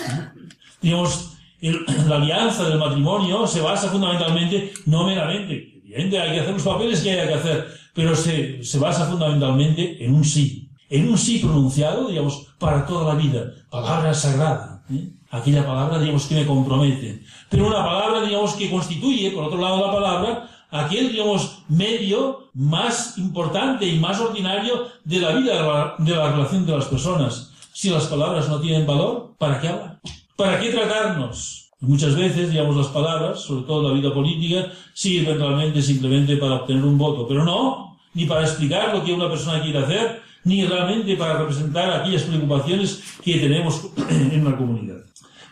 Digamos, 0.81 1.33
la 1.61 2.17
alianza 2.17 2.69
del 2.69 2.79
matrimonio 2.79 3.45
se 3.49 3.61
basa 3.61 3.89
fundamentalmente, 3.89 4.73
no 4.87 5.05
meramente, 5.05 5.81
evidentemente 5.83 6.21
hay 6.21 6.33
que 6.33 6.41
hacer 6.41 6.55
los 6.55 6.63
papeles 6.63 7.01
que 7.01 7.11
haya 7.11 7.27
que 7.27 7.35
hacer, 7.35 7.67
pero 7.93 8.15
se, 8.15 8.63
se 8.63 8.79
basa 8.79 9.07
fundamentalmente 9.07 10.05
en 10.05 10.15
un 10.15 10.25
sí. 10.25 10.71
En 10.89 11.09
un 11.09 11.19
sí 11.19 11.41
pronunciado, 11.41 12.07
digamos, 12.07 12.55
para 12.61 12.87
toda 12.87 13.13
la 13.13 13.21
vida. 13.21 13.51
Palabra 13.69 14.15
sagrada. 14.15 14.85
¿eh? 14.93 15.11
Aquella 15.31 15.67
palabra, 15.67 15.99
digamos, 15.99 16.27
que 16.27 16.37
me 16.37 16.47
compromete. 16.47 17.25
Pero 17.51 17.67
una 17.67 17.85
palabra, 17.85 18.25
digamos, 18.25 18.55
que 18.55 18.71
constituye, 18.71 19.33
por 19.33 19.45
otro 19.45 19.61
lado 19.61 19.85
la 19.85 19.93
palabra, 19.93 20.51
aquel, 20.85 21.13
digamos, 21.13 21.63
medio 21.69 22.51
más 22.55 23.17
importante 23.19 23.87
y 23.87 23.99
más 23.99 24.21
ordinario 24.21 24.87
de 25.05 25.21
la 25.21 25.33
vida, 25.37 25.95
de 25.99 26.15
la, 26.15 26.31
relación 26.33 26.67
de 26.67 26.73
las 26.73 26.87
personas. 26.87 27.53
Si 27.73 27.91
las 27.91 28.07
palabras 28.07 28.49
no 28.49 28.61
tienen 28.61 28.87
valor, 28.87 29.35
¿para 29.39 29.61
qué 29.61 29.69
hablar? 29.69 30.01
¿Para 30.37 30.61
qué 30.61 30.71
tratarnos? 30.71 31.71
Muchas 31.81 32.17
veces, 32.17 32.51
digamos, 32.51 32.77
las 32.77 32.87
palabras, 32.89 33.41
sobre 33.41 33.67
todo 33.67 33.89
la 33.89 33.95
vida 33.95 34.13
política, 34.13 34.73
sirven 34.95 35.39
realmente 35.39 35.83
simplemente 35.83 36.37
para 36.37 36.55
obtener 36.55 36.85
un 36.85 36.97
voto, 36.97 37.29
pero 37.29 37.45
no, 37.45 37.99
ni 38.15 38.25
para 38.25 38.43
explicar 38.43 38.95
lo 38.95 39.05
que 39.05 39.13
una 39.13 39.29
persona 39.29 39.63
quiere 39.63 39.79
hacer, 39.79 40.23
ni 40.45 40.65
realmente 40.65 41.17
para 41.17 41.39
representar 41.39 41.91
aquellas 41.93 42.23
preocupaciones 42.23 43.03
que 43.23 43.35
tenemos 43.37 43.89
en 44.09 44.45
la 44.45 44.57
comunidad. 44.57 45.05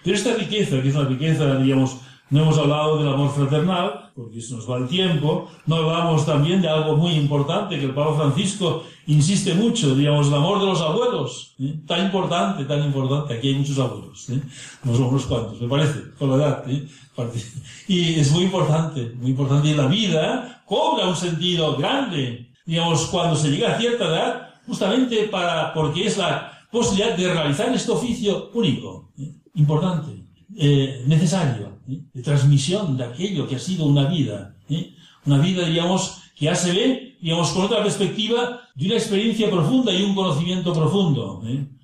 Pero 0.02 0.16
esta 0.16 0.34
riqueza, 0.34 0.80
que 0.82 0.88
es 0.88 0.94
una 0.94 1.08
riqueza, 1.08 1.56
digamos, 1.56 1.96
no 2.34 2.42
hemos 2.42 2.58
hablado 2.58 2.98
del 2.98 3.06
amor 3.06 3.30
fraternal, 3.30 4.10
porque 4.12 4.40
se 4.40 4.56
nos 4.56 4.68
va 4.68 4.78
el 4.78 4.88
tiempo. 4.88 5.48
No 5.66 5.76
hablamos 5.76 6.26
también 6.26 6.60
de 6.60 6.68
algo 6.68 6.96
muy 6.96 7.12
importante 7.12 7.78
que 7.78 7.84
el 7.84 7.94
Papa 7.94 8.16
Francisco 8.16 8.82
insiste 9.06 9.54
mucho, 9.54 9.94
digamos, 9.94 10.26
el 10.26 10.34
amor 10.34 10.58
de 10.58 10.66
los 10.66 10.80
abuelos. 10.80 11.54
¿eh? 11.60 11.76
Tan 11.86 12.06
importante, 12.06 12.64
tan 12.64 12.82
importante. 12.82 13.34
Aquí 13.34 13.50
hay 13.50 13.54
muchos 13.54 13.78
abuelos. 13.78 14.28
¿eh? 14.30 14.42
No 14.82 14.96
son 14.96 15.04
unos 15.04 15.26
cuantos, 15.26 15.60
me 15.60 15.68
parece, 15.68 16.10
con 16.18 16.30
la 16.30 16.36
edad. 16.44 16.64
¿eh? 16.68 16.88
Y 17.86 18.18
es 18.18 18.32
muy 18.32 18.42
importante, 18.42 19.12
muy 19.14 19.30
importante. 19.30 19.68
Y 19.68 19.74
la 19.74 19.86
vida 19.86 20.64
cobra 20.66 21.06
un 21.06 21.14
sentido 21.14 21.76
grande, 21.76 22.50
digamos, 22.66 23.06
cuando 23.06 23.36
se 23.36 23.48
llega 23.48 23.76
a 23.76 23.78
cierta 23.78 24.06
edad, 24.06 24.54
justamente 24.66 25.28
para, 25.28 25.72
porque 25.72 26.08
es 26.08 26.18
la 26.18 26.50
posibilidad 26.72 27.16
de 27.16 27.32
realizar 27.32 27.72
este 27.72 27.92
oficio 27.92 28.50
único, 28.54 29.12
¿eh? 29.20 29.30
importante 29.54 30.23
eh, 30.56 31.02
necesario, 31.06 31.80
¿eh? 31.88 32.00
de 32.12 32.22
transmisión 32.22 32.96
de 32.96 33.04
aquello 33.04 33.48
que 33.48 33.56
ha 33.56 33.58
sido 33.58 33.86
una 33.86 34.06
vida, 34.06 34.54
¿eh? 34.68 34.94
una 35.26 35.38
vida, 35.38 35.66
digamos, 35.66 36.22
que 36.36 36.46
ya 36.46 36.54
se 36.54 36.72
ve, 36.72 37.16
digamos, 37.20 37.50
con 37.50 37.64
otra 37.64 37.82
perspectiva 37.82 38.60
de 38.74 38.86
una 38.86 38.94
experiencia 38.94 39.50
profunda 39.50 39.92
y 39.92 40.02
un 40.02 40.14
conocimiento 40.14 40.72
profundo. 40.72 41.42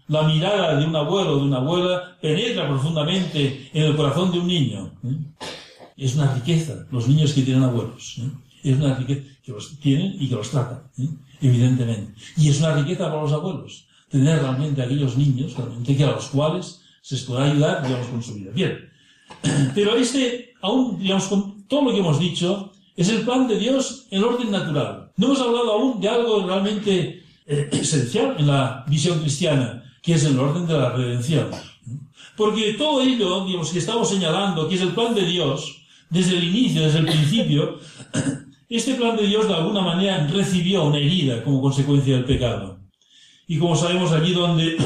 La 0.09 0.23
mirada 0.23 0.77
de 0.77 0.85
un 0.85 0.95
abuelo 0.95 1.33
o 1.33 1.37
de 1.37 1.45
una 1.45 1.59
abuela 1.59 2.17
penetra 2.21 2.69
profundamente 2.69 3.71
en 3.73 3.85
el 3.85 3.97
corazón 3.97 4.33
de 4.33 4.41
un 4.41 4.47
niño. 4.47 4.93
Es 5.97 6.17
una 6.17 6.35
riqueza, 6.35 6.87
los 6.91 7.09
niños 7.09 7.33
que 7.33 7.43
tienen 7.43 7.63
abuelos. 7.63 8.21
Es 8.63 8.77
una 8.77 8.97
riqueza 8.97 9.23
que 9.43 9.53
los 9.53 9.79
tienen 9.79 10.17
y 10.19 10.29
que 10.29 10.35
los 10.35 10.51
tratan, 10.51 10.83
evidentemente. 11.41 12.13
Y 12.37 12.49
es 12.49 12.59
una 12.59 12.75
riqueza 12.75 13.09
para 13.09 13.23
los 13.23 13.33
abuelos, 13.33 13.87
tener 14.09 14.41
realmente 14.41 14.83
aquellos 14.83 15.17
niños, 15.17 15.57
realmente 15.57 15.97
que 15.97 16.05
a 16.05 16.13
los 16.13 16.27
cuales 16.27 16.80
se 17.01 17.15
les 17.15 17.25
podrá 17.25 17.45
ayudar, 17.45 17.83
digamos, 17.83 18.07
con 18.09 18.23
su 18.23 18.35
vida. 18.35 18.51
Bien. 18.53 18.91
Pero 19.75 19.97
este, 19.97 20.55
aún, 20.61 20.99
digamos, 20.99 21.25
con 21.25 21.67
todo 21.67 21.83
lo 21.85 21.93
que 21.93 21.99
hemos 21.99 22.19
dicho, 22.19 22.73
es 22.97 23.09
el 23.09 23.23
plan 23.23 23.49
de 23.49 23.59
Dios 23.59 24.07
en 24.11 24.25
orden 24.25 24.51
natural. 24.51 25.13
No 25.17 25.27
hemos 25.27 25.41
hablado 25.41 25.73
aún 25.73 26.01
de 26.01 26.09
algo 26.09 26.47
realmente 26.47 27.23
eh, 27.47 27.69
esencial 27.73 28.37
en 28.39 28.47
la 28.47 28.85
visión 28.89 29.21
cristiana, 29.21 29.83
que 30.03 30.15
es 30.15 30.25
el 30.25 30.39
orden 30.39 30.67
de 30.67 30.75
la 30.75 30.91
redención. 30.91 31.49
Porque 32.37 32.75
todo 32.75 33.03
ello, 33.03 33.45
digamos, 33.45 33.71
que 33.71 33.79
estamos 33.79 34.09
señalando, 34.09 34.69
que 34.69 34.75
es 34.75 34.81
el 34.81 34.93
plan 34.93 35.15
de 35.15 35.27
Dios, 35.27 35.87
desde 36.11 36.37
el 36.37 36.45
inicio, 36.45 36.83
desde 36.83 36.99
el 36.99 37.07
principio, 37.07 37.79
este 38.69 38.95
plan 38.95 39.17
de 39.17 39.27
Dios 39.27 39.49
de 39.49 39.55
alguna 39.55 39.81
manera 39.81 40.27
recibió 40.27 40.85
una 40.85 40.99
herida 40.99 41.43
como 41.43 41.61
consecuencia 41.61 42.17
del 42.17 42.25
pecado. 42.25 42.81
Y 43.47 43.59
como 43.59 43.75
sabemos 43.75 44.13
allí 44.13 44.33
donde 44.33 44.77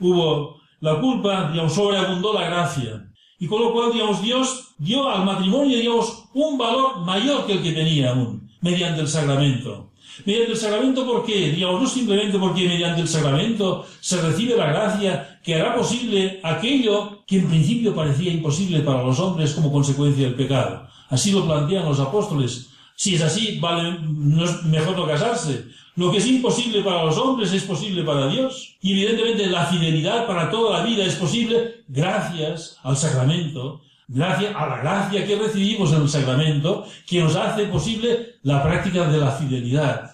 hubo 0.00 0.61
la 0.82 1.00
culpa, 1.00 1.48
digamos, 1.50 1.74
sobreabundó 1.74 2.34
la 2.34 2.46
gracia. 2.46 3.08
Y 3.38 3.46
con 3.46 3.62
lo 3.62 3.72
cual, 3.72 3.92
digamos, 3.92 4.20
Dios 4.20 4.74
dio 4.78 5.08
al 5.08 5.24
matrimonio, 5.24 5.78
digamos, 5.78 6.24
un 6.34 6.58
valor 6.58 6.98
mayor 7.00 7.46
que 7.46 7.52
el 7.52 7.62
que 7.62 7.72
tenía 7.72 8.10
aún, 8.10 8.50
mediante 8.60 9.00
el 9.00 9.08
sacramento. 9.08 9.92
Mediante 10.26 10.52
el 10.52 10.58
sacramento, 10.58 11.06
¿por 11.06 11.24
qué? 11.24 11.52
Digamos, 11.52 11.82
no 11.82 11.88
simplemente 11.88 12.36
porque 12.36 12.66
mediante 12.66 13.00
el 13.00 13.06
sacramento 13.06 13.86
se 14.00 14.20
recibe 14.20 14.56
la 14.56 14.66
gracia 14.66 15.40
que 15.44 15.54
hará 15.54 15.76
posible 15.76 16.40
aquello 16.42 17.24
que 17.26 17.38
en 17.38 17.48
principio 17.48 17.94
parecía 17.94 18.32
imposible 18.32 18.80
para 18.80 19.04
los 19.04 19.20
hombres 19.20 19.52
como 19.54 19.72
consecuencia 19.72 20.24
del 20.24 20.34
pecado. 20.34 20.88
Así 21.08 21.30
lo 21.30 21.46
plantean 21.46 21.84
los 21.84 22.00
apóstoles. 22.00 22.70
Si 22.96 23.14
es 23.14 23.22
así, 23.22 23.58
vale, 23.60 23.98
no 24.02 24.44
es 24.44 24.64
mejor 24.64 24.96
no 24.96 25.06
casarse. 25.06 25.64
Lo 25.94 26.10
que 26.10 26.18
es 26.18 26.26
imposible 26.26 26.82
para 26.82 27.04
los 27.04 27.18
hombres 27.18 27.52
es 27.52 27.64
posible 27.64 28.02
para 28.02 28.28
Dios. 28.28 28.76
Y 28.80 28.92
evidentemente 28.92 29.46
la 29.46 29.66
fidelidad 29.66 30.26
para 30.26 30.50
toda 30.50 30.78
la 30.78 30.84
vida 30.84 31.04
es 31.04 31.16
posible 31.16 31.84
gracias 31.86 32.78
al 32.82 32.96
sacramento, 32.96 33.82
gracias 34.08 34.54
a 34.56 34.66
la 34.66 34.78
gracia 34.78 35.26
que 35.26 35.36
recibimos 35.36 35.92
en 35.92 36.02
el 36.02 36.08
sacramento, 36.08 36.86
que 37.06 37.20
nos 37.20 37.36
hace 37.36 37.66
posible 37.66 38.36
la 38.42 38.62
práctica 38.62 39.06
de 39.06 39.18
la 39.18 39.32
fidelidad. 39.32 40.12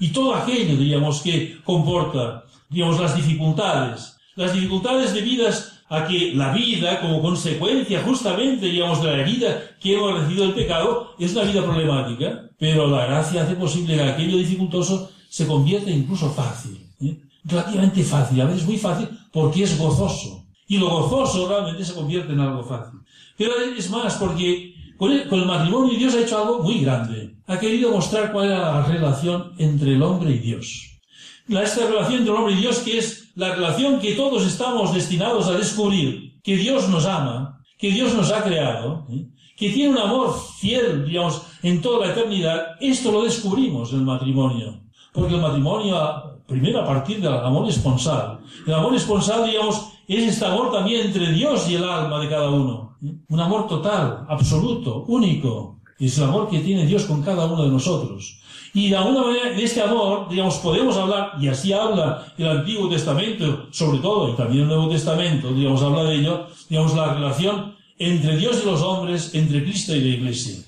Y 0.00 0.08
todo 0.08 0.34
aquello, 0.34 0.76
digamos, 0.76 1.20
que 1.20 1.58
comporta, 1.62 2.44
digamos, 2.70 2.98
las 2.98 3.14
dificultades, 3.14 4.16
las 4.34 4.54
dificultades 4.54 5.12
debidas 5.12 5.82
a 5.90 6.06
que 6.06 6.32
la 6.34 6.52
vida, 6.52 7.00
como 7.00 7.20
consecuencia 7.20 8.02
justamente, 8.02 8.66
digamos, 8.66 9.02
de 9.02 9.10
la 9.10 9.22
herida 9.22 9.62
que 9.80 9.94
hemos 9.94 10.20
recibido 10.20 10.44
el 10.44 10.54
pecado, 10.54 11.14
es 11.18 11.32
una 11.32 11.44
vida 11.44 11.62
problemática, 11.62 12.48
pero 12.58 12.86
la 12.86 13.06
gracia 13.06 13.42
hace 13.42 13.54
posible 13.54 13.94
que 13.94 14.02
aquello 14.02 14.36
dificultoso 14.36 15.10
se 15.28 15.46
convierte 15.46 15.90
incluso 15.90 16.30
fácil, 16.30 16.86
¿eh? 17.00 17.18
relativamente 17.44 18.02
fácil, 18.02 18.40
a 18.40 18.46
veces 18.46 18.66
muy 18.66 18.78
fácil 18.78 19.08
porque 19.32 19.62
es 19.62 19.78
gozoso. 19.78 20.46
Y 20.66 20.76
lo 20.76 20.90
gozoso 20.90 21.48
realmente 21.48 21.84
se 21.84 21.94
convierte 21.94 22.32
en 22.32 22.40
algo 22.40 22.62
fácil. 22.62 23.00
Pero 23.36 23.52
es 23.76 23.88
más, 23.90 24.14
porque 24.16 24.74
con 24.98 25.12
el, 25.12 25.28
con 25.28 25.40
el 25.40 25.46
matrimonio 25.46 25.96
Dios 25.96 26.14
ha 26.14 26.20
hecho 26.20 26.38
algo 26.38 26.62
muy 26.62 26.80
grande. 26.80 27.36
Ha 27.46 27.58
querido 27.58 27.90
mostrar 27.90 28.32
cuál 28.32 28.46
era 28.46 28.58
la 28.58 28.84
relación 28.84 29.52
entre 29.58 29.94
el 29.94 30.02
hombre 30.02 30.32
y 30.32 30.38
Dios. 30.38 30.98
La, 31.46 31.62
esta 31.62 31.86
relación 31.86 32.18
entre 32.18 32.32
el 32.32 32.38
hombre 32.38 32.54
y 32.54 32.58
Dios 32.58 32.80
que 32.80 32.98
es 32.98 33.30
la 33.34 33.54
relación 33.54 34.00
que 34.00 34.14
todos 34.14 34.44
estamos 34.44 34.92
destinados 34.92 35.46
a 35.46 35.56
descubrir, 35.56 36.40
que 36.42 36.56
Dios 36.56 36.88
nos 36.88 37.06
ama, 37.06 37.64
que 37.78 37.90
Dios 37.90 38.12
nos 38.14 38.30
ha 38.32 38.42
creado, 38.42 39.06
¿eh? 39.10 39.28
que 39.56 39.70
tiene 39.70 39.90
un 39.90 39.98
amor 39.98 40.34
fiel, 40.58 41.06
digamos, 41.06 41.42
en 41.62 41.80
toda 41.80 42.06
la 42.06 42.12
eternidad, 42.12 42.76
esto 42.80 43.10
lo 43.10 43.24
descubrimos 43.24 43.92
en 43.92 44.00
el 44.00 44.04
matrimonio. 44.04 44.80
Porque 45.12 45.34
el 45.34 45.40
matrimonio, 45.40 46.38
primero 46.46 46.80
a 46.80 46.86
partir 46.86 47.20
del 47.20 47.34
amor 47.34 47.68
esponsal. 47.68 48.40
El 48.66 48.74
amor 48.74 48.94
esponsal, 48.94 49.46
digamos, 49.46 49.88
es 50.06 50.24
este 50.24 50.44
amor 50.44 50.72
también 50.72 51.06
entre 51.06 51.32
Dios 51.32 51.68
y 51.68 51.74
el 51.74 51.84
alma 51.84 52.20
de 52.20 52.28
cada 52.28 52.50
uno. 52.50 52.96
Un 53.28 53.40
amor 53.40 53.68
total, 53.68 54.24
absoluto, 54.28 55.04
único. 55.08 55.78
Es 55.98 56.16
el 56.18 56.24
amor 56.24 56.48
que 56.48 56.60
tiene 56.60 56.86
Dios 56.86 57.04
con 57.04 57.22
cada 57.22 57.46
uno 57.46 57.64
de 57.64 57.70
nosotros. 57.70 58.40
Y 58.74 58.90
de 58.90 58.96
alguna 58.96 59.22
manera, 59.22 59.50
de 59.50 59.64
este 59.64 59.82
amor, 59.82 60.28
digamos, 60.28 60.56
podemos 60.56 60.96
hablar, 60.96 61.32
y 61.40 61.48
así 61.48 61.72
habla 61.72 62.32
el 62.36 62.48
Antiguo 62.48 62.88
Testamento, 62.88 63.66
sobre 63.70 63.98
todo, 63.98 64.32
y 64.32 64.36
también 64.36 64.62
el 64.62 64.68
Nuevo 64.68 64.88
Testamento, 64.88 65.52
digamos, 65.52 65.82
habla 65.82 66.04
de 66.04 66.16
ello, 66.16 66.46
digamos, 66.68 66.94
la 66.94 67.14
relación 67.14 67.74
entre 67.98 68.36
Dios 68.36 68.60
y 68.62 68.66
los 68.66 68.80
hombres, 68.82 69.34
entre 69.34 69.62
Cristo 69.64 69.94
y 69.94 70.00
la 70.00 70.08
Iglesia. 70.08 70.64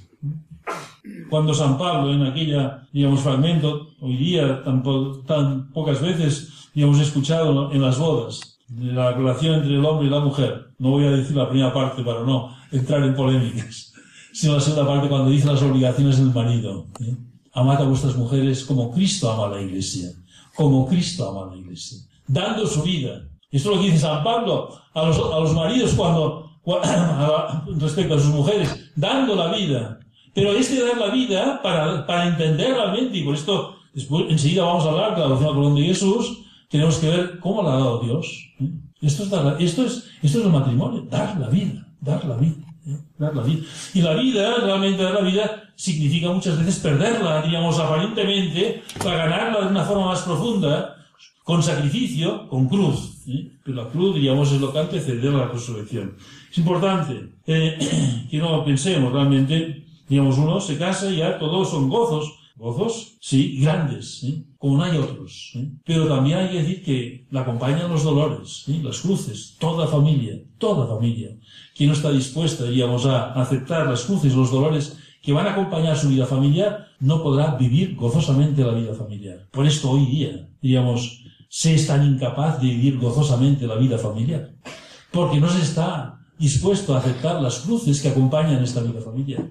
Cuando 1.29 1.55
San 1.55 1.79
Pablo, 1.79 2.13
en 2.13 2.23
aquella, 2.23 2.87
digamos, 2.93 3.21
fragmento, 3.21 3.89
hoy 4.01 4.17
día, 4.17 4.63
tan, 4.63 4.83
tan 5.27 5.71
pocas 5.73 6.01
veces, 6.01 6.69
digamos, 6.75 6.99
escuchado 7.01 7.73
en 7.73 7.83
las 7.83 7.99
bodas, 7.99 8.59
de 8.71 8.93
la 8.93 9.13
relación 9.13 9.57
entre 9.57 9.75
el 9.75 9.85
hombre 9.85 10.07
y 10.07 10.11
la 10.11 10.21
mujer, 10.21 10.69
no 10.79 10.91
voy 10.91 11.05
a 11.05 11.11
decir 11.11 11.37
la 11.37 11.49
primera 11.49 11.73
parte 11.73 12.03
para 12.03 12.21
no 12.21 12.55
entrar 12.71 13.03
en 13.03 13.15
polémicas, 13.15 13.93
sino 14.33 14.55
la 14.55 14.61
segunda 14.61 14.87
parte 14.87 15.09
cuando 15.09 15.31
dice 15.31 15.47
las 15.47 15.63
obligaciones 15.63 16.19
del 16.19 16.33
marido. 16.33 16.87
¿eh? 17.01 17.17
Amad 17.53 17.83
a 17.83 17.85
vuestras 17.85 18.17
mujeres 18.17 18.65
como 18.65 18.93
Cristo 18.93 19.31
ama 19.31 19.47
a 19.47 19.59
la 19.59 19.63
iglesia, 19.63 20.11
como 20.55 20.87
Cristo 20.89 21.29
ama 21.29 21.51
a 21.51 21.55
la 21.55 21.61
iglesia, 21.61 21.99
dando 22.27 22.67
su 22.67 22.83
vida. 22.83 23.27
Esto 23.51 23.71
es 23.71 23.77
lo 23.77 23.83
que 23.83 23.89
dice 23.89 23.99
San 23.99 24.23
Pablo 24.23 24.69
a 24.95 25.07
los, 25.07 25.19
a 25.19 25.41
los 25.41 25.55
maridos 25.55 25.95
cuando, 25.95 26.49
respecto 27.81 28.15
a 28.15 28.21
sus 28.21 28.33
mujeres, 28.33 28.93
dando 28.95 29.35
la 29.35 29.53
vida. 29.53 29.99
Pero 30.35 30.53
este 30.53 30.83
dar 30.83 30.99
la 30.99 31.13
vida 31.13 31.61
para, 31.63 32.07
para 32.07 32.29
entender 32.29 32.73
realmente, 32.75 33.19
y 33.19 33.25
por 33.25 33.35
esto 33.35 33.77
después 33.93 34.27
enseguida 34.29 34.65
vamos 34.65 34.85
a 34.85 34.91
hablar 34.91 35.15
de 35.15 35.21
la 35.21 35.29
doctrina 35.29 35.75
de 35.75 35.87
Jesús, 35.87 36.39
tenemos 36.69 36.99
que 36.99 37.09
ver 37.09 37.41
cómo 37.41 37.63
la 37.63 37.71
ha 37.71 37.79
dado 37.79 38.01
Dios. 38.01 38.27
¿eh? 38.61 38.71
Esto 39.01 39.25
es, 39.25 39.31
dar, 39.31 39.57
esto, 39.61 39.85
es, 39.85 40.09
esto 40.23 40.39
es 40.39 40.45
el 40.45 40.53
matrimonio, 40.53 41.07
dar 41.11 41.39
la 41.39 41.49
vida, 41.49 41.87
dar 42.01 42.25
la 42.25 42.37
vida. 42.37 42.65
¿eh? 42.87 42.99
Dar 43.19 43.35
la 43.35 43.43
vida. 43.43 43.63
Y 43.95 44.03
la 44.03 44.15
vida, 44.15 44.57
realmente 44.63 45.03
dar 45.03 45.15
la 45.15 45.23
vida, 45.23 45.63
significa 45.75 46.31
muchas 46.31 46.59
veces 46.59 46.79
perderla, 46.79 47.43
digamos, 47.43 47.79
aparentemente, 47.79 48.83
para 49.03 49.27
ganarla 49.27 49.61
de 49.63 49.67
una 49.69 49.85
forma 49.85 50.07
más 50.07 50.23
profunda, 50.23 50.97
con 51.43 51.63
sacrificio, 51.63 52.49
con 52.49 52.69
cruz. 52.69 53.25
¿eh? 53.27 53.51
Pero 53.65 53.83
la 53.85 53.89
cruz, 53.89 54.15
digamos, 54.15 54.53
es 54.53 54.61
lo 54.61 54.73
que 54.73 54.79
antecede 54.79 55.29
a 55.29 55.33
la 55.33 55.49
resurrección. 55.49 56.17
Es 56.51 56.59
importante 56.59 57.33
eh, 57.47 58.27
que 58.31 58.39
no 58.39 58.65
pensemos 58.65 59.13
realmente, 59.13 59.87
digamos, 60.11 60.37
uno 60.37 60.61
se 60.61 60.77
casa 60.77 61.11
y 61.11 61.17
ya 61.17 61.39
todos 61.39 61.71
son 61.71 61.89
gozos, 61.89 62.41
Gozos, 62.61 63.17
sí, 63.23 63.59
grandes, 63.59 64.23
como 64.59 64.77
no 64.77 64.85
hay 64.85 64.99
otros. 64.99 65.55
Pero 65.83 66.07
también 66.07 66.37
hay 66.37 66.51
que 66.51 66.63
decir 66.63 66.85
que 66.85 67.27
la 67.31 67.41
acompañan 67.41 67.91
los 67.91 68.05
dolores, 68.05 68.65
las 68.83 69.01
cruces, 69.01 69.57
toda 69.59 69.87
familia, 69.87 70.39
toda 70.59 70.87
familia. 70.87 71.31
Quien 71.75 71.89
no 71.89 71.95
está 71.95 72.11
dispuesta, 72.11 72.65
digamos, 72.65 73.07
a 73.07 73.33
aceptar 73.33 73.87
las 73.87 74.03
cruces, 74.03 74.35
los 74.35 74.51
dolores 74.51 74.99
que 75.23 75.33
van 75.33 75.47
a 75.47 75.53
acompañar 75.53 75.97
su 75.97 76.11
vida 76.11 76.27
familiar, 76.27 76.89
no 76.99 77.23
podrá 77.23 77.55
vivir 77.55 77.97
gozosamente 77.97 78.63
la 78.63 78.73
vida 78.73 78.93
familiar. 78.93 79.49
Por 79.51 79.67
esto 79.67 79.93
hoy 79.93 80.05
día, 80.05 80.47
digamos, 80.61 81.25
se 81.49 81.75
es 81.75 81.87
tan 81.87 82.05
incapaz 82.05 82.61
de 82.61 82.67
vivir 82.67 82.99
gozosamente 82.99 83.67
la 83.67 83.77
vida 83.77 83.97
familiar. 83.97 84.53
Porque 85.11 85.41
no 85.41 85.49
se 85.49 85.63
está 85.63 86.20
dispuesto 86.41 86.95
a 86.95 86.99
aceptar 86.99 87.41
las 87.43 87.61
cruces 87.61 88.01
que 88.01 88.09
acompañan 88.09 88.65
esta 88.65 88.81
vida 88.81 89.03
familiar. 89.03 89.45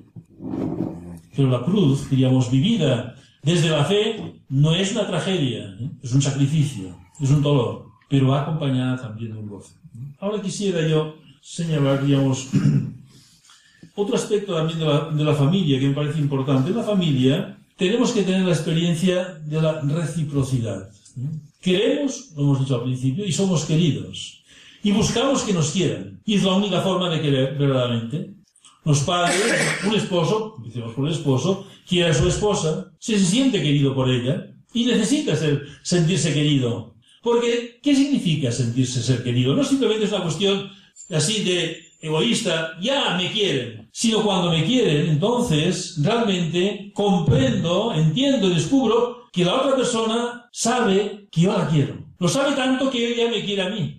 Pero 1.36 1.50
la 1.52 1.64
cruz, 1.64 2.10
diríamos, 2.10 2.50
vivida 2.50 3.16
desde 3.44 3.70
la 3.70 3.86
fe, 3.86 4.42
no 4.50 4.74
es 4.74 4.92
una 4.92 5.06
tragedia, 5.06 5.78
¿eh? 5.80 5.92
es 6.02 6.12
un 6.14 6.22
sacrificio, 6.22 6.98
es 7.22 7.30
un 7.30 7.44
dolor, 7.44 7.86
pero 8.10 8.34
acompañada 8.34 9.00
también 9.00 9.34
de 9.34 9.40
un 9.40 9.48
gozo. 9.48 9.74
Ahora 10.20 10.42
quisiera 10.42 10.86
yo 10.88 11.16
señalar, 11.42 12.04
digamos, 12.04 12.50
otro 13.96 14.16
aspecto 14.16 14.56
también 14.56 14.80
de 14.80 14.86
la, 14.86 15.10
de 15.12 15.24
la 15.24 15.36
familia 15.36 15.80
que 15.80 15.90
me 15.90 15.94
parece 15.94 16.20
importante. 16.20 16.72
En 16.72 16.78
la 16.78 16.84
familia 16.84 17.56
tenemos 17.78 18.12
que 18.12 18.24
tener 18.24 18.42
la 18.42 18.54
experiencia 18.54 19.36
de 19.46 19.62
la 19.62 19.80
reciprocidad. 19.82 20.90
¿eh? 21.18 21.30
Queremos, 21.62 22.32
lo 22.36 22.44
hemos 22.44 22.60
dicho 22.62 22.76
al 22.76 22.84
principio, 22.84 23.26
y 23.26 23.32
somos 23.32 23.66
queridos. 23.66 24.39
Y 24.84 24.92
buscamos 24.92 25.44
que 25.44 25.54
nos 25.54 25.72
quieran. 25.72 26.22
Y 26.26 26.36
es 26.36 26.44
la 26.44 26.54
única 26.54 26.82
forma 26.82 27.10
de 27.10 27.22
querer 27.22 27.58
verdaderamente. 27.58 28.34
Los 28.86 29.02
padres, 29.02 29.36
un 29.86 29.96
esposo, 29.96 30.56
empecemos 30.58 30.94
por 30.94 31.08
el 31.08 31.14
esposo, 31.14 31.68
quiere 31.88 32.10
a 32.10 32.14
su 32.14 32.28
esposa, 32.28 32.92
se 32.98 33.20
siente 33.20 33.62
querido 33.62 33.94
por 33.94 34.10
ella 34.10 34.48
y 34.74 34.86
necesita 34.86 35.36
ser, 35.36 35.66
sentirse 35.84 36.34
querido. 36.34 36.96
Porque, 37.22 37.80
¿qué 37.84 37.94
significa 37.94 38.52
sentirse 38.52 39.04
ser 39.04 39.24
querido? 39.24 39.54
No 39.56 39.64
simplemente 39.64 40.06
es 40.06 40.12
una 40.12 40.24
cuestión 40.24 40.70
así 41.10 41.44
de 41.44 41.90
egoísta, 42.02 42.78
ya 42.82 43.16
me 43.18 43.32
quieren, 43.32 43.90
sino 43.92 44.24
cuando 44.24 44.52
me 44.52 44.64
quieren, 44.64 45.10
entonces 45.10 45.96
realmente 46.02 46.92
comprendo, 46.94 47.94
entiendo 47.94 48.50
y 48.50 48.56
descubro 48.56 49.28
que 49.32 49.44
la 49.44 49.56
otra 49.56 49.76
persona 49.76 50.50
sabe 50.52 51.28
que 51.32 51.42
yo 51.42 51.58
la 51.58 51.68
quiero. 51.68 51.98
Lo 52.18 52.28
sabe 52.28 52.56
tanto 52.56 52.90
que 52.90 53.14
ella 53.14 53.30
me 53.30 53.44
quiere 53.44 53.62
a 53.62 53.70
mí. 53.70 53.99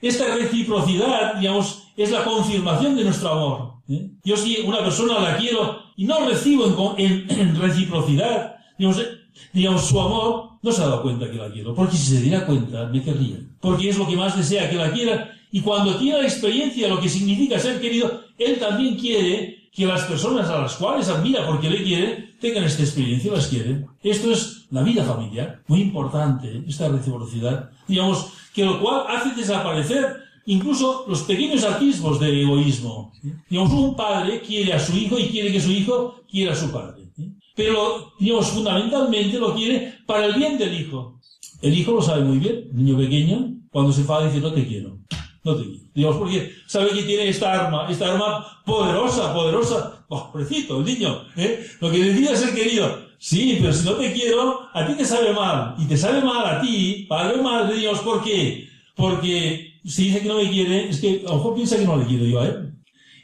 Esta 0.00 0.34
reciprocidad, 0.34 1.34
digamos, 1.34 1.88
es 1.96 2.10
la 2.10 2.24
confirmación 2.24 2.96
de 2.96 3.04
nuestro 3.04 3.30
amor. 3.30 3.72
¿eh? 3.88 4.10
Yo 4.24 4.36
si 4.36 4.58
una 4.58 4.78
persona 4.78 5.18
la 5.18 5.36
quiero 5.36 5.80
y 5.96 6.04
no 6.04 6.24
recibo 6.26 6.94
en, 6.98 7.56
reciprocidad, 7.60 8.56
digamos, 8.78 9.00
eh, 9.00 9.08
digamos, 9.52 9.86
su 9.86 10.00
amor, 10.00 10.50
no 10.62 10.72
se 10.72 10.82
ha 10.82 10.86
dado 10.86 11.02
cuenta 11.02 11.28
que 11.30 11.36
la 11.36 11.50
quiero. 11.50 11.74
Porque 11.74 11.96
si 11.96 12.14
se 12.14 12.20
diera 12.20 12.46
cuenta, 12.46 12.86
me 12.86 13.02
querría. 13.02 13.38
Porque 13.60 13.88
es 13.88 13.98
lo 13.98 14.06
que 14.06 14.16
más 14.16 14.36
desea 14.36 14.70
que 14.70 14.76
la 14.76 14.92
quiera. 14.92 15.32
Y 15.50 15.62
cuando 15.62 15.96
tiene 15.96 16.18
la 16.18 16.24
experiencia 16.24 16.86
de 16.86 16.94
lo 16.94 17.00
que 17.00 17.08
significa 17.08 17.58
ser 17.58 17.80
querido, 17.80 18.22
él 18.38 18.58
también 18.58 18.96
quiere 18.96 19.57
que 19.72 19.86
las 19.86 20.02
personas 20.04 20.48
a 20.48 20.60
las 20.60 20.74
cuales 20.76 21.08
admira 21.08 21.46
porque 21.46 21.70
le 21.70 21.82
quiere, 21.82 22.34
tengan 22.40 22.64
esta 22.64 22.82
experiencia, 22.82 23.32
las 23.32 23.46
quieren. 23.48 23.86
Esto 24.02 24.32
es 24.32 24.66
la 24.70 24.82
vida 24.82 25.04
familiar. 25.04 25.62
Muy 25.66 25.80
importante, 25.80 26.62
esta 26.66 26.88
reciprocidad. 26.88 27.70
Digamos, 27.86 28.32
que 28.54 28.64
lo 28.64 28.80
cual 28.80 29.04
hace 29.08 29.34
desaparecer 29.34 30.28
incluso 30.46 31.04
los 31.08 31.22
pequeños 31.22 31.62
atisbos 31.64 32.18
de 32.18 32.42
egoísmo. 32.42 33.12
Digamos, 33.48 33.72
un 33.72 33.94
padre 33.94 34.40
quiere 34.40 34.72
a 34.72 34.80
su 34.80 34.96
hijo 34.96 35.18
y 35.18 35.28
quiere 35.28 35.52
que 35.52 35.60
su 35.60 35.70
hijo 35.70 36.22
quiera 36.28 36.52
a 36.52 36.56
su 36.56 36.70
padre. 36.72 37.04
Pero, 37.54 38.12
digamos, 38.18 38.48
fundamentalmente 38.48 39.38
lo 39.38 39.54
quiere 39.54 39.94
para 40.06 40.26
el 40.26 40.34
bien 40.34 40.56
del 40.56 40.80
hijo. 40.80 41.20
El 41.60 41.76
hijo 41.76 41.92
lo 41.92 42.02
sabe 42.02 42.24
muy 42.24 42.38
bien, 42.38 42.68
niño 42.72 42.96
pequeño, 42.96 43.54
cuando 43.70 43.92
se 43.92 44.02
enfada 44.02 44.30
dice, 44.30 44.40
te 44.40 44.66
quiero. 44.66 44.98
No 45.94 46.18
porque 46.18 46.52
sabe 46.66 46.90
que 46.90 47.02
tiene 47.02 47.28
esta 47.28 47.52
arma, 47.52 47.90
esta 47.90 48.12
arma 48.12 48.62
poderosa, 48.64 49.32
poderosa. 49.34 50.04
Oh, 50.08 50.30
pobrecito, 50.32 50.78
el 50.78 50.84
niño, 50.84 51.22
¿eh? 51.36 51.66
Lo 51.80 51.90
que 51.90 52.02
decide 52.02 52.32
es 52.32 52.40
ser 52.40 52.54
querido. 52.54 53.08
Sí, 53.18 53.58
pero 53.60 53.72
si 53.72 53.84
no 53.84 53.92
te 53.94 54.12
quiero, 54.12 54.68
a 54.72 54.86
ti 54.86 54.94
te 54.94 55.04
sabe 55.04 55.32
mal. 55.32 55.74
Y 55.78 55.86
te 55.86 55.96
sabe 55.96 56.20
mal 56.22 56.46
a 56.46 56.60
ti, 56.60 57.06
padre 57.08 57.40
o 57.40 57.42
madre, 57.42 57.76
Dios, 57.76 57.98
¿por 58.00 58.22
qué? 58.22 58.68
Porque 58.94 59.80
si 59.84 60.04
dice 60.04 60.20
que 60.20 60.28
no 60.28 60.36
me 60.36 60.50
quiere, 60.50 60.88
es 60.88 61.00
que 61.00 61.24
a 61.26 61.30
lo 61.30 61.36
mejor 61.36 61.54
piensa 61.54 61.76
que 61.76 61.84
no 61.84 61.96
le 61.96 62.06
quiero 62.06 62.24
yo 62.24 62.40
a 62.40 62.46
él. 62.46 62.74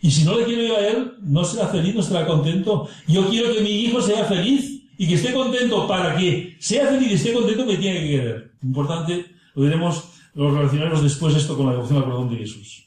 Y 0.03 0.11
si 0.11 0.25
no 0.25 0.37
le 0.37 0.45
quiero 0.45 0.63
yo 0.63 0.77
a 0.77 0.87
él, 0.87 1.13
no 1.23 1.45
será 1.45 1.69
feliz, 1.69 1.95
no 1.95 2.01
estará 2.01 2.27
contento. 2.27 2.89
Yo 3.07 3.29
quiero 3.29 3.55
que 3.55 3.61
mi 3.61 3.71
hijo 3.71 4.03
sea 4.03 4.25
feliz 4.25 4.83
y 4.99 5.09
que 5.09 5.15
esté 5.15 5.33
contento. 5.33 5.87
Para 5.87 6.17
que 6.17 6.57
sea 6.59 6.89
feliz 6.89 7.11
y 7.11 7.15
esté 7.15 7.33
contento, 7.33 7.65
me 7.65 7.77
tiene 7.77 8.01
que 8.01 8.09
querer. 8.09 8.53
Importante, 8.63 9.27
lo 9.55 9.63
veremos, 9.63 10.05
lo 10.35 10.55
relacionaremos 10.55 11.03
después 11.03 11.35
esto 11.35 11.57
con 11.57 11.66
la 11.66 11.73
devoción 11.73 11.99
al 11.99 12.05
perdón 12.05 12.31
de 12.31 12.37
Jesús. 12.37 12.87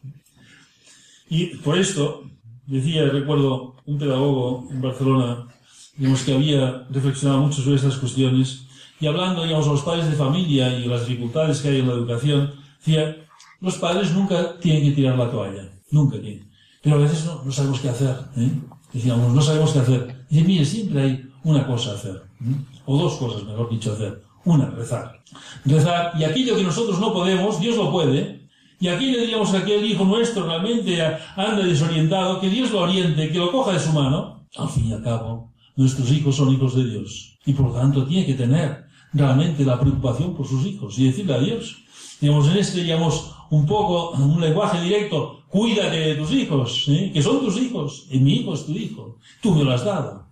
Y 1.30 1.46
por 1.58 1.78
esto, 1.78 2.24
decía, 2.66 3.06
recuerdo, 3.06 3.76
un 3.86 3.98
pedagogo 3.98 4.68
en 4.70 4.82
Barcelona, 4.82 5.48
digamos, 5.96 6.24
que 6.24 6.34
había 6.34 6.88
reflexionado 6.90 7.42
mucho 7.42 7.62
sobre 7.62 7.78
estas 7.78 7.98
cuestiones, 7.98 8.66
y 9.00 9.08
hablando, 9.08 9.44
digamos, 9.44 9.68
a 9.68 9.72
los 9.72 9.82
padres 9.82 10.10
de 10.10 10.16
familia 10.16 10.78
y 10.78 10.86
las 10.86 11.08
dificultades 11.08 11.62
que 11.62 11.70
hay 11.70 11.80
en 11.80 11.88
la 11.88 11.94
educación, 11.94 12.54
decía, 12.80 13.16
los 13.62 13.78
padres 13.78 14.14
nunca 14.14 14.58
tienen 14.60 14.84
que 14.84 14.92
tirar 14.92 15.18
la 15.18 15.32
toalla, 15.32 15.70
nunca 15.92 16.20
tienen. 16.20 16.50
Pero 16.82 16.96
a 16.96 17.00
veces 17.00 17.26
no, 17.26 17.44
no 17.44 17.52
sabemos 17.52 17.80
qué 17.80 17.90
hacer. 17.90 18.16
¿eh? 18.38 18.52
Decíamos, 18.94 19.34
no 19.34 19.42
sabemos 19.42 19.72
qué 19.72 19.80
hacer. 19.80 20.26
Dice, 20.30 20.48
mire, 20.48 20.66
siempre 20.66 21.02
hay 21.02 21.30
una 21.44 21.66
cosa 21.66 21.92
a 21.92 21.96
hacer. 21.96 22.24
¿eh? 22.42 22.56
O 22.86 22.98
dos 22.98 23.16
cosas, 23.16 23.44
mejor 23.44 23.70
dicho, 23.70 23.94
hacer. 23.94 24.22
Una, 24.48 24.70
rezar. 24.70 25.20
Rezar. 25.66 26.14
Y 26.18 26.24
aquello 26.24 26.56
que 26.56 26.64
nosotros 26.64 27.02
no 27.02 27.12
podemos, 27.12 27.60
Dios 27.60 27.76
lo 27.76 27.92
puede. 27.92 28.48
Y 28.80 28.88
aquí 28.88 29.12
le 29.12 29.20
diríamos 29.20 29.54
aquel 29.54 29.84
hijo 29.84 30.06
nuestro 30.06 30.46
realmente 30.46 31.04
anda 31.36 31.66
desorientado, 31.66 32.40
que 32.40 32.50
Dios 32.50 32.72
lo 32.72 32.84
oriente, 32.84 33.30
que 33.30 33.40
lo 33.40 33.52
coja 33.52 33.74
de 33.74 33.80
su 33.80 33.92
mano. 33.92 34.48
Al 34.56 34.70
fin 34.70 34.86
y 34.86 34.94
al 34.94 35.04
cabo, 35.04 35.52
nuestros 35.76 36.10
hijos 36.14 36.38
son 36.38 36.54
hijos 36.54 36.76
de 36.76 36.86
Dios. 36.86 37.38
Y 37.46 37.52
por 37.52 37.68
lo 37.68 37.74
tanto 37.74 38.06
tiene 38.06 38.26
que 38.26 38.36
tener 38.36 38.86
realmente 39.12 39.66
la 39.66 39.78
preocupación 39.78 40.34
por 40.34 40.48
sus 40.48 40.66
hijos 40.66 40.98
y 40.98 41.08
decirle 41.08 41.34
a 41.34 41.40
Dios. 41.40 41.84
Digamos, 42.22 42.48
en 42.48 42.58
este, 42.58 42.84
digamos, 42.84 43.36
un 43.50 43.66
poco, 43.66 44.12
un 44.12 44.40
lenguaje 44.40 44.80
directo, 44.80 45.42
cuídate 45.50 45.98
de 45.98 46.16
tus 46.16 46.32
hijos, 46.32 46.86
¿eh? 46.88 47.12
que 47.14 47.22
son 47.22 47.42
tus 47.42 47.58
hijos, 47.58 48.08
y 48.10 48.20
mi 48.20 48.36
hijo 48.36 48.54
es 48.54 48.66
tu 48.66 48.72
hijo, 48.72 49.18
tú 49.42 49.54
me 49.54 49.66
lo 49.66 49.74
has 49.74 49.84
dado. 49.84 50.26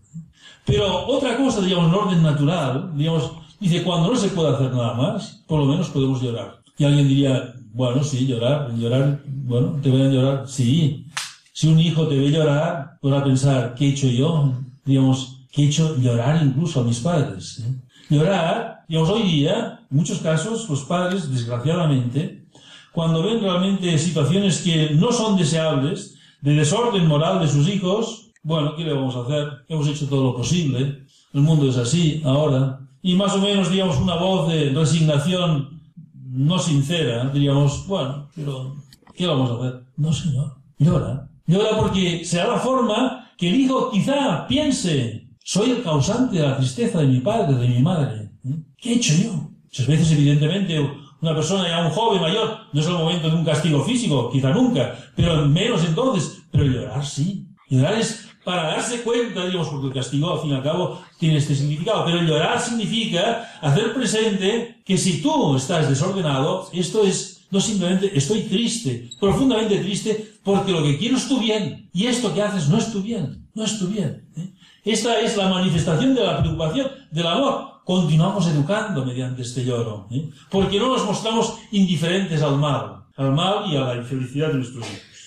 Pero 0.65 1.06
otra 1.08 1.36
cosa, 1.36 1.62
digamos, 1.62 1.89
en 1.89 1.95
orden 1.95 2.23
natural, 2.23 2.91
digamos, 2.95 3.32
dice, 3.60 3.84
cuando 3.84 4.12
no 4.12 4.15
se 4.15 4.30
puede 4.30 4.54
hacer 4.54 4.72
nada 4.72 4.94
más, 4.94 5.44
por 5.48 5.60
lo 5.60 5.65
menos 5.65 5.89
podemos 5.89 6.22
llorar. 6.22 6.62
Y 6.78 6.84
alguien 6.84 7.08
diría, 7.08 7.54
bueno, 7.74 8.04
sí, 8.04 8.26
llorar, 8.26 8.74
llorar, 8.78 9.22
bueno, 9.26 9.80
te 9.82 9.89
voy 9.89 10.02
a 10.02 10.10
llorar, 10.10 10.48
sí. 10.48 11.08
Si 11.54 11.68
un 11.68 11.80
hijo 11.80 12.08
te 12.08 12.18
ve 12.18 12.32
llorar, 12.32 12.98
podrá 13.02 13.24
pensar, 13.24 13.76
¿qué 13.76 13.86
he 13.86 13.89
hecho 13.89 14.08
yo? 14.08 14.54
Digamos, 14.84 15.46
que 15.52 15.63
he 15.63 15.65
hecho 15.68 15.96
llorar 15.98 16.44
incluso 16.44 16.82
a 16.82 16.84
mis 16.84 17.00
padres. 17.00 17.63
Llorar, 18.10 18.84
digamos, 18.88 19.10
hoy 19.10 19.24
día, 19.24 19.80
en 19.89 19.98
muchos 19.98 20.20
casos, 20.20 20.70
los 20.70 20.84
padres, 20.84 21.32
desgraciadamente, 21.32 22.46
cuando 22.91 23.24
ven 23.24 23.41
realmente 23.41 23.98
situaciones 23.98 24.62
que 24.62 24.91
no 24.91 25.12
son 25.12 25.38
deseables, 25.38 26.15
de 26.41 26.54
desorden 26.54 27.08
moral 27.08 27.39
de 27.39 27.48
sus 27.48 27.68
hijos, 27.68 28.32
bueno, 28.44 28.76
¿qué 28.76 28.84
le 28.84 28.94
vamos 28.94 29.15
a 29.15 29.24
hacer? 29.24 29.65
Hemos 29.68 29.88
hecho 29.88 30.08
todo 30.08 30.24
lo 30.24 30.36
posible. 30.36 31.04
El 31.34 31.41
mundo 31.41 31.68
es 31.68 31.78
así 31.78 32.22
ahora. 32.24 32.80
Y 33.06 33.13
más 33.13 33.36
o 33.36 33.38
menos, 33.38 33.70
digamos, 33.70 33.98
una 34.00 34.15
voz 34.15 34.52
de 34.52 34.72
resignación 34.72 35.80
no 36.24 36.58
sincera, 36.58 37.30
diríamos, 37.30 37.86
bueno, 37.86 38.30
pero 38.36 38.78
¿qué 39.13 39.28
vamos 39.28 39.52
a 39.52 39.54
hacer? 39.54 39.84
No, 39.96 40.12
señor. 40.12 40.56
Llora. 40.80 41.30
Llora 41.46 41.78
porque 41.78 42.26
será 42.26 42.48
la 42.48 42.58
forma 42.58 43.30
que 43.38 43.50
el 43.50 43.60
hijo 43.62 43.91
quizá 43.91 44.48
piense, 44.48 45.28
soy 45.44 45.70
el 45.70 45.84
causante 45.84 46.38
de 46.38 46.48
la 46.48 46.58
tristeza 46.58 46.98
de 46.98 47.06
mi 47.06 47.20
padre, 47.20 47.56
de 47.56 47.68
mi 47.68 47.80
madre. 47.80 48.32
¿eh? 48.44 48.56
¿Qué 48.76 48.94
he 48.94 48.96
hecho 48.96 49.13
yo? 49.24 49.52
Muchas 49.65 49.86
veces, 49.86 50.12
evidentemente, 50.12 50.80
una 51.22 51.36
persona 51.36 51.70
ya 51.70 51.86
un 51.86 51.91
joven 51.91 52.20
mayor, 52.20 52.58
no 52.74 52.82
es 52.82 52.88
el 52.88 52.94
momento 52.94 53.30
de 53.30 53.36
un 53.36 53.46
castigo 53.46 53.84
físico, 53.84 54.32
quizá 54.32 54.50
nunca, 54.50 54.96
pero 55.15 55.48
menos 55.48 55.86
entonces, 55.86 56.41
pero 56.50 56.63
llorar 56.63 57.06
sí. 57.06 57.46
Llorar 57.70 58.00
es 58.00 58.28
para 58.45 58.67
darse 58.67 59.01
cuenta, 59.01 59.45
digamos, 59.45 59.67
porque 59.67 59.88
el 59.88 59.93
castigo 59.93 60.31
al 60.31 60.39
fin 60.39 60.51
y 60.51 60.53
al 60.53 60.63
cabo 60.63 61.01
tiene 61.17 61.38
este 61.38 61.55
significado, 61.55 62.05
pero 62.05 62.21
llorar 62.21 62.62
significa 62.62 63.58
hacer 63.60 63.93
presente 63.93 64.81
que 64.86 64.97
si 64.97 65.21
tú 65.21 65.58
estás 65.58 65.89
desordenado, 65.89 66.69
esto 66.71 67.03
es 67.03 67.36
no 67.51 67.62
simplemente 67.62 68.12
estoy 68.17 68.43
triste, 68.43 69.10
profundamente 69.19 69.77
triste, 69.77 70.36
porque 70.43 70.71
lo 70.71 70.84
que 70.84 70.97
quiero 70.97 71.17
es 71.17 71.27
tu 71.27 71.39
bien, 71.39 71.89
y 71.93 72.05
esto 72.05 72.34
que 72.34 72.41
haces 72.41 72.69
no 72.69 72.77
es 72.77 72.91
tu 72.91 73.01
bien, 73.01 73.47
no 73.53 73.63
es 73.63 73.79
tu 73.79 73.88
bien. 73.88 74.27
¿eh? 74.38 74.53
Esta 74.84 75.19
es 75.19 75.38
la 75.38 75.49
manifestación 75.49 76.13
de 76.13 76.23
la 76.23 76.39
preocupación, 76.39 76.91
del 77.12 77.27
amor. 77.27 77.81
Continuamos 77.86 78.47
educando 78.47 79.05
mediante 79.05 79.43
este 79.43 79.63
lloro, 79.63 80.08
¿eh? 80.12 80.29
porque 80.49 80.79
no 80.79 80.89
nos 80.89 81.05
mostramos 81.05 81.55
indiferentes 81.71 82.41
al 82.41 82.58
mal, 82.58 83.05
al 83.15 83.31
mal 83.31 83.71
y 83.71 83.77
a 83.77 83.81
la 83.81 83.95
infelicidad 83.95 84.49
de 84.49 84.55
nuestros 84.55 84.86
hijos. 84.86 85.25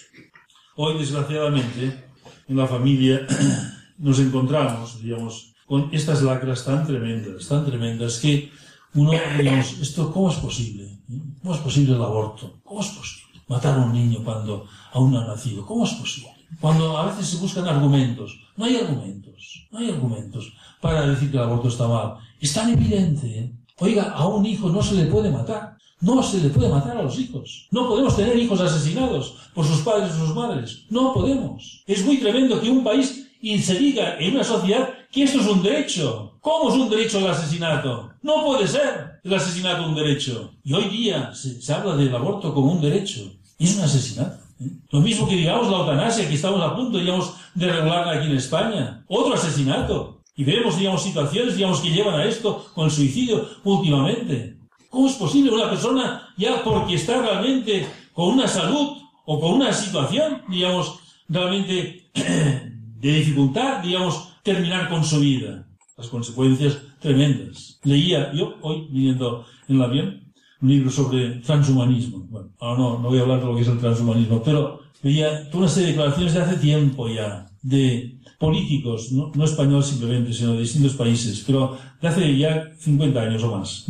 Hoy, 0.76 0.98
desgraciadamente, 0.98 2.07
en 2.48 2.56
la 2.56 2.66
familia 2.66 3.26
nos 3.98 4.18
encontramos, 4.18 5.00
digamos, 5.02 5.54
con 5.66 5.90
estas 5.92 6.22
lacras 6.22 6.64
tan 6.64 6.86
tremendas, 6.86 7.46
tan 7.46 7.64
tremendas, 7.64 8.18
que 8.18 8.50
uno, 8.94 9.12
digamos, 9.36 9.78
esto, 9.80 10.12
¿cómo 10.12 10.30
es 10.30 10.36
posible? 10.36 10.98
¿Cómo 11.42 11.54
es 11.54 11.60
posible 11.60 11.94
el 11.94 12.02
aborto? 12.02 12.60
¿Cómo 12.64 12.80
es 12.80 12.88
posible? 12.88 13.42
Matar 13.48 13.78
a 13.78 13.82
un 13.84 13.92
niño 13.92 14.24
cuando 14.24 14.66
aún 14.92 15.12
no 15.12 15.20
ha 15.20 15.26
nacido. 15.26 15.64
¿Cómo 15.64 15.84
es 15.84 15.92
posible? 15.92 16.32
Cuando 16.60 16.96
a 16.96 17.06
veces 17.06 17.28
se 17.28 17.36
buscan 17.36 17.66
argumentos. 17.66 18.38
No 18.56 18.64
hay 18.64 18.76
argumentos. 18.76 19.68
No 19.70 19.78
hay 19.78 19.90
argumentos 19.90 20.52
para 20.80 21.06
decir 21.06 21.30
que 21.30 21.36
el 21.36 21.42
aborto 21.44 21.68
está 21.68 21.86
mal. 21.86 22.14
Es 22.40 22.52
tan 22.52 22.70
evidente. 22.70 23.26
¿eh? 23.26 23.52
Oiga, 23.78 24.10
a 24.10 24.26
un 24.26 24.44
hijo 24.44 24.68
no 24.70 24.82
se 24.82 24.94
le 24.94 25.06
puede 25.06 25.30
matar. 25.30 25.77
No 26.00 26.22
se 26.22 26.38
le 26.38 26.50
puede 26.50 26.68
matar 26.68 26.96
a 26.96 27.02
los 27.02 27.18
hijos. 27.18 27.66
No 27.70 27.88
podemos 27.88 28.16
tener 28.16 28.38
hijos 28.38 28.60
asesinados 28.60 29.34
por 29.54 29.66
sus 29.66 29.80
padres 29.80 30.14
o 30.14 30.26
sus 30.26 30.34
madres. 30.34 30.84
No 30.90 31.12
podemos. 31.12 31.82
Es 31.86 32.04
muy 32.04 32.18
tremendo 32.18 32.60
que 32.60 32.70
un 32.70 32.84
país 32.84 33.28
y 33.40 33.54
en 33.54 34.34
una 34.34 34.44
sociedad 34.44 34.90
que 35.10 35.22
esto 35.22 35.40
es 35.40 35.46
un 35.46 35.62
derecho. 35.62 36.38
¿Cómo 36.40 36.70
es 36.70 36.76
un 36.76 36.90
derecho 36.90 37.18
el 37.18 37.28
asesinato? 37.28 38.10
No 38.22 38.44
puede 38.44 38.66
ser 38.66 39.20
el 39.22 39.34
asesinato 39.34 39.86
un 39.86 39.94
derecho. 39.94 40.52
Y 40.64 40.72
hoy 40.72 40.88
día 40.88 41.32
se, 41.34 41.72
habla 41.72 41.96
del 41.96 42.14
aborto 42.14 42.52
como 42.52 42.72
un 42.72 42.80
derecho. 42.80 43.32
Es 43.58 43.76
un 43.76 43.82
asesinato. 43.82 44.38
¿eh? 44.60 44.70
Lo 44.90 45.00
mismo 45.00 45.28
que 45.28 45.36
digamos 45.36 45.70
la 45.70 45.78
eutanasia, 45.78 46.28
que 46.28 46.34
estamos 46.34 46.60
a 46.60 46.74
punto, 46.74 46.98
digamos, 46.98 47.34
de 47.54 47.70
regularla 47.70 48.12
aquí 48.12 48.26
en 48.26 48.36
España. 48.36 49.04
Otro 49.08 49.34
asesinato. 49.34 50.22
Y 50.36 50.44
vemos, 50.44 50.78
digamos, 50.78 51.02
situaciones, 51.02 51.56
digamos, 51.56 51.80
que 51.80 51.90
llevan 51.90 52.14
a 52.14 52.24
esto 52.24 52.66
con 52.74 52.86
el 52.86 52.90
suicidio 52.90 53.48
últimamente. 53.64 54.57
¿Cómo 54.90 55.06
es 55.06 55.14
posible 55.14 55.50
una 55.50 55.68
persona 55.68 56.28
ya 56.36 56.62
porque 56.64 56.94
está 56.94 57.20
realmente 57.20 57.86
con 58.14 58.34
una 58.34 58.48
salud 58.48 58.96
o 59.26 59.40
con 59.40 59.54
una 59.54 59.72
situación, 59.72 60.42
digamos, 60.48 60.98
realmente 61.28 62.10
de 62.14 63.12
dificultad, 63.12 63.82
digamos, 63.82 64.32
terminar 64.42 64.88
con 64.88 65.04
su 65.04 65.20
vida? 65.20 65.66
Las 65.96 66.08
consecuencias 66.08 66.78
tremendas. 67.00 67.78
Leía 67.84 68.32
yo 68.32 68.54
hoy, 68.62 68.88
viniendo 68.90 69.44
en 69.68 69.76
el 69.76 69.82
avión, 69.82 70.32
un 70.62 70.68
libro 70.68 70.90
sobre 70.90 71.36
transhumanismo. 71.40 72.20
Bueno, 72.30 72.48
ahora 72.58 72.78
no, 72.78 72.98
no 72.98 73.08
voy 73.08 73.18
a 73.18 73.22
hablar 73.22 73.40
de 73.40 73.46
lo 73.46 73.54
que 73.56 73.62
es 73.62 73.68
el 73.68 73.78
transhumanismo, 73.78 74.42
pero 74.42 74.80
veía 75.02 75.50
toda 75.50 75.64
una 75.64 75.68
serie 75.68 75.88
de 75.88 75.92
declaraciones 75.92 76.34
de 76.34 76.40
hace 76.40 76.56
tiempo 76.56 77.08
ya, 77.08 77.46
de 77.60 78.18
políticos, 78.38 79.12
no, 79.12 79.32
no 79.34 79.44
españoles 79.44 79.86
simplemente, 79.86 80.32
sino 80.32 80.54
de 80.54 80.60
distintos 80.60 80.94
países, 80.94 81.44
pero 81.46 81.76
de 82.00 82.08
hace 82.08 82.38
ya 82.38 82.70
50 82.78 83.20
años 83.20 83.42
o 83.42 83.58
más 83.58 83.86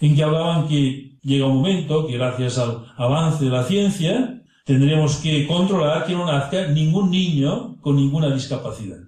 en 0.00 0.16
que 0.16 0.22
hablaban 0.22 0.66
que 0.66 1.18
llega 1.22 1.46
un 1.46 1.56
momento 1.56 2.06
que 2.06 2.16
gracias 2.16 2.58
al 2.58 2.86
avance 2.96 3.44
de 3.44 3.50
la 3.50 3.64
ciencia 3.64 4.42
tendremos 4.64 5.16
que 5.16 5.46
controlar 5.46 6.06
que 6.06 6.14
no 6.14 6.26
nazca 6.26 6.68
ningún 6.68 7.10
niño 7.10 7.76
con 7.80 7.96
ninguna 7.96 8.32
discapacidad. 8.32 8.98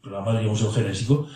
Programa, 0.00 0.38
digamos, 0.38 0.62
eugenésico. 0.62 1.26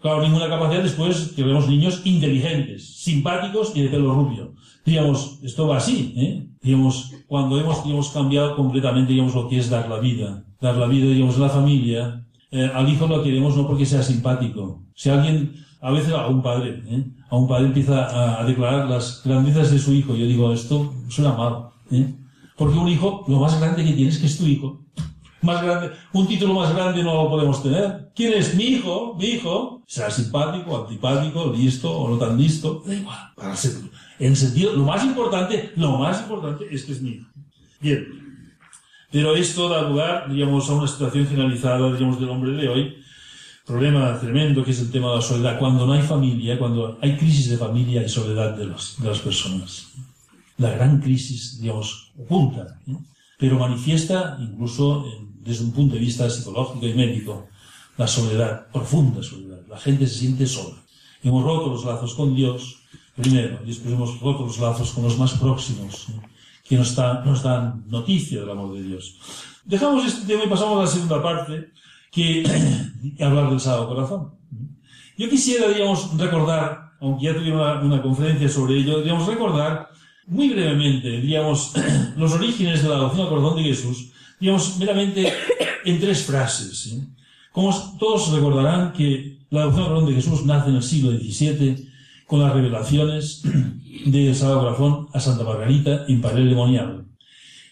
Claro, 0.00 0.22
ninguna 0.22 0.48
capacidad 0.48 0.82
después 0.82 1.32
que 1.34 1.42
vemos 1.42 1.68
niños 1.68 2.02
inteligentes, 2.04 3.02
simpáticos 3.02 3.72
y 3.74 3.82
de 3.82 3.88
pelo 3.88 4.14
rubio. 4.14 4.54
Digamos, 4.84 5.38
esto 5.42 5.66
va 5.66 5.76
así, 5.76 6.14
¿eh? 6.16 6.46
Digamos, 6.62 7.12
cuando 7.26 7.58
hemos, 7.58 8.10
cambiado 8.10 8.56
completamente, 8.56 9.12
digamos, 9.12 9.34
lo 9.34 9.48
que 9.48 9.58
es 9.58 9.68
dar 9.68 9.88
la 9.88 9.98
vida. 9.98 10.44
Dar 10.60 10.76
la 10.76 10.86
vida, 10.86 11.06
digamos, 11.06 11.38
la 11.38 11.48
familia. 11.48 12.24
Eh, 12.50 12.70
al 12.74 12.88
hijo 12.88 13.06
lo 13.06 13.22
queremos 13.22 13.56
no 13.56 13.66
porque 13.66 13.86
sea 13.86 14.02
simpático. 14.02 14.82
Si 14.94 15.10
alguien 15.10 15.54
a 15.80 15.90
veces 15.90 16.12
a 16.12 16.26
un 16.26 16.42
padre, 16.42 16.82
¿eh? 16.86 17.04
a 17.28 17.36
un 17.36 17.48
padre 17.48 17.66
empieza 17.66 18.40
a, 18.40 18.44
declarar 18.44 18.88
las 18.88 19.22
grandezas 19.24 19.70
de 19.70 19.78
su 19.78 19.92
hijo. 19.92 20.14
Yo 20.14 20.26
digo, 20.26 20.52
esto 20.52 20.94
suena 21.08 21.32
mal, 21.32 21.70
¿eh? 21.90 22.14
porque 22.56 22.78
un 22.78 22.88
hijo, 22.88 23.24
lo 23.28 23.40
más 23.40 23.58
grande 23.58 23.84
que 23.84 23.92
tienes 23.92 24.18
que 24.18 24.26
es 24.26 24.38
tu 24.38 24.46
hijo. 24.46 24.84
Más 25.42 25.62
grande, 25.62 25.92
un 26.12 26.28
título 26.28 26.52
más 26.52 26.74
grande 26.74 27.02
no 27.02 27.14
lo 27.14 27.30
podemos 27.30 27.62
tener. 27.62 28.10
¿Quién 28.14 28.34
es 28.34 28.54
mi 28.54 28.64
hijo? 28.64 29.16
Mi 29.18 29.24
hijo. 29.24 29.82
Será 29.86 30.10
simpático, 30.10 30.82
antipático, 30.82 31.50
listo 31.56 31.90
o 31.90 32.10
no 32.10 32.18
tan 32.18 32.36
listo. 32.36 32.82
Da 32.86 32.94
igual. 32.94 33.18
Para 33.34 33.56
ser, 33.56 33.72
en 34.18 34.36
sentido, 34.36 34.74
lo 34.74 34.84
más 34.84 35.02
importante, 35.02 35.72
lo 35.76 35.96
más 35.96 36.20
importante 36.20 36.66
es 36.70 36.84
que 36.84 36.92
es 36.92 37.00
mi 37.00 37.10
hijo. 37.12 37.26
Bien. 37.80 38.06
Pero 39.10 39.34
esto 39.34 39.70
da 39.70 39.88
lugar, 39.88 40.30
digamos, 40.30 40.68
a 40.68 40.74
una 40.74 40.86
situación 40.86 41.26
generalizada, 41.26 41.90
digamos, 41.90 42.20
del 42.20 42.28
hombre 42.28 42.52
de 42.52 42.68
hoy, 42.68 42.96
problema 43.70 44.18
tremendo 44.18 44.64
que 44.64 44.72
es 44.72 44.80
el 44.80 44.90
tema 44.90 45.10
de 45.10 45.16
la 45.16 45.22
soledad. 45.22 45.58
Cuando 45.58 45.86
no 45.86 45.92
hay 45.92 46.02
familia, 46.02 46.58
cuando 46.58 46.98
hay 47.00 47.16
crisis 47.16 47.50
de 47.50 47.56
familia 47.56 48.02
y 48.02 48.08
soledad 48.08 48.56
de, 48.56 48.66
los, 48.66 49.00
de 49.00 49.08
las 49.08 49.20
personas. 49.20 49.92
La 50.58 50.70
gran 50.70 51.00
crisis, 51.00 51.60
digamos, 51.60 52.12
oculta, 52.18 52.78
pero 53.38 53.58
manifiesta 53.58 54.36
incluso 54.40 55.06
desde 55.40 55.64
un 55.64 55.72
punto 55.72 55.94
de 55.94 56.00
vista 56.00 56.28
psicológico 56.28 56.86
y 56.86 56.94
médico 56.94 57.46
la 57.96 58.06
soledad, 58.06 58.66
profunda 58.72 59.22
soledad. 59.22 59.60
La 59.68 59.78
gente 59.78 60.06
se 60.06 60.18
siente 60.18 60.46
sola. 60.46 60.76
Hemos 61.22 61.44
roto 61.44 61.70
los 61.70 61.84
lazos 61.84 62.14
con 62.14 62.34
Dios, 62.34 62.82
primero, 63.14 63.60
y 63.62 63.68
después 63.68 63.94
hemos 63.94 64.20
roto 64.20 64.46
los 64.46 64.58
lazos 64.58 64.90
con 64.92 65.04
los 65.04 65.16
más 65.16 65.32
próximos, 65.34 66.06
que 66.66 66.76
nos, 66.76 66.96
nos 67.24 67.42
dan 67.42 67.84
noticia 67.88 68.40
del 68.40 68.50
amor 68.50 68.74
de 68.74 68.82
Dios. 68.82 69.16
Dejamos 69.64 70.04
este 70.06 70.26
tema 70.26 70.44
y 70.44 70.48
pasamos 70.48 70.78
a 70.78 70.82
la 70.82 70.86
segunda 70.88 71.22
parte, 71.22 71.70
que 72.10 72.42
hablar 73.20 73.50
del 73.50 73.60
Sábado 73.60 73.88
Corazón. 73.88 74.40
Yo 75.16 75.28
quisiera, 75.28 75.68
digamos, 75.68 76.16
recordar, 76.16 76.92
aunque 77.00 77.26
ya 77.26 77.34
tuvimos 77.34 77.82
una, 77.82 78.02
conferencia 78.02 78.48
sobre 78.48 78.78
ello, 78.78 79.02
digamos, 79.02 79.26
recordar 79.26 79.90
muy 80.26 80.48
brevemente, 80.48 81.20
digamos, 81.20 81.72
los 82.16 82.32
orígenes 82.32 82.82
de 82.82 82.88
la 82.88 82.96
adopción 82.96 83.26
al 83.26 83.28
corazón 83.28 83.56
de 83.56 83.64
Jesús, 83.64 84.12
digamos, 84.38 84.78
meramente 84.78 85.32
en 85.84 86.00
tres 86.00 86.22
frases. 86.22 86.96
Como 87.52 87.70
todos 87.98 88.32
recordarán 88.32 88.92
que 88.92 89.40
la 89.50 89.62
adopción 89.62 89.84
al 89.84 89.88
corazón 89.90 90.08
de 90.08 90.14
Jesús 90.14 90.46
nace 90.46 90.70
en 90.70 90.76
el 90.76 90.82
siglo 90.82 91.10
XVII 91.12 91.88
con 92.26 92.40
las 92.40 92.54
revelaciones 92.54 93.42
del 94.06 94.34
Sagrado 94.34 94.60
Corazón 94.60 95.08
a 95.12 95.20
Santa 95.20 95.44
Margarita 95.44 96.04
en 96.08 96.20
Padre 96.20 96.44
Demonial. 96.44 97.09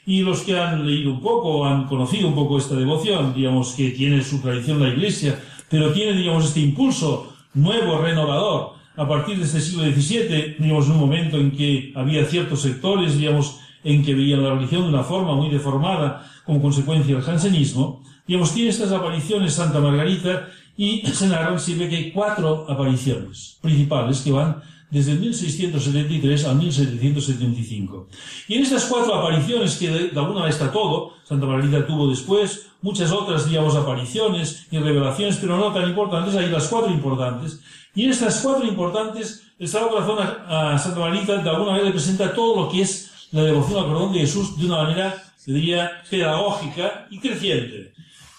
Y 0.09 0.23
los 0.23 0.41
que 0.41 0.59
han 0.59 0.87
leído 0.87 1.13
un 1.13 1.21
poco, 1.21 1.67
han 1.67 1.85
conocido 1.85 2.29
un 2.29 2.35
poco 2.35 2.57
esta 2.57 2.75
devoción, 2.75 3.35
digamos 3.35 3.75
que 3.75 3.91
tiene 3.91 4.25
su 4.25 4.41
tradición 4.41 4.81
la 4.81 4.89
Iglesia, 4.89 5.39
pero 5.69 5.93
tiene, 5.93 6.17
digamos, 6.17 6.47
este 6.47 6.61
impulso 6.61 7.35
nuevo, 7.53 7.99
renovador, 7.99 8.73
a 8.97 9.07
partir 9.07 9.37
de 9.37 9.45
este 9.45 9.61
siglo 9.61 9.83
XVII, 9.85 10.57
digamos, 10.61 10.89
un 10.89 10.99
momento 10.99 11.37
en 11.37 11.51
que 11.51 11.93
había 11.95 12.25
ciertos 12.25 12.63
sectores, 12.63 13.19
digamos, 13.19 13.61
en 13.85 14.03
que 14.03 14.15
veían 14.15 14.43
la 14.43 14.55
religión 14.55 14.85
de 14.85 14.89
una 14.89 15.05
forma 15.05 15.35
muy 15.35 15.51
deformada 15.51 16.27
como 16.47 16.63
consecuencia 16.63 17.15
del 17.15 17.23
jansenismo, 17.23 18.03
digamos, 18.27 18.55
tiene 18.55 18.71
estas 18.71 18.93
apariciones 18.93 19.53
Santa 19.53 19.79
Margarita 19.79 20.49
y 20.75 21.03
se 21.13 21.27
narran 21.27 21.61
siempre 21.61 21.91
que 21.91 21.97
hay 21.97 22.13
cuatro 22.13 22.65
apariciones 22.67 23.59
principales 23.61 24.23
que 24.23 24.33
van 24.33 24.63
desde 24.91 25.15
1673 25.15 26.45
a 26.47 26.55
1775. 26.55 28.09
Y 28.49 28.55
en 28.55 28.63
estas 28.63 28.87
cuatro 28.87 29.15
apariciones, 29.15 29.77
que 29.77 29.91
de, 29.91 30.09
alguna 30.11 30.41
manera 30.41 30.51
está 30.51 30.73
todo, 30.73 31.13
Santa 31.25 31.47
Margarita 31.47 31.87
tuvo 31.87 32.09
después 32.09 32.67
muchas 32.81 33.13
otras, 33.13 33.49
digamos, 33.49 33.75
apariciones 33.77 34.67
y 34.71 34.79
revelaciones, 34.79 35.37
pero 35.37 35.57
no 35.57 35.73
tan 35.73 35.89
importantes, 35.89 36.35
hay 36.37 36.49
las 36.49 36.69
cuatro 36.69 36.91
importantes. 36.91 37.61
Y 37.95 38.05
en 38.05 38.11
estas 38.11 38.41
cuatro 38.41 38.67
importantes, 38.67 39.43
el 39.59 39.69
Sagrado 39.69 39.93
Corazón 39.93 40.19
a, 40.47 40.79
Santa 40.79 41.01
Margarita 41.01 41.43
de 41.43 41.51
alguna 41.51 41.73
manera 41.73 41.87
le 41.87 41.93
presenta 41.93 42.33
todo 42.33 42.63
lo 42.63 42.71
que 42.71 42.83
es 42.83 43.29
la 43.33 43.43
devoción 43.43 43.79
al 43.79 43.87
corazón 43.87 44.13
de 44.13 44.21
Jesús 44.21 44.59
de 44.59 44.67
una 44.67 44.85
manera, 44.85 45.23
se 45.37 45.53
diría, 45.53 46.03
pedagógica 46.09 47.07
y 47.11 47.19
creciente. 47.19 47.93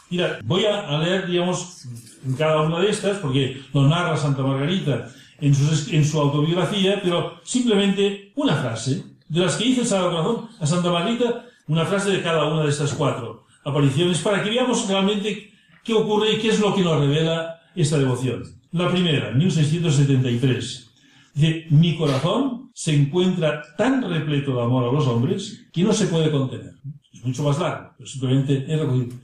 Mira, 0.10 0.40
voy 0.44 0.66
a 0.66 0.98
leer, 0.98 1.28
digamos, 1.28 1.86
en 2.26 2.34
cada 2.34 2.62
una 2.62 2.80
de 2.80 2.90
estas, 2.90 3.18
porque 3.18 3.62
lo 3.74 3.88
narra 3.88 4.18
Santa 4.18 4.42
Margarita 4.42 5.12
en 5.42 5.56
su, 5.56 5.96
en 5.96 6.06
su 6.06 6.20
autobiografía, 6.20 7.00
pero 7.04 7.40
simplemente 7.44 8.32
una 8.36 8.56
frase, 8.56 9.04
de 9.28 9.40
las 9.40 9.56
que 9.56 9.66
dice 9.66 9.82
el 9.82 9.88
Sagrado 9.88 10.12
Corazón 10.12 10.50
a 10.60 10.66
Santa 10.66 10.92
Margarita, 10.92 11.46
una 11.68 11.86
frase 11.86 12.10
de 12.10 12.22
cada 12.22 12.46
una 12.46 12.64
de 12.64 12.70
estas 12.70 12.94
cuatro 12.94 13.46
apariciones, 13.64 14.20
para 14.20 14.44
que 14.44 14.50
veamos 14.50 14.88
realmente 14.88 15.52
qué 15.84 15.94
ocurre 15.94 16.34
y 16.34 16.38
qué 16.40 16.50
es 16.50 16.60
lo 16.60 16.74
que 16.74 16.82
nos 16.82 17.00
revela 17.00 17.60
esta 17.76 17.98
devoción. 17.98 18.44
La 18.72 18.90
primera, 18.90 19.32
1673. 19.32 20.92
Dice, 21.34 21.66
mi 21.70 21.98
corazón 21.98 22.72
se 22.74 22.96
encuentra 22.96 23.62
tan 23.78 24.02
repleto 24.02 24.56
de 24.56 24.62
amor 24.62 24.88
a 24.88 24.92
los 24.92 25.08
hombres 25.08 25.68
que 25.72 25.84
no 25.84 25.94
se 25.94 26.08
puede 26.08 26.32
contener. 26.32 26.74
Es 27.12 27.24
mucho 27.24 27.44
más 27.44 27.60
largo, 27.60 27.92
pero 27.98 28.10
simplemente 28.10 28.66
he 28.68 28.78
recogido. 28.78 29.16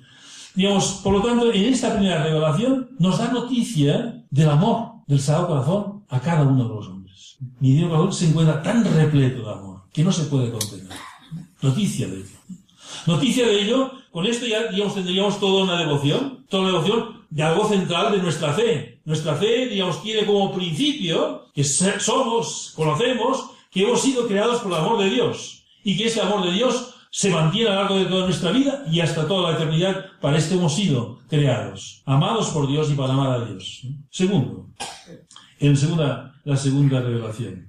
Digamos, 0.53 1.01
por 1.03 1.13
lo 1.13 1.21
tanto, 1.21 1.51
en 1.51 1.65
esta 1.65 1.93
primera 1.93 2.23
revelación 2.23 2.89
nos 2.99 3.17
da 3.17 3.31
noticia 3.31 4.23
del 4.29 4.49
amor 4.49 5.03
del 5.07 5.19
Sagrado 5.19 5.47
Corazón 5.47 5.94
a 6.15 6.21
cada 6.21 6.43
uno 6.43 6.63
de 6.63 6.75
los 6.75 6.87
hombres. 6.87 7.37
Mi 7.59 7.73
Dios 7.73 7.89
Corazón 7.89 8.13
se 8.13 8.27
encuentra 8.27 8.63
tan 8.63 8.83
repleto 8.83 9.43
de 9.43 9.51
amor 9.51 9.81
que 9.91 10.03
no 10.03 10.11
se 10.11 10.25
puede 10.25 10.49
contener. 10.49 10.87
Noticia 11.61 12.07
de 12.07 12.17
ello. 12.17 12.37
Noticia 13.05 13.45
de 13.45 13.61
ello, 13.61 13.91
con 14.11 14.25
esto 14.25 14.45
ya, 14.45 14.69
tendríamos 14.93 15.39
toda 15.39 15.63
una 15.63 15.77
devoción, 15.77 16.45
toda 16.49 16.63
una 16.63 16.71
devoción 16.71 17.25
de 17.29 17.43
algo 17.43 17.67
central 17.67 18.13
de 18.13 18.21
nuestra 18.21 18.53
fe. 18.53 19.01
Nuestra 19.03 19.35
fe, 19.35 19.67
digamos, 19.67 20.01
tiene 20.01 20.25
como 20.25 20.53
principio 20.53 21.45
que 21.53 21.63
somos, 21.63 22.73
conocemos, 22.75 23.51
que 23.69 23.83
hemos 23.83 24.01
sido 24.01 24.27
creados 24.27 24.61
por 24.61 24.71
el 24.71 24.77
amor 24.77 24.99
de 24.99 25.09
Dios 25.09 25.63
y 25.83 25.97
que 25.97 26.05
ese 26.05 26.21
amor 26.21 26.45
de 26.45 26.53
Dios 26.53 26.95
se 27.11 27.29
mantiene 27.29 27.69
a 27.69 27.75
lo 27.75 27.79
largo 27.81 27.97
de 27.97 28.05
toda 28.05 28.25
nuestra 28.25 28.51
vida 28.51 28.83
y 28.91 28.99
hasta 29.01 29.27
toda 29.27 29.51
la 29.51 29.57
eternidad. 29.57 30.05
Para 30.21 30.37
esto 30.37 30.55
hemos 30.55 30.73
sido 30.73 31.19
creados, 31.29 32.01
amados 32.05 32.49
por 32.49 32.67
Dios 32.67 32.89
y 32.91 32.93
para 32.93 33.13
amar 33.13 33.31
a 33.31 33.45
Dios. 33.45 33.81
Segundo, 34.09 34.69
en 35.59 35.77
segunda, 35.77 36.35
la 36.43 36.57
segunda 36.57 37.01
revelación, 37.01 37.67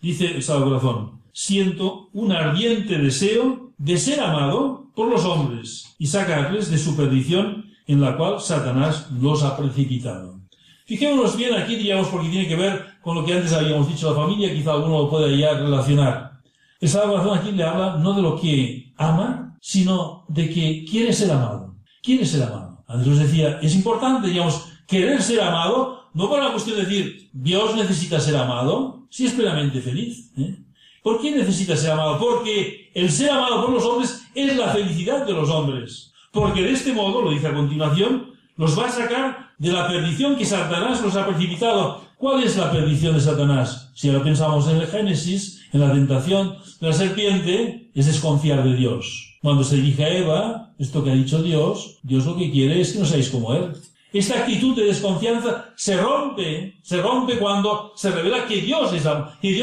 dice 0.00 0.26
el 0.34 0.42
Salvador 0.42 0.80
Corazón, 0.80 1.20
siento 1.32 2.08
un 2.12 2.32
ardiente 2.32 2.98
deseo 2.98 3.72
de 3.78 3.96
ser 3.96 4.20
amado 4.20 4.86
por 4.94 5.08
los 5.08 5.24
hombres 5.24 5.94
y 5.98 6.06
sacarles 6.06 6.70
de 6.70 6.78
su 6.78 6.96
perdición 6.96 7.66
en 7.86 8.00
la 8.00 8.16
cual 8.16 8.40
Satanás 8.40 9.08
los 9.20 9.42
ha 9.42 9.56
precipitado. 9.56 10.40
Fijémonos 10.84 11.36
bien 11.36 11.54
aquí, 11.54 11.76
digamos, 11.76 12.08
porque 12.08 12.28
tiene 12.28 12.48
que 12.48 12.56
ver 12.56 12.84
con 13.00 13.16
lo 13.16 13.24
que 13.24 13.34
antes 13.34 13.52
habíamos 13.52 13.88
dicho, 13.88 14.10
la 14.10 14.16
familia, 14.16 14.52
quizá 14.52 14.72
alguno 14.72 15.02
lo 15.02 15.10
pueda 15.10 15.28
ya 15.28 15.54
relacionar. 15.54 16.40
Esa 16.80 17.04
razón 17.04 17.38
aquí 17.38 17.52
le 17.52 17.64
habla 17.64 17.96
no 17.96 18.12
de 18.12 18.22
lo 18.22 18.40
que 18.40 18.92
ama, 18.96 19.56
sino 19.60 20.24
de 20.28 20.50
que 20.50 20.84
quiere 20.88 21.12
ser 21.12 21.30
amado. 21.30 21.76
Quiere 22.02 22.26
ser 22.26 22.42
amado. 22.42 22.84
Antes 22.88 23.18
decía, 23.18 23.58
es 23.62 23.74
importante, 23.74 24.28
digamos, 24.28 24.68
querer 24.86 25.22
ser 25.22 25.40
amado, 25.40 26.01
no 26.14 26.30
para 26.30 26.44
la 26.44 26.52
cuestión 26.52 26.76
de 26.76 26.84
decir, 26.84 27.30
Dios 27.32 27.74
necesita 27.74 28.20
ser 28.20 28.36
amado, 28.36 29.06
si 29.10 29.26
es 29.26 29.32
plenamente 29.32 29.80
feliz. 29.80 30.30
¿eh? 30.36 30.56
¿Por 31.02 31.20
qué 31.20 31.30
necesita 31.32 31.76
ser 31.76 31.92
amado? 31.92 32.18
Porque 32.18 32.90
el 32.94 33.10
ser 33.10 33.30
amado 33.30 33.64
por 33.64 33.74
los 33.74 33.84
hombres 33.84 34.22
es 34.34 34.56
la 34.56 34.68
felicidad 34.68 35.26
de 35.26 35.32
los 35.32 35.50
hombres. 35.50 36.12
Porque 36.30 36.62
de 36.62 36.72
este 36.72 36.92
modo, 36.92 37.22
lo 37.22 37.30
dice 37.30 37.48
a 37.48 37.54
continuación, 37.54 38.32
los 38.56 38.78
va 38.78 38.86
a 38.86 38.90
sacar 38.90 39.52
de 39.58 39.72
la 39.72 39.88
perdición 39.88 40.36
que 40.36 40.44
Satanás 40.44 41.02
los 41.02 41.16
ha 41.16 41.26
precipitado. 41.26 42.02
¿Cuál 42.16 42.42
es 42.44 42.56
la 42.56 42.70
perdición 42.70 43.14
de 43.14 43.20
Satanás? 43.20 43.90
Si 43.94 44.08
ahora 44.08 44.24
pensamos 44.24 44.68
en 44.68 44.76
el 44.76 44.86
Génesis, 44.86 45.62
en 45.72 45.80
la 45.80 45.92
tentación 45.92 46.56
de 46.80 46.86
la 46.86 46.92
serpiente, 46.92 47.90
es 47.94 48.06
desconfiar 48.06 48.62
de 48.64 48.74
Dios. 48.74 49.38
Cuando 49.42 49.64
se 49.64 49.76
dirige 49.76 50.04
a 50.04 50.16
Eva, 50.16 50.74
esto 50.78 51.02
que 51.02 51.10
ha 51.10 51.14
dicho 51.14 51.42
Dios, 51.42 51.98
Dios 52.02 52.24
lo 52.26 52.36
que 52.36 52.50
quiere 52.50 52.80
es 52.80 52.92
que 52.92 53.00
no 53.00 53.06
seáis 53.06 53.28
como 53.28 53.54
Él. 53.54 53.72
Esta 54.12 54.40
actitud 54.40 54.76
de 54.76 54.84
desconfianza 54.84 55.72
se 55.74 55.96
rompe, 55.96 56.78
se 56.82 57.00
rompe 57.00 57.38
cuando 57.38 57.92
se 57.96 58.10
revela 58.10 58.46
que 58.46 58.60
Dios 58.60 58.92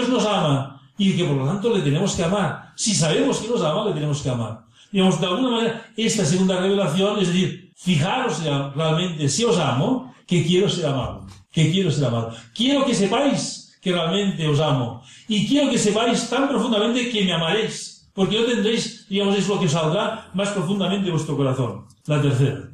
nos 0.10 0.26
ama 0.26 0.82
y 0.98 1.16
que 1.16 1.24
por 1.24 1.38
lo 1.38 1.46
tanto 1.46 1.76
le 1.76 1.82
tenemos 1.82 2.16
que 2.16 2.24
amar. 2.24 2.74
Si 2.76 2.96
sabemos 2.96 3.40
que 3.40 3.48
nos 3.48 3.62
ama, 3.62 3.86
le 3.86 3.94
tenemos 3.94 4.22
que 4.22 4.30
amar. 4.30 4.66
Digamos, 4.92 5.22
de 5.22 5.28
alguna 5.28 5.50
manera, 5.52 5.86
esta 5.96 6.26
segunda 6.26 6.60
revelación, 6.60 7.20
es 7.20 7.28
decir, 7.28 7.72
fijaros 7.76 8.44
realmente, 8.76 9.30
si 9.30 9.46
os 9.46 9.58
amo, 9.60 10.14
que 10.26 10.44
quiero 10.44 10.68
ser 10.68 10.88
amado, 10.88 11.28
que 11.52 11.72
quiero 11.72 11.92
ser 11.92 12.06
amado. 12.06 12.34
Quiero 12.54 12.86
que 12.86 12.96
sepáis 12.96 13.78
que 13.82 13.92
realmente 13.92 14.48
os 14.48 14.60
amo. 14.60 15.04
Y 15.28 15.48
quiero 15.48 15.70
que 15.70 15.78
sepáis 15.78 16.28
tan 16.30 16.50
profundamente 16.50 17.10
que 17.10 17.24
me 17.24 17.34
amaréis, 17.34 18.10
porque 18.14 18.40
no 18.40 18.46
tendréis, 18.46 19.08
digamos, 19.08 19.38
es 19.38 19.48
lo 19.48 19.60
que 19.60 19.70
saldrá 19.70 20.30
más 20.34 20.50
profundamente 20.50 21.12
vuestro 21.12 21.38
corazón. 21.38 21.86
La 22.08 22.22
tercera, 22.22 22.72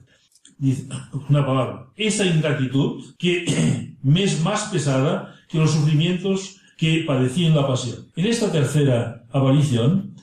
dice 0.58 0.88
una 1.30 1.46
palabra, 1.46 1.88
esa 1.96 2.26
ingratitud 2.26 3.04
que 3.18 3.98
me 4.04 4.24
es 4.24 4.42
más 4.42 4.66
pesada 4.66 5.36
que 5.50 5.58
los 5.58 5.72
sufrimientos 5.72 6.58
que 6.78 7.04
padecí 7.08 7.46
en 7.46 7.56
la 7.56 7.68
pasión. 7.68 8.08
En 8.16 8.26
esta 8.26 8.52
tercera 8.52 9.26
aparición, 9.32 10.16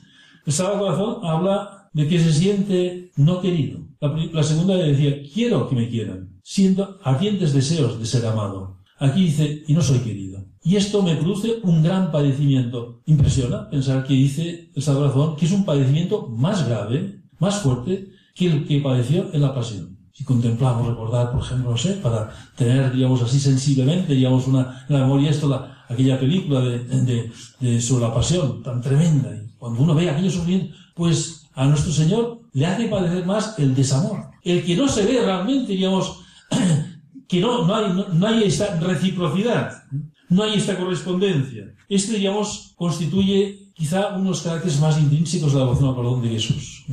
el 0.45 0.53
Sagrado 0.53 0.79
Corazón 0.79 1.25
habla 1.25 1.89
de 1.93 2.07
que 2.07 2.19
se 2.19 2.33
siente 2.33 3.11
no 3.15 3.41
querido. 3.41 3.79
La, 3.99 4.09
la 4.31 4.43
segunda 4.43 4.75
le 4.75 4.93
decía, 4.93 5.21
quiero 5.33 5.69
que 5.69 5.75
me 5.75 5.89
quieran. 5.89 6.29
Siento 6.43 6.99
ardientes 7.03 7.53
deseos 7.53 7.99
de 7.99 8.05
ser 8.05 8.25
amado. 8.25 8.79
Aquí 8.99 9.23
dice, 9.25 9.63
y 9.67 9.73
no 9.73 9.81
soy 9.81 9.99
querido. 9.99 10.45
Y 10.63 10.75
esto 10.77 11.01
me 11.01 11.15
produce 11.15 11.59
un 11.63 11.83
gran 11.83 12.11
padecimiento. 12.11 13.01
Impresiona 13.05 13.69
pensar 13.69 14.05
que 14.05 14.13
dice 14.13 14.71
el 14.73 14.81
Sagrado 14.81 15.35
que 15.35 15.45
es 15.45 15.51
un 15.51 15.65
padecimiento 15.65 16.27
más 16.29 16.67
grave, 16.67 17.21
más 17.39 17.61
fuerte, 17.61 18.09
que 18.33 18.47
el 18.47 18.65
que 18.65 18.79
padeció 18.79 19.33
en 19.33 19.41
la 19.41 19.53
pasión. 19.53 19.97
Si 20.13 20.23
contemplamos, 20.23 20.87
recordar, 20.87 21.31
por 21.31 21.41
ejemplo, 21.41 21.71
no 21.71 21.77
sé, 21.77 21.93
para 21.93 22.31
tener, 22.55 22.93
digamos 22.93 23.21
así, 23.23 23.39
sensiblemente, 23.39 24.13
digamos, 24.13 24.47
una, 24.47 24.85
en 24.87 24.95
la 24.95 25.01
memoria 25.01 25.31
esto, 25.31 25.49
la, 25.49 25.85
aquella 25.89 26.19
película 26.19 26.61
de, 26.61 26.79
de, 26.79 27.31
de, 27.59 27.81
sobre 27.81 28.03
la 28.03 28.13
pasión 28.13 28.61
tan 28.61 28.79
tremenda. 28.79 29.29
Y 29.35 29.49
cuando 29.57 29.81
uno 29.81 29.95
ve 29.95 30.09
aquello 30.09 30.29
sufrimiento, 30.29 30.75
pues 30.93 31.49
a 31.55 31.65
nuestro 31.65 31.91
Señor 31.91 32.41
le 32.53 32.65
hace 32.65 32.87
padecer 32.87 33.25
más 33.25 33.57
el 33.57 33.73
desamor. 33.73 34.29
El 34.43 34.63
que 34.63 34.75
no 34.75 34.87
se 34.87 35.03
ve 35.03 35.19
realmente, 35.23 35.73
digamos, 35.73 36.19
que 37.27 37.39
no, 37.39 37.65
no, 37.65 37.75
hay, 37.75 38.05
no, 38.13 38.27
hay 38.27 38.43
esta 38.43 38.79
reciprocidad, 38.79 39.83
no 40.29 40.43
hay 40.43 40.55
esta 40.55 40.77
correspondencia. 40.77 41.73
Este, 41.89 42.17
digamos, 42.17 42.73
constituye 42.75 43.71
quizá 43.73 44.09
unos 44.15 44.41
caracteres 44.41 44.79
más 44.79 44.99
intrínsecos 44.99 45.53
de 45.53 45.59
la 45.59 45.65
devoción 45.65 45.89
al 45.89 45.95
perdón 45.95 46.21
de 46.21 46.29
Jesús. 46.29 46.85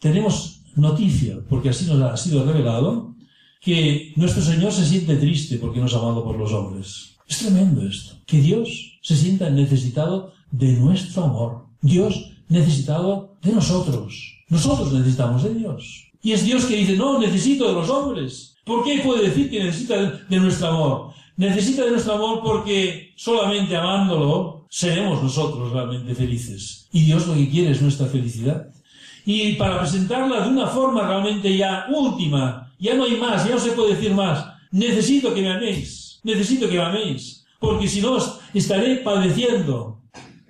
Tenemos 0.00 0.55
noticia, 0.76 1.38
porque 1.48 1.70
así 1.70 1.86
nos 1.86 2.00
ha 2.00 2.16
sido 2.16 2.44
revelado, 2.44 3.14
que 3.60 4.12
nuestro 4.16 4.42
Señor 4.42 4.72
se 4.72 4.86
siente 4.86 5.16
triste 5.16 5.56
porque 5.56 5.80
no 5.80 5.86
es 5.86 5.94
amado 5.94 6.22
por 6.22 6.38
los 6.38 6.52
hombres. 6.52 7.16
Es 7.26 7.38
tremendo 7.38 7.82
esto. 7.82 8.14
Que 8.24 8.40
Dios 8.40 8.98
se 9.02 9.16
sienta 9.16 9.50
necesitado 9.50 10.32
de 10.52 10.72
nuestro 10.74 11.24
amor. 11.24 11.66
Dios 11.80 12.30
necesitado 12.48 13.36
de 13.42 13.52
nosotros. 13.52 14.44
Nosotros 14.48 14.92
necesitamos 14.92 15.42
de 15.42 15.54
Dios. 15.54 16.12
Y 16.22 16.32
es 16.32 16.44
Dios 16.44 16.64
que 16.64 16.76
dice, 16.76 16.96
no, 16.96 17.18
necesito 17.18 17.66
de 17.66 17.74
los 17.74 17.88
hombres. 17.90 18.56
¿Por 18.64 18.84
qué 18.84 19.00
puede 19.04 19.28
decir 19.28 19.50
que 19.50 19.62
necesita 19.62 19.96
de 20.28 20.36
nuestro 20.38 20.68
amor? 20.68 21.12
Necesita 21.36 21.84
de 21.84 21.90
nuestro 21.90 22.14
amor 22.14 22.40
porque 22.42 23.12
solamente 23.16 23.76
amándolo 23.76 24.66
seremos 24.70 25.22
nosotros 25.22 25.72
realmente 25.72 26.14
felices. 26.14 26.88
Y 26.92 27.02
Dios 27.02 27.26
lo 27.26 27.34
que 27.34 27.48
quiere 27.48 27.72
es 27.72 27.82
nuestra 27.82 28.06
felicidad. 28.06 28.72
Y 29.26 29.54
para 29.54 29.80
presentarla 29.80 30.42
de 30.42 30.50
una 30.50 30.68
forma 30.68 31.06
realmente 31.06 31.54
ya 31.54 31.86
última, 31.90 32.72
ya 32.78 32.94
no 32.94 33.04
hay 33.04 33.16
más, 33.16 33.44
ya 33.44 33.56
no 33.56 33.60
se 33.60 33.72
puede 33.72 33.96
decir 33.96 34.14
más, 34.14 34.46
necesito 34.70 35.34
que 35.34 35.42
me 35.42 35.52
améis, 35.52 36.20
necesito 36.22 36.68
que 36.68 36.76
me 36.76 36.84
améis, 36.84 37.44
porque 37.58 37.88
si 37.88 38.00
no 38.00 38.16
estaré 38.54 38.96
padeciendo. 38.98 40.00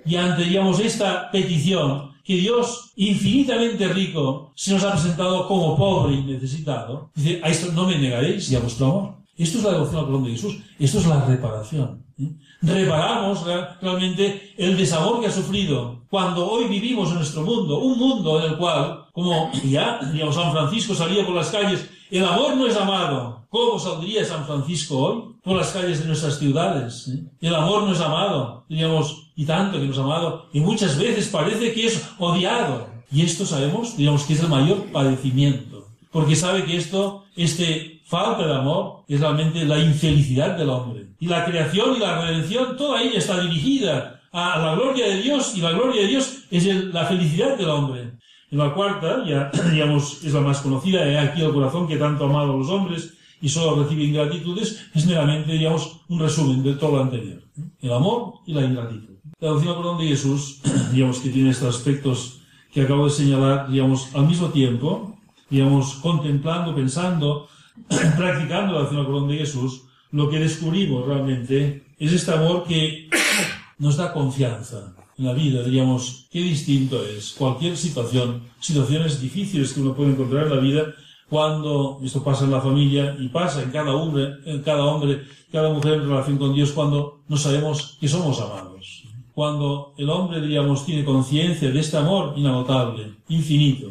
Y 0.05 0.17
ante, 0.17 0.45
digamos, 0.45 0.79
esta 0.79 1.31
petición, 1.31 2.13
que 2.23 2.37
Dios, 2.37 2.93
infinitamente 2.97 3.89
rico, 3.89 4.53
se 4.55 4.73
nos 4.73 4.85
ha 4.85 4.93
presentado 4.93 5.49
como 5.49 5.77
pobre 5.77 6.17
y 6.17 6.23
necesitado. 6.23 7.11
Dice, 7.15 7.41
a 7.43 7.49
esto 7.49 7.73
no 7.73 7.87
me 7.87 7.99
negaréis 7.99 8.51
y 8.51 8.57
a 8.57 8.61
vuestro 8.61 8.87
amor. 8.87 9.15
Esto 9.37 9.59
es 9.59 9.65
la 9.65 9.73
devoción 9.73 9.99
al 10.01 10.07
corazón 10.07 10.25
de 10.25 10.31
Jesús. 10.33 10.59
Esto 10.79 10.99
es 10.99 11.07
la 11.07 11.25
reparación. 11.25 12.06
¿Eh? 12.19 12.33
Reparamos 12.63 13.45
realmente 13.81 14.55
el 14.57 14.77
desamor 14.77 15.21
que 15.21 15.27
ha 15.27 15.33
sufrido 15.33 16.03
cuando 16.09 16.51
hoy 16.51 16.67
vivimos 16.67 17.11
en 17.11 17.17
nuestro 17.17 17.43
mundo, 17.43 17.79
un 17.79 17.99
mundo 17.99 18.41
en 18.41 18.53
el 18.53 18.59
cual, 18.59 19.07
como 19.13 19.51
ya, 19.65 20.01
digamos, 20.13 20.35
San 20.35 20.53
Francisco 20.53 20.95
salía 20.95 21.27
por 21.27 21.35
las 21.35 21.51
calles, 21.51 21.89
el 22.11 22.25
amor 22.25 22.57
no 22.57 22.67
es 22.67 22.77
amado. 22.77 23.47
¿Cómo 23.49 23.79
saldría 23.79 24.25
San 24.25 24.45
Francisco 24.45 24.99
hoy 24.99 25.37
por 25.43 25.57
las 25.57 25.71
calles 25.71 26.01
de 26.01 26.07
nuestras 26.07 26.39
ciudades? 26.39 27.09
¿eh? 27.09 27.25
El 27.41 27.55
amor 27.55 27.85
no 27.85 27.93
es 27.93 28.01
amado, 28.01 28.65
diríamos, 28.69 29.31
y 29.35 29.45
tanto 29.45 29.79
que 29.79 29.87
nos 29.87 29.99
ha 29.99 30.03
amado, 30.03 30.47
y 30.53 30.61
muchas 30.61 30.99
veces 30.99 31.29
parece 31.29 31.73
que 31.73 31.87
es 31.87 32.09
odiado. 32.19 32.89
Y 33.11 33.23
esto 33.23 33.47
sabemos, 33.47 33.97
digamos, 33.97 34.25
que 34.25 34.35
es 34.35 34.41
el 34.41 34.49
mayor 34.49 34.85
padecimiento, 34.93 35.89
porque 36.11 36.35
sabe 36.35 36.65
que 36.65 36.77
esto, 36.77 37.25
este 37.37 37.96
falta 38.07 38.47
de 38.47 38.55
amor, 38.55 39.05
es 39.09 39.21
realmente 39.21 39.65
la 39.65 39.79
infelicidad 39.79 40.57
del 40.57 40.71
hombre. 40.71 41.09
Y 41.19 41.27
la 41.27 41.45
creación 41.45 41.97
y 41.97 41.99
la 41.99 42.23
redención, 42.23 42.77
toda 42.77 43.03
ella 43.03 43.19
está 43.19 43.41
dirigida 43.41 44.21
a 44.33 44.59
la 44.59 44.75
gloria 44.75 45.09
de 45.09 45.23
Dios, 45.23 45.57
y 45.57 45.61
la 45.61 45.73
gloria 45.73 46.03
de 46.03 46.09
Dios 46.09 46.45
es 46.51 46.65
la 46.67 47.05
felicidad 47.05 47.57
del 47.57 47.69
hombre. 47.69 48.13
En 48.51 48.59
la 48.59 48.73
cuarta, 48.73 49.25
ya 49.27 49.51
digamos, 49.73 50.23
es 50.25 50.33
la 50.33 50.41
más 50.41 50.61
conocida, 50.61 51.07
he 51.07 51.19
aquí 51.19 51.43
el 51.43 51.53
corazón 51.53 51.89
que 51.89 51.97
tanto 51.97 52.25
ha 52.25 52.29
amado 52.29 52.53
a 52.53 52.57
los 52.57 52.69
hombres 52.69 53.15
y 53.41 53.49
solo 53.49 53.83
recibe 53.83 54.05
ingratitudes, 54.05 54.87
es 54.95 55.07
meramente, 55.07 55.53
digamos, 55.53 56.01
un 56.09 56.21
resumen 56.21 56.63
de 56.63 56.75
todo 56.75 56.93
lo 56.97 57.03
anterior. 57.03 57.43
El 57.81 57.93
amor 57.93 58.35
y 58.47 58.55
la 58.55 58.63
ingratitud. 58.63 59.17
La 59.41 59.51
doctrina 59.51 59.77
perdón 59.77 59.99
de 59.99 60.07
Jesús, 60.07 60.61
digamos 60.93 61.19
que 61.19 61.31
tiene 61.31 61.51
estos 61.51 61.77
aspectos 61.77 62.41
que 62.73 62.83
acabo 62.83 63.07
de 63.07 63.11
señalar, 63.11 63.69
digamos, 63.69 64.15
al 64.15 64.27
mismo 64.27 64.49
tiempo, 64.49 65.19
digamos, 65.51 65.97
contemplando, 65.97 66.75
pensando, 66.75 67.49
practicando 68.17 68.81
la 68.81 68.89
perdón 68.89 69.29
de 69.29 69.39
Jesús, 69.39 69.83
lo 70.13 70.29
que 70.31 70.39
descubrimos 70.39 71.07
realmente 71.07 71.85
es 71.99 72.13
este 72.13 72.33
amor 72.33 72.65
que 72.65 73.09
nos 73.79 73.97
da 73.97 74.13
confianza 74.13 74.95
en 75.19 75.25
la 75.25 75.33
vida, 75.33 75.63
diríamos, 75.63 76.27
qué 76.31 76.41
distinto 76.41 77.03
es 77.03 77.33
cualquier 77.33 77.77
situación, 77.77 78.43
situaciones 78.61 79.21
difíciles 79.21 79.73
que 79.73 79.81
uno 79.81 79.95
puede 79.95 80.11
encontrar 80.11 80.45
en 80.45 80.55
la 80.55 80.61
vida, 80.61 80.95
cuando 81.29 81.99
esto 82.05 82.23
pasa 82.23 82.45
en 82.45 82.53
la 82.53 82.61
familia 82.61 83.17
y 83.19 83.29
pasa 83.29 83.63
en 83.63 83.71
cada 83.71 83.95
hombre, 83.95 84.35
en 84.45 84.63
cada 84.63 84.85
hombre, 84.85 85.23
cada 85.51 85.73
mujer 85.73 85.95
en 85.95 86.09
relación 86.09 86.39
con 86.39 86.55
Dios, 86.55 86.73
cuando 86.73 87.23
no 87.29 87.37
sabemos 87.37 87.97
que 88.01 88.09
somos 88.09 88.41
amados. 88.41 89.05
Cuando 89.35 89.93
el 89.99 90.09
hombre, 90.09 90.41
diríamos, 90.41 90.87
tiene 90.87 91.05
conciencia 91.05 91.71
de 91.71 91.81
este 91.81 91.97
amor 91.97 92.35
inagotable, 92.37 93.17
infinito, 93.29 93.89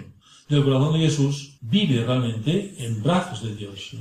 del 0.47 0.63
corazón 0.63 0.93
de 0.93 0.99
Jesús, 0.99 1.57
vive 1.61 2.03
realmente 2.05 2.75
en 2.79 3.01
brazos 3.01 3.43
de 3.43 3.55
Dios. 3.55 3.95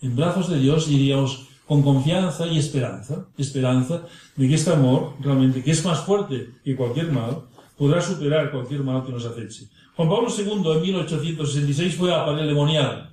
En 0.00 0.16
brazos 0.16 0.48
de 0.48 0.58
Dios, 0.58 0.88
diríamos, 0.88 1.46
con 1.66 1.82
confianza 1.82 2.46
y 2.46 2.58
esperanza, 2.58 3.26
esperanza 3.38 4.02
de 4.36 4.48
que 4.48 4.54
este 4.54 4.72
amor, 4.72 5.14
realmente, 5.20 5.62
que 5.62 5.70
es 5.70 5.84
más 5.84 6.00
fuerte 6.00 6.50
que 6.64 6.76
cualquier 6.76 7.10
mal, 7.10 7.42
podrá 7.76 8.00
superar 8.00 8.50
cualquier 8.50 8.82
mal 8.82 9.04
que 9.04 9.12
nos 9.12 9.24
aceche. 9.24 9.66
Juan 9.96 10.08
Pablo 10.08 10.28
II 10.36 10.72
en 10.72 10.82
1866 10.82 11.94
fue 11.96 12.14
a 12.14 12.24
Palermonial, 12.24 13.10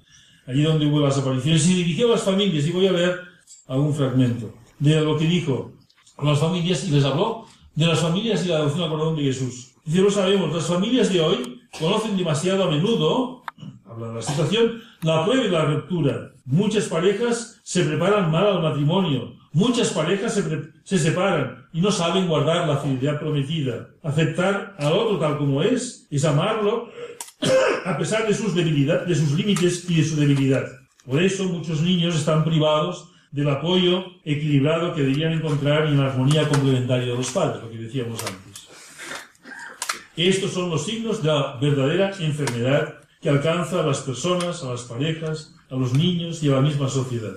allí 0.48 0.64
donde 0.64 0.86
hubo 0.86 1.00
las 1.00 1.18
apariciones, 1.18 1.68
y 1.68 1.76
dirigió 1.76 2.08
a 2.08 2.12
las 2.12 2.24
familias, 2.24 2.66
y 2.66 2.72
voy 2.72 2.88
a 2.88 2.92
leer 2.92 3.20
algún 3.68 3.94
fragmento 3.94 4.54
de 4.80 5.00
lo 5.02 5.18
que 5.18 5.26
dijo 5.26 5.74
a 6.18 6.26
las 6.26 6.40
familias, 6.40 6.84
y 6.86 6.92
les 6.92 7.06
habló 7.06 7.46
de 7.76 7.86
las 7.86 8.00
familias 8.00 8.46
y 8.46 8.50
la 8.50 8.58
adopción 8.58 8.84
al 8.84 8.90
corazón 8.90 9.16
de 9.16 9.24
Jesús. 9.24 9.72
Dice, 9.86 10.02
lo 10.02 10.12
sabemos, 10.12 10.54
las 10.54 10.66
familias 10.66 11.12
de 11.12 11.22
hoy 11.22 11.61
conocen 11.80 12.18
demasiado 12.18 12.64
a 12.64 12.72
menudo, 12.72 13.44
habla 13.86 14.10
de 14.10 14.14
la 14.16 14.22
situación, 14.22 14.82
la 15.02 15.26
prueba 15.26 15.46
y 15.46 15.50
la 15.50 15.66
ruptura. 15.66 16.32
Muchas 16.46 16.86
parejas 16.86 17.60
se 17.64 17.84
preparan 17.84 18.32
mal 18.32 18.48
al 18.48 18.62
matrimonio. 18.62 19.34
Muchas 19.54 19.90
parejas 19.90 20.34
se, 20.34 20.44
se, 20.84 20.98
separan 20.98 21.66
y 21.74 21.82
no 21.82 21.92
saben 21.92 22.28
guardar 22.28 22.68
la 22.68 22.78
fidelidad 22.78 23.20
prometida. 23.20 23.90
Aceptar 24.02 24.76
al 24.80 24.94
otro 24.94 25.20
tal 25.20 25.38
como 25.38 25.62
es 25.62 26.08
es 26.10 26.24
amarlo 26.24 26.90
a 27.86 27.98
pesar 27.98 28.28
de 28.28 28.34
sus 28.34 28.56
debilidades, 28.56 29.08
de 29.08 29.16
sus 29.16 29.34
límites 29.34 29.90
y 29.90 29.96
de 29.96 30.04
su 30.04 30.16
debilidad. 30.16 30.66
Por 31.06 31.22
eso 31.22 31.46
muchos 31.46 31.82
niños 31.82 32.16
están 32.16 32.46
privados 32.46 33.10
del 33.32 33.50
apoyo 33.50 34.06
equilibrado 34.24 34.94
que 34.94 35.02
deberían 35.02 35.34
encontrar 35.34 35.88
en 35.88 35.98
la 35.98 36.08
armonía 36.08 36.48
complementaria 36.48 37.08
de 37.08 37.18
los 37.18 37.32
padres, 37.32 37.64
lo 37.64 37.70
que 37.70 37.78
decíamos 37.78 38.22
antes. 38.24 38.51
Estos 40.16 40.52
son 40.52 40.70
los 40.70 40.86
signos 40.86 41.24
de 41.24 41.30
la 41.30 41.58
verdadera 41.62 42.12
enfermedad 42.20 42.96
que 43.22 43.30
alcanza 43.30 43.80
a 43.80 43.86
las 43.86 44.00
personas, 44.00 44.64
a 44.64 44.72
las 44.72 44.84
parejas, 44.84 45.56
a 45.70 45.76
los 45.76 45.94
niños 45.94 46.44
y 46.44 46.50
a 46.50 46.56
la 46.56 46.62
misma 46.62 46.90
sociedad. 46.90 47.36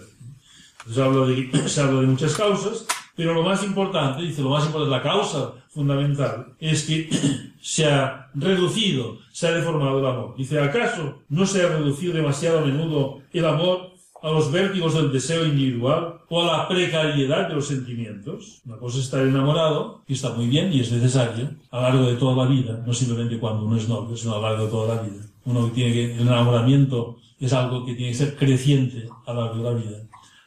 Se 0.91 1.03
habla 1.03 1.27
de, 1.27 1.51
se 1.68 1.81
habla 1.81 2.01
de 2.01 2.07
muchas 2.07 2.35
causas, 2.35 2.87
pero 3.14 3.33
lo 3.33 3.43
más 3.43 3.62
importante, 3.62 4.22
dice, 4.22 4.43
lo 4.43 4.51
más 4.51 4.64
importante, 4.64 4.97
la 4.97 5.03
causa 5.03 5.53
fundamental, 5.68 6.55
es 6.59 6.85
que 6.85 7.09
se 7.61 7.87
ha 7.87 8.31
reducido, 8.35 9.18
se 9.31 9.47
ha 9.47 9.53
deformado 9.53 10.01
el 10.01 10.07
amor. 10.07 10.35
Dice, 10.37 10.61
¿acaso 10.61 11.22
no 11.29 11.47
se 11.47 11.62
ha 11.62 11.68
reducido 11.68 12.14
demasiado 12.14 12.59
a 12.59 12.64
menudo 12.64 13.20
el 13.33 13.45
amor 13.45 13.93
a 14.25 14.31
los 14.31 14.51
vértigos 14.51 14.95
del 14.95 15.12
deseo 15.12 15.45
individual 15.45 16.14
o 16.31 16.43
a 16.43 16.47
la 16.47 16.66
precariedad 16.66 17.47
de 17.47 17.55
los 17.55 17.66
sentimientos? 17.66 18.62
Una 18.64 18.79
cosa 18.79 18.97
es 18.97 19.05
estar 19.05 19.20
enamorado, 19.20 20.03
que 20.07 20.14
está 20.14 20.33
muy 20.33 20.47
bien 20.47 20.72
y 20.72 20.81
es 20.81 20.91
necesario, 20.91 21.51
a 21.70 21.77
lo 21.77 21.83
largo 21.83 22.07
de 22.07 22.16
toda 22.16 22.45
la 22.45 22.51
vida, 22.51 22.83
no 22.87 22.95
simplemente 22.95 23.39
cuando 23.39 23.66
uno 23.66 23.77
es 23.77 23.87
novio, 23.87 24.16
sino 24.16 24.33
a 24.33 24.37
lo 24.37 24.43
largo 24.49 24.64
de 24.64 24.70
toda 24.70 24.95
la 24.97 25.03
vida. 25.03 25.22
Uno 25.45 25.66
tiene 25.66 25.93
que, 25.93 26.14
el 26.14 26.22
enamoramiento 26.22 27.18
es 27.39 27.53
algo 27.53 27.85
que 27.85 27.95
tiene 27.95 28.12
que 28.12 28.18
ser 28.18 28.35
creciente 28.35 29.07
a 29.27 29.35
lo 29.35 29.41
largo 29.43 29.57
de 29.59 29.62
la 29.62 29.77
vida. 29.79 29.99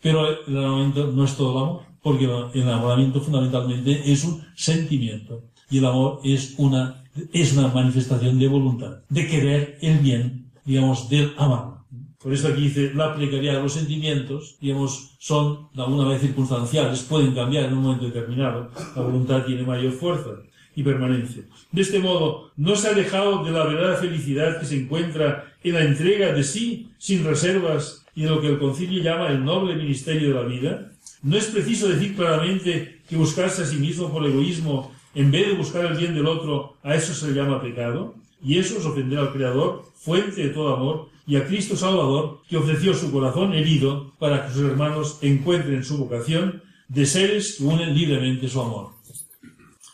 Pero 0.01 0.28
el 0.28 0.38
enamoramiento 0.47 1.11
no 1.11 1.23
es 1.23 1.38
todo 1.38 1.51
el 1.51 1.63
amor, 1.63 1.82
porque 2.01 2.25
el 2.25 2.63
enamoramiento 2.63 3.21
fundamentalmente 3.21 4.11
es 4.11 4.25
un 4.25 4.43
sentimiento. 4.55 5.43
Y 5.69 5.78
el 5.78 5.86
amor 5.86 6.21
es 6.23 6.55
una, 6.57 7.03
es 7.32 7.55
una 7.55 7.67
manifestación 7.67 8.39
de 8.39 8.47
voluntad, 8.47 9.01
de 9.07 9.28
querer 9.28 9.78
el 9.82 9.99
bien, 9.99 10.49
digamos, 10.65 11.09
del 11.09 11.34
amar. 11.38 11.76
Por 12.28 12.34
eso 12.34 12.49
aquí 12.49 12.63
dice, 12.63 12.91
la 12.93 13.15
precariedad 13.15 13.55
de 13.55 13.61
los 13.61 13.71
sentimientos, 13.71 14.57
digamos, 14.59 15.11
son 15.17 15.69
de 15.73 15.82
alguna 15.82 16.09
vez 16.09 16.19
circunstanciales, 16.19 17.03
pueden 17.03 17.34
cambiar 17.34 17.63
en 17.63 17.78
un 17.78 17.84
momento 17.84 18.03
determinado. 18.03 18.69
La 18.97 19.01
voluntad 19.01 19.45
tiene 19.45 19.61
mayor 19.63 19.93
fuerza 19.93 20.32
y 20.75 20.84
permanencia. 20.84 21.43
De 21.71 21.82
este 21.82 21.99
modo, 21.99 22.51
no 22.57 22.75
se 22.75 22.89
ha 22.89 22.93
dejado 22.93 23.45
de 23.45 23.51
la 23.51 23.63
verdadera 23.63 23.95
felicidad 23.95 24.59
que 24.59 24.65
se 24.65 24.75
encuentra 24.75 25.53
en 25.63 25.73
la 25.73 25.86
entrega 25.86 26.34
de 26.34 26.43
sí, 26.43 26.89
sin 26.97 27.23
reservas, 27.23 28.05
y 28.13 28.23
de 28.23 28.30
lo 28.30 28.41
que 28.41 28.47
el 28.47 28.59
concilio 28.59 29.01
llama 29.01 29.30
el 29.30 29.45
noble 29.45 29.78
ministerio 29.78 30.28
de 30.28 30.36
la 30.36 30.49
vida, 30.49 30.91
no 31.23 31.38
es 31.38 31.45
preciso 31.45 31.88
decir 31.88 32.13
claramente 32.13 32.99
que 33.07 33.15
buscarse 33.15 33.63
a 33.63 33.65
sí 33.65 33.78
mismo 33.78 34.11
por 34.11 34.25
egoísmo 34.25 34.91
en 35.15 35.32
vez 35.32 35.47
de 35.47 35.53
buscar 35.53 35.86
el 35.86 35.97
bien 35.97 36.13
del 36.13 36.28
otro, 36.28 36.75
a 36.84 36.93
eso 36.93 37.13
se 37.13 37.30
le 37.30 37.36
llama 37.41 37.61
pecado, 37.61 38.15
y 38.43 38.57
eso 38.57 38.78
es 38.80 38.86
ofender 38.86 39.17
al 39.17 39.32
Creador, 39.32 39.86
fuente 39.95 40.43
de 40.43 40.49
todo 40.49 40.75
amor, 40.75 41.16
y 41.28 41.36
a 41.36 41.45
Cristo 41.45 41.75
Salvador, 41.75 42.41
que 42.49 42.57
ofreció 42.57 42.93
su 42.93 43.11
corazón 43.11 43.53
herido 43.53 44.13
para 44.17 44.47
que 44.47 44.53
sus 44.53 44.63
hermanos 44.63 45.19
encuentren 45.21 45.84
su 45.84 45.97
vocación 45.97 46.63
de 46.88 47.05
seres 47.05 47.57
que 47.57 47.65
unen 47.65 47.93
libremente 47.93 48.47
su 48.47 48.61
amor. 48.61 48.91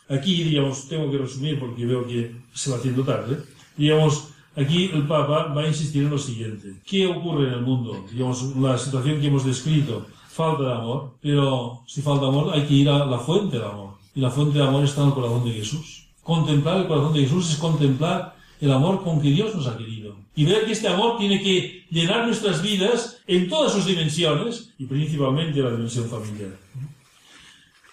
Aquí, 0.08 0.44
digamos, 0.44 0.88
tengo 0.88 1.10
que 1.10 1.18
resumir 1.18 1.58
porque 1.58 1.84
veo 1.84 2.06
que 2.06 2.36
se 2.54 2.70
va 2.70 2.76
haciendo 2.76 3.02
tarde. 3.02 3.38
Digamos, 3.76 4.28
Aquí 4.56 4.88
el 4.92 5.06
Papa 5.08 5.52
va 5.52 5.62
a 5.62 5.66
insistir 5.66 6.04
en 6.04 6.10
lo 6.10 6.18
siguiente. 6.18 6.76
¿Qué 6.86 7.06
ocurre 7.08 7.48
en 7.48 7.54
el 7.54 7.62
mundo? 7.62 8.06
Digamos, 8.10 8.54
la 8.56 8.78
situación 8.78 9.20
que 9.20 9.26
hemos 9.26 9.44
descrito. 9.44 10.06
Falta 10.28 10.62
de 10.64 10.72
amor, 10.72 11.14
pero 11.20 11.82
si 11.86 12.02
falta 12.02 12.26
amor 12.26 12.52
hay 12.52 12.62
que 12.62 12.74
ir 12.74 12.88
a 12.88 13.04
la 13.04 13.18
fuente 13.18 13.58
del 13.58 13.66
amor. 13.66 13.94
Y 14.14 14.20
la 14.20 14.30
fuente 14.30 14.58
del 14.58 14.68
amor 14.68 14.84
está 14.84 15.02
en 15.02 15.08
el 15.08 15.14
corazón 15.14 15.44
de 15.44 15.52
Jesús. 15.52 16.08
Contemplar 16.22 16.78
el 16.78 16.86
corazón 16.86 17.14
de 17.14 17.20
Jesús 17.20 17.50
es 17.50 17.56
contemplar 17.56 18.36
el 18.64 18.72
amor 18.72 19.02
con 19.02 19.20
que 19.20 19.30
Dios 19.30 19.54
nos 19.54 19.66
ha 19.66 19.76
querido. 19.76 20.16
Y 20.34 20.44
ver 20.44 20.64
que 20.64 20.72
este 20.72 20.88
amor 20.88 21.18
tiene 21.18 21.42
que 21.42 21.84
llenar 21.90 22.26
nuestras 22.26 22.62
vidas 22.62 23.18
en 23.26 23.48
todas 23.48 23.72
sus 23.72 23.86
dimensiones 23.86 24.72
y 24.78 24.86
principalmente 24.86 25.60
la 25.60 25.70
dimensión 25.70 26.08
familiar. 26.08 26.56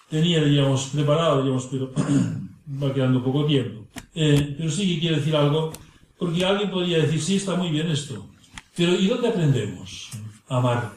Tenía, 0.08 0.42
digamos, 0.42 0.86
preparado, 0.86 1.42
digamos, 1.42 1.68
pero 1.70 1.92
va 2.82 2.92
quedando 2.92 3.22
poco 3.22 3.44
tiempo. 3.44 3.86
Eh, 4.14 4.54
pero 4.56 4.70
sí 4.70 4.94
que 4.94 5.00
quiero 5.00 5.16
decir 5.16 5.36
algo 5.36 5.72
porque 6.18 6.44
alguien 6.44 6.70
podría 6.70 6.98
decir, 6.98 7.20
sí, 7.20 7.36
está 7.36 7.54
muy 7.54 7.70
bien 7.70 7.90
esto. 7.90 8.28
Pero 8.74 8.94
¿y 8.94 9.06
dónde 9.08 9.28
aprendemos 9.28 10.10
a 10.48 10.56
amar? 10.56 10.92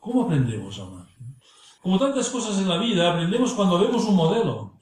¿Cómo 0.00 0.24
aprendemos 0.24 0.78
a 0.78 0.82
amar? 0.82 1.06
Como 1.80 1.98
tantas 1.98 2.28
cosas 2.28 2.58
en 2.58 2.68
la 2.68 2.78
vida, 2.78 3.12
aprendemos 3.12 3.52
cuando 3.52 3.78
vemos 3.78 4.04
un 4.04 4.16
modelo. 4.16 4.72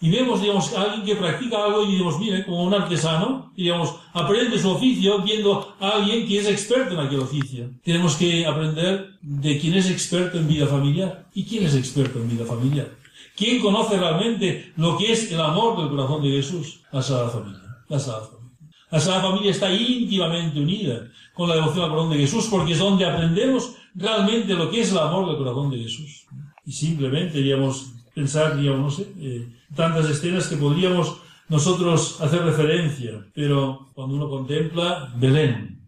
Y 0.00 0.10
vemos, 0.10 0.40
digamos, 0.40 0.72
a 0.74 0.82
alguien 0.82 1.04
que 1.04 1.16
practica 1.16 1.64
algo 1.64 1.84
y 1.84 1.92
digamos, 1.92 2.18
mire, 2.18 2.44
como 2.44 2.64
un 2.64 2.74
artesano, 2.74 3.52
y 3.56 3.64
digamos, 3.64 3.94
aprende 4.12 4.58
su 4.58 4.70
oficio 4.70 5.22
viendo 5.22 5.74
a 5.80 5.90
alguien 5.90 6.26
que 6.26 6.38
es 6.40 6.48
experto 6.48 6.94
en 6.94 7.06
aquel 7.06 7.20
oficio. 7.20 7.70
Tenemos 7.82 8.16
que 8.16 8.44
aprender 8.44 9.18
de 9.22 9.58
quién 9.58 9.74
es 9.74 9.88
experto 9.88 10.38
en 10.38 10.48
vida 10.48 10.66
familiar. 10.66 11.26
¿Y 11.32 11.44
quién 11.44 11.64
es 11.64 11.74
experto 11.74 12.18
en 12.18 12.28
vida 12.28 12.44
familiar? 12.44 12.90
¿Quién 13.36 13.60
conoce 13.60 13.96
realmente 13.96 14.72
lo 14.76 14.96
que 14.96 15.12
es 15.12 15.32
el 15.32 15.40
amor 15.40 15.78
del 15.78 15.88
corazón 15.88 16.22
de 16.22 16.30
Jesús? 16.30 16.80
La 16.92 17.02
Sagrada 17.02 17.30
Familia. 17.30 17.60
La 17.88 17.98
Sagrada 17.98 18.26
Familia. 18.26 18.44
La 18.90 19.00
Familia 19.00 19.50
está 19.50 19.72
íntimamente 19.72 20.60
unida 20.60 21.08
con 21.34 21.48
la 21.48 21.56
devoción 21.56 21.84
al 21.84 21.90
corazón 21.90 22.12
de 22.12 22.18
Jesús 22.18 22.46
porque 22.48 22.72
es 22.72 22.78
donde 22.78 23.04
aprendemos 23.04 23.72
realmente 23.94 24.54
lo 24.54 24.70
que 24.70 24.82
es 24.82 24.92
el 24.92 24.98
amor 24.98 25.26
del 25.26 25.38
corazón 25.38 25.70
de 25.70 25.78
Jesús. 25.78 26.26
Y 26.64 26.72
simplemente, 26.72 27.38
digamos, 27.40 27.93
pensar, 28.14 28.56
digamos, 28.56 29.00
eh, 29.00 29.48
tantas 29.74 30.08
escenas 30.08 30.46
que 30.48 30.56
podríamos 30.56 31.18
nosotros 31.48 32.20
hacer 32.20 32.42
referencia, 32.42 33.26
pero 33.34 33.90
cuando 33.94 34.14
uno 34.16 34.28
contempla 34.30 35.12
Belén, 35.16 35.80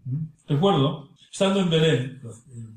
recuerdo, 0.46 1.10
estando 1.30 1.60
en 1.60 1.70
Belén, 1.70 2.20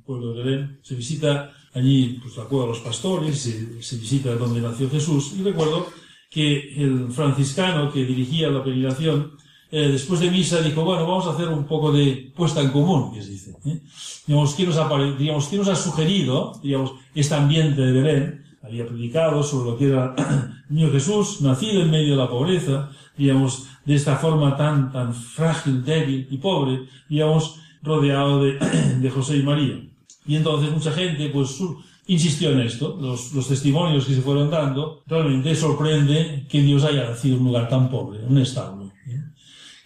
pueblo 0.06 0.34
de 0.34 0.44
Belén, 0.44 0.80
se 0.82 0.96
visita 0.96 1.52
allí 1.74 2.20
pues, 2.22 2.38
la 2.38 2.46
cueva 2.46 2.66
de 2.66 2.72
los 2.72 2.80
pastores, 2.80 3.40
se, 3.40 3.82
se 3.82 3.98
visita 3.98 4.36
donde 4.36 4.62
nació 4.62 4.90
Jesús, 4.90 5.34
y 5.38 5.44
recuerdo 5.44 5.88
que 6.30 6.84
el 6.84 7.12
franciscano 7.12 7.92
que 7.92 8.06
dirigía 8.06 8.50
la 8.50 8.64
peregrinación, 8.64 9.34
eh, 9.72 9.90
después 9.90 10.20
de 10.20 10.32
misa 10.32 10.62
dijo, 10.62 10.84
bueno, 10.84 11.06
vamos 11.08 11.28
a 11.28 11.32
hacer 11.32 11.48
un 11.48 11.66
poco 11.66 11.92
de 11.92 12.32
puesta 12.36 12.62
en 12.62 12.72
común, 12.72 13.14
que 13.14 13.22
se 13.22 13.32
dice. 13.32 13.56
¿eh? 13.66 13.82
Digamos, 14.26 14.56
¿quién 14.56 14.70
nos, 14.70 14.78
ha, 14.78 14.90
digamos, 15.18 15.48
¿quién 15.48 15.62
nos 15.62 15.70
ha 15.70 15.76
sugerido, 15.76 16.60
digamos, 16.64 16.94
este 17.14 17.36
ambiente 17.36 17.82
de 17.82 17.92
Belén? 17.92 18.46
Había 18.62 18.86
predicado 18.86 19.42
sobre 19.42 19.72
lo 19.72 19.78
que 19.78 19.88
era 19.88 20.16
el 20.70 20.76
niño 20.76 20.92
Jesús, 20.92 21.42
nacido 21.42 21.82
en 21.82 21.92
medio 21.92 22.12
de 22.12 22.18
la 22.18 22.30
pobreza, 22.30 22.90
digamos, 23.18 23.68
de 23.86 23.96
esta 23.96 24.18
forma 24.18 24.56
tan, 24.56 24.92
tan 24.92 25.14
frágil, 25.14 25.84
débil 25.84 26.28
y 26.30 26.38
pobre, 26.38 26.82
digamos, 27.08 27.56
rodeado 27.82 28.44
de, 28.44 28.54
de 29.02 29.10
José 29.10 29.38
y 29.38 29.44
María. 29.44 29.82
Y 30.26 30.36
entonces 30.36 30.72
mucha 30.72 30.92
gente, 30.92 31.30
pues, 31.30 31.60
insistió 32.10 32.52
en 32.52 32.62
esto. 32.62 32.98
Los, 33.00 33.34
los, 33.34 33.48
testimonios 33.48 34.06
que 34.06 34.16
se 34.16 34.22
fueron 34.22 34.50
dando, 34.50 35.04
realmente 35.08 35.56
sorprende 35.56 36.46
que 36.50 36.62
Dios 36.62 36.84
haya 36.84 37.10
nacido 37.10 37.36
en 37.36 37.42
un 37.42 37.48
lugar 37.48 37.70
tan 37.70 37.90
pobre, 37.90 38.20
un 38.28 38.38
establo. 38.38 38.92
¿eh? 39.08 39.24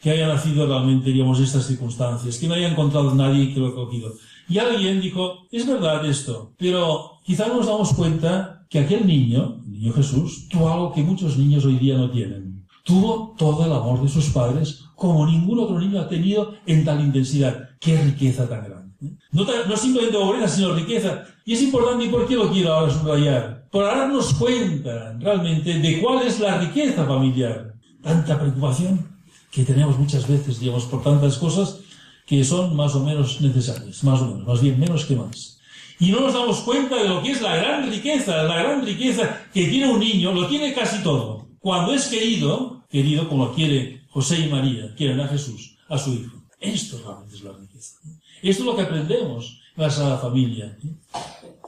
Que 0.02 0.12
haya 0.12 0.28
nacido 0.28 0.66
realmente, 0.66 1.12
digamos, 1.12 1.40
estas 1.40 1.68
circunstancias, 1.68 2.38
que 2.38 2.48
no 2.48 2.56
haya 2.56 2.70
encontrado 2.70 3.14
nadie 3.14 3.54
que 3.54 3.60
lo 3.60 3.68
ha 3.68 3.76
cogido. 3.76 4.14
Y 4.50 4.60
alguien 4.60 5.02
dijo, 5.02 5.48
es 5.52 5.66
verdad 5.66 6.06
esto, 6.06 6.54
pero 6.58 7.20
quizá 7.24 7.48
no 7.48 7.58
nos 7.58 7.68
damos 7.68 7.94
cuenta 7.94 8.66
que 8.70 8.80
aquel 8.80 9.06
niño, 9.08 9.62
el 9.66 9.72
niño 9.72 9.94
Jesús, 9.94 10.48
tuvo 10.50 10.70
algo 10.70 10.94
que 10.94 11.04
muchos 11.04 11.38
niños 11.38 11.66
hoy 11.66 11.78
día 11.78 11.98
no 11.98 12.10
tienen. 12.10 12.66
Tuvo 12.84 13.34
todo 13.38 13.66
el 13.66 13.72
amor 13.72 14.02
de 14.02 14.10
sus 14.10 14.30
padres 14.30 14.86
como 14.96 15.26
ningún 15.26 15.60
otro 15.60 15.80
niño 15.80 16.02
ha 16.02 16.10
tenido 16.10 16.56
en 16.66 16.84
tal 16.84 17.02
intensidad. 17.02 17.70
¡Qué 17.80 18.02
riqueza 18.02 18.48
tan 18.48 18.64
grande! 18.64 18.94
No, 19.32 19.46
no 19.68 19.78
simplemente 19.78 20.18
pobreza, 20.18 20.48
sino 20.48 20.74
riqueza. 20.74 21.26
Y 21.46 21.54
es 21.54 21.62
importante, 21.62 22.06
¿y 22.06 22.10
por 22.10 22.28
qué 22.28 22.36
lo 22.36 22.52
quiero 22.52 22.74
ahora 22.74 22.94
subrayar? 22.94 23.68
Para 23.72 23.98
darnos 23.98 24.34
cuenta 24.34 25.18
realmente 25.20 25.80
de 25.80 26.02
cuál 26.02 26.26
es 26.26 26.40
la 26.40 26.58
riqueza 26.60 27.06
familiar. 27.06 27.74
Tanta 28.02 28.40
preocupación 28.40 29.08
que 29.52 29.64
tenemos 29.64 29.98
muchas 29.98 30.28
veces, 30.28 30.60
digamos, 30.60 30.86
por 30.86 31.04
tantas 31.04 31.38
cosas 31.38 31.80
que 32.26 32.44
son 32.44 32.76
más 32.76 32.96
o 32.96 33.04
menos 33.04 33.42
necesarias, 33.42 34.04
más 34.04 34.22
o 34.22 34.28
menos, 34.28 34.48
más 34.48 34.62
bien 34.62 34.80
menos 34.80 35.06
que 35.06 35.16
más. 35.16 35.60
Y 36.00 36.12
no 36.12 36.22
nos 36.22 36.34
damos 36.34 36.60
cuenta 36.62 37.02
de 37.02 37.08
lo 37.08 37.22
que 37.22 37.32
es 37.32 37.42
la 37.42 37.56
gran 37.56 37.90
riqueza, 37.90 38.44
la 38.44 38.58
gran 38.58 38.86
riqueza 38.86 39.46
que 39.54 39.68
tiene 39.68 39.92
un 39.92 40.00
niño, 40.00 40.32
lo 40.34 40.48
tiene 40.48 40.74
casi 40.74 41.02
todo. 41.04 41.48
Cuando 41.60 41.94
es 41.94 42.08
querido, 42.08 42.84
querido 42.90 43.30
como 43.30 43.54
quiere 43.54 44.06
José 44.10 44.40
y 44.40 44.50
María, 44.50 44.94
quieren 44.96 45.20
a 45.20 45.28
Jesús, 45.28 45.78
a 45.88 45.98
su 45.98 46.14
hijo. 46.14 46.44
Esto 46.60 47.00
realmente 47.06 47.36
es 47.36 47.44
la 47.44 47.54
riqueza. 47.54 48.00
Esto 48.42 48.64
es 48.64 48.66
lo 48.66 48.76
que 48.76 48.82
aprendemos 48.82 49.62
en 49.76 49.84
la 49.84 49.90
Sagrada 49.90 50.18
Familia. 50.18 50.78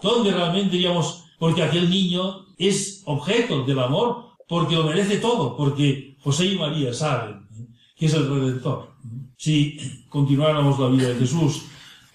Donde 0.02 0.32
realmente, 0.32 0.76
digamos, 0.76 1.24
porque 1.40 1.64
aquel 1.64 1.90
niño 1.90 2.46
es 2.58 3.04
objeto 3.06 3.64
del 3.64 3.80
amor, 3.80 4.36
porque 4.48 4.76
lo 4.76 4.84
merece 4.84 5.18
todo, 5.18 5.56
porque 5.56 6.18
José 6.22 6.46
y 6.48 6.58
María 6.58 6.94
saben 6.94 7.48
que 7.96 8.08
es 8.08 8.14
el 8.14 8.30
Redentor. 8.30 8.96
Si 9.38 10.05
continuáramos 10.16 10.80
la 10.80 10.88
vida 10.88 11.10
de 11.10 11.16
Jesús, 11.16 11.64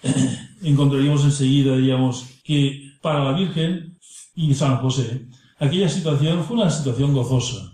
encontraríamos 0.63 1.23
enseguida, 1.23 1.77
digamos, 1.77 2.25
que 2.43 2.93
para 2.99 3.23
la 3.23 3.33
Virgen 3.33 3.95
y 4.35 4.55
San 4.55 4.77
José, 4.77 5.27
aquella 5.59 5.87
situación 5.87 6.43
fue 6.43 6.57
una 6.57 6.71
situación 6.71 7.13
gozosa. 7.13 7.71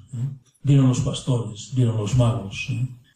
Vieron 0.64 0.90
los 0.90 1.00
pastores, 1.00 1.72
vieron 1.74 1.96
los 1.96 2.18
magos. 2.18 2.68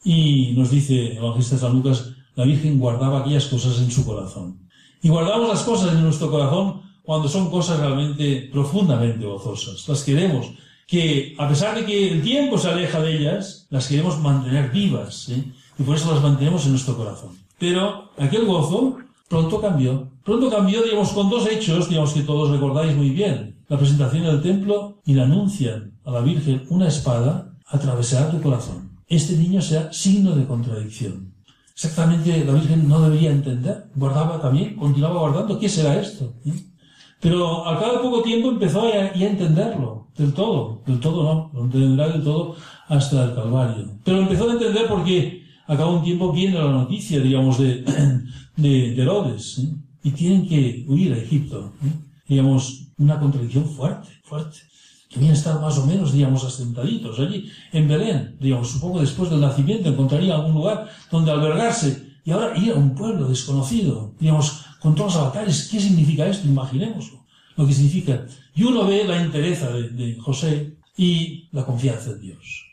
Y 0.05 0.53
nos 0.55 0.71
dice 0.71 1.11
el 1.11 1.17
evangelista 1.17 1.57
San 1.57 1.73
Lucas 1.73 2.13
la 2.37 2.45
Virgen 2.45 2.79
guardaba 2.79 3.19
aquellas 3.19 3.47
cosas 3.47 3.77
en 3.79 3.91
su 3.91 4.05
corazón. 4.05 4.59
Y 5.03 5.09
guardamos 5.09 5.49
las 5.49 5.63
cosas 5.63 5.91
en 5.93 6.03
nuestro 6.03 6.31
corazón 6.31 6.81
cuando 7.03 7.27
son 7.27 7.51
cosas 7.51 7.81
realmente 7.81 8.49
profundamente 8.53 9.25
gozosas. 9.25 9.85
Las 9.85 10.03
queremos, 10.03 10.47
que 10.87 11.35
a 11.37 11.49
pesar 11.49 11.75
de 11.75 11.85
que 11.85 12.13
el 12.13 12.21
tiempo 12.21 12.57
se 12.57 12.69
aleja 12.69 13.01
de 13.01 13.17
ellas, 13.17 13.67
las 13.69 13.89
queremos 13.89 14.17
mantener 14.17 14.71
vivas, 14.71 15.27
¿eh? 15.27 15.43
Y 15.77 15.83
por 15.83 15.95
eso 15.95 16.13
las 16.13 16.23
mantenemos 16.23 16.65
en 16.65 16.71
nuestro 16.71 16.95
corazón. 16.97 17.31
Pero 17.59 18.11
aquel 18.17 18.45
gozo 18.45 18.97
pronto 19.27 19.61
cambió. 19.61 20.09
Pronto 20.23 20.49
cambió, 20.49 20.83
digamos, 20.83 21.09
con 21.11 21.29
dos 21.29 21.47
hechos, 21.47 21.89
digamos 21.89 22.13
que 22.13 22.21
todos 22.21 22.51
recordáis 22.51 22.95
muy 22.95 23.09
bien. 23.09 23.63
La 23.67 23.77
presentación 23.77 24.23
del 24.23 24.41
templo 24.41 25.01
y 25.05 25.13
la 25.13 25.23
anuncian 25.23 25.99
a 26.03 26.11
la 26.11 26.21
Virgen 26.21 26.65
una 26.69 26.87
espada 26.87 27.53
atravesará 27.67 28.29
tu 28.29 28.41
corazón. 28.41 28.99
Este 29.07 29.37
niño 29.37 29.61
sea 29.61 29.91
signo 29.91 30.35
de 30.35 30.45
contradicción 30.45 31.31
exactamente 31.83 32.45
la 32.45 32.53
Virgen 32.53 32.87
no 32.87 33.01
debería 33.01 33.31
entender. 33.31 33.85
Guardaba 33.95 34.39
también, 34.39 34.75
continuaba 34.75 35.21
guardando. 35.21 35.57
¿Qué 35.57 35.67
será 35.67 35.99
esto? 35.99 36.33
¿Eh? 36.45 36.53
Pero 37.19 37.65
al 37.65 37.79
cabo 37.79 37.93
de 37.93 37.99
poco 37.99 38.21
tiempo 38.21 38.49
empezó 38.49 38.81
a, 38.81 38.95
a, 38.95 39.13
entenderlo, 39.13 40.07
del 40.15 40.33
todo, 40.33 40.81
del 40.85 40.99
todo 40.99 41.23
no, 41.23 41.51
lo 41.53 41.65
entenderá 41.65 42.09
del 42.09 42.23
todo 42.23 42.55
hasta 42.87 43.25
el 43.25 43.35
Calvario. 43.35 43.87
Pero 44.03 44.19
empezó 44.19 44.49
a 44.49 44.53
entender 44.53 44.87
porque 44.87 45.40
a 45.71 45.77
cabo 45.77 45.93
de 45.93 45.97
un 45.99 46.03
tiempo 46.03 46.33
viene 46.33 46.55
la 46.55 46.69
noticia, 46.69 47.21
digamos, 47.21 47.57
de, 47.57 47.81
de, 48.57 48.93
de 48.93 49.03
¿eh? 49.03 49.75
y 50.03 50.11
tienen 50.11 50.45
que 50.45 50.83
huir 50.85 51.13
a 51.13 51.17
Egipto. 51.17 51.71
¿eh? 51.85 51.93
Digamos, 52.27 52.87
una 52.97 53.17
contradicción 53.17 53.65
fuerte, 53.65 54.09
fuerte. 54.25 54.57
Debían 55.15 55.31
estar 55.31 55.61
más 55.61 55.77
o 55.77 55.85
menos, 55.85 56.11
digamos, 56.11 56.43
asentaditos 56.43 57.17
allí, 57.21 57.49
en 57.71 57.87
Belén, 57.87 58.35
digamos, 58.41 58.75
un 58.75 58.81
poco 58.81 58.99
después 58.99 59.29
del 59.29 59.39
nacimiento, 59.39 59.87
encontraría 59.87 60.35
algún 60.35 60.55
lugar 60.55 60.89
donde 61.09 61.31
albergarse. 61.31 62.19
Y 62.25 62.31
ahora 62.31 62.57
ir 62.57 62.73
a 62.73 62.75
un 62.75 62.93
pueblo 62.93 63.29
desconocido, 63.29 64.13
digamos, 64.19 64.65
con 64.81 64.93
todos 64.93 65.13
los 65.13 65.23
avatares. 65.23 65.69
¿Qué 65.71 65.79
significa 65.79 66.27
esto? 66.27 66.49
Imaginémoslo. 66.49 67.23
Lo 67.55 67.65
que 67.65 67.73
significa. 67.73 68.25
Y 68.55 68.63
uno 68.63 68.85
ve 68.85 69.05
la 69.05 69.21
entereza 69.21 69.69
de, 69.71 69.89
de 69.89 70.19
José 70.19 70.75
y 70.97 71.47
la 71.53 71.65
confianza 71.65 72.11
en 72.11 72.19
Dios. 72.19 72.70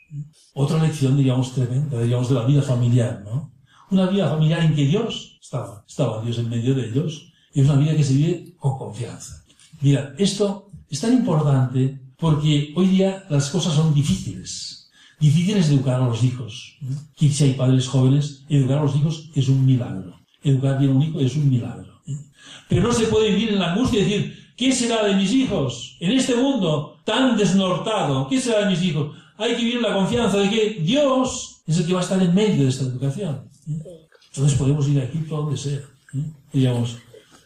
Otra 0.53 0.81
lección, 0.81 1.17
digamos, 1.17 1.53
tremenda, 1.53 2.01
digamos, 2.01 2.29
de 2.29 2.35
la 2.35 2.45
vida 2.45 2.61
familiar, 2.61 3.21
¿no? 3.23 3.51
Una 3.91 4.07
vida 4.07 4.29
familiar 4.29 4.63
en 4.63 4.75
que 4.75 4.85
Dios 4.85 5.37
estaba, 5.41 5.83
estaba 5.87 6.21
Dios 6.21 6.37
en 6.37 6.49
medio 6.49 6.75
de 6.75 6.89
ellos, 6.89 7.31
y 7.53 7.61
es 7.61 7.69
una 7.69 7.79
vida 7.79 7.95
que 7.95 8.03
se 8.03 8.13
vive 8.13 8.55
con 8.57 8.77
confianza. 8.77 9.43
Mira, 9.81 10.13
esto 10.17 10.69
es 10.89 11.01
tan 11.01 11.13
importante 11.13 11.99
porque 12.17 12.73
hoy 12.75 12.87
día 12.87 13.25
las 13.29 13.49
cosas 13.49 13.73
son 13.73 13.93
difíciles. 13.93 14.89
Difíciles 15.19 15.67
de 15.67 15.75
educar 15.75 16.01
a 16.01 16.05
los 16.05 16.23
hijos. 16.23 16.77
Que 17.15 17.29
si 17.29 17.43
hay 17.45 17.53
padres 17.53 17.87
jóvenes, 17.87 18.45
educar 18.49 18.79
a 18.79 18.83
los 18.83 18.95
hijos 18.95 19.29
es 19.35 19.47
un 19.47 19.65
milagro. 19.65 20.19
Educar 20.43 20.77
bien 20.79 20.91
a 20.91 20.95
un 20.95 21.01
hijo 21.01 21.19
es 21.19 21.35
un 21.35 21.49
milagro. 21.49 22.01
¿eh? 22.07 22.15
Pero 22.67 22.83
no 22.83 22.93
se 22.93 23.05
puede 23.05 23.31
vivir 23.31 23.49
en 23.49 23.59
la 23.59 23.73
angustia 23.73 23.99
y 23.99 24.03
decir, 24.03 24.53
¿qué 24.55 24.71
será 24.71 25.05
de 25.05 25.15
mis 25.15 25.31
hijos? 25.33 25.97
En 25.99 26.11
este 26.11 26.35
mundo 26.35 27.01
tan 27.05 27.37
desnortado, 27.37 28.27
¿qué 28.27 28.39
será 28.39 28.65
de 28.65 28.71
mis 28.71 28.83
hijos? 28.83 29.15
Hay 29.39 29.55
que 29.55 29.63
vivir 29.63 29.81
la 29.81 29.95
confianza 29.95 30.37
de 30.37 30.49
que 30.49 30.81
Dios 30.81 31.63
es 31.65 31.79
el 31.79 31.87
que 31.87 31.93
va 31.93 32.01
a 32.01 32.03
estar 32.03 32.21
en 32.21 32.35
medio 32.35 32.63
de 32.63 32.69
esta 32.69 32.83
educación. 32.83 33.49
¿eh? 33.67 33.81
Entonces 34.31 34.57
podemos 34.57 34.87
ir 34.87 34.99
a 34.99 35.05
Egipto 35.05 35.35
a 35.35 35.39
donde 35.39 35.57
sea. 35.57 35.79
¿eh? 36.13 36.31
Digamos, 36.53 36.97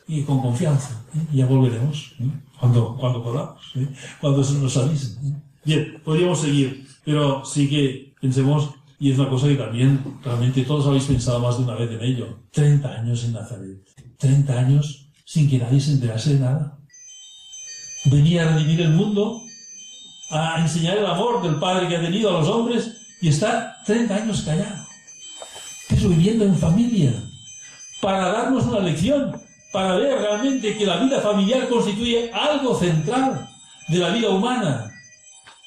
y 0.08 0.24
con 0.24 0.42
confianza. 0.42 1.02
Y 1.32 1.38
ya 1.38 1.46
volveremos 1.46 2.14
cuando, 2.60 2.96
cuando 2.98 3.24
podamos, 3.24 3.62
¿eh? 3.76 3.88
cuando 4.20 4.44
se 4.44 4.56
nos 4.56 4.76
avisen. 4.78 5.26
¿eh? 5.26 5.42
Bien, 5.66 6.02
podríamos 6.04 6.40
seguir, 6.40 6.88
pero 7.04 7.44
sí 7.46 7.70
que 7.70 8.14
pensemos, 8.20 8.70
y 9.00 9.12
es 9.12 9.20
una 9.20 9.30
cosa 9.30 9.48
que 9.48 9.56
también 9.56 10.00
realmente 10.24 10.64
todos 10.64 10.86
habéis 10.88 11.06
pensado 11.06 11.40
más 11.40 11.58
de 11.58 11.64
una 11.64 11.76
vez 11.76 11.92
en 11.92 12.02
ello, 12.02 12.40
30 12.52 12.90
años 12.90 13.24
en 13.24 13.34
Nazaret, 13.34 13.78
30 14.18 14.60
años 14.60 15.10
sin 15.26 15.50
que 15.50 15.58
nadie 15.58 15.80
se 15.80 15.94
enterase 15.94 16.34
de 16.36 16.40
nada. 16.40 16.78
Venía 18.06 18.44
a 18.44 18.56
redimir 18.56 18.82
el 18.82 18.92
mundo, 18.92 19.42
a 20.34 20.60
enseñar 20.60 20.98
el 20.98 21.06
amor 21.06 21.42
del 21.42 21.56
Padre 21.56 21.88
que 21.88 21.98
ha 21.98 22.02
tenido 22.02 22.30
a 22.30 22.40
los 22.40 22.50
hombres 22.50 22.92
y 23.22 23.30
está 23.30 23.82
30 23.86 24.16
años 24.16 24.42
callado, 24.42 24.84
pero 25.88 26.10
viviendo 26.10 26.44
en 26.46 26.58
familia, 26.58 27.14
para 28.02 28.30
darnos 28.30 28.66
una 28.66 28.80
lección 28.80 29.34
para 29.74 29.96
ver 29.96 30.20
realmente 30.20 30.78
que 30.78 30.86
la 30.86 30.98
vida 30.98 31.20
familiar 31.20 31.68
constituye 31.68 32.32
algo 32.32 32.76
central 32.76 33.50
de 33.88 33.98
la 33.98 34.10
vida 34.10 34.30
humana. 34.30 34.92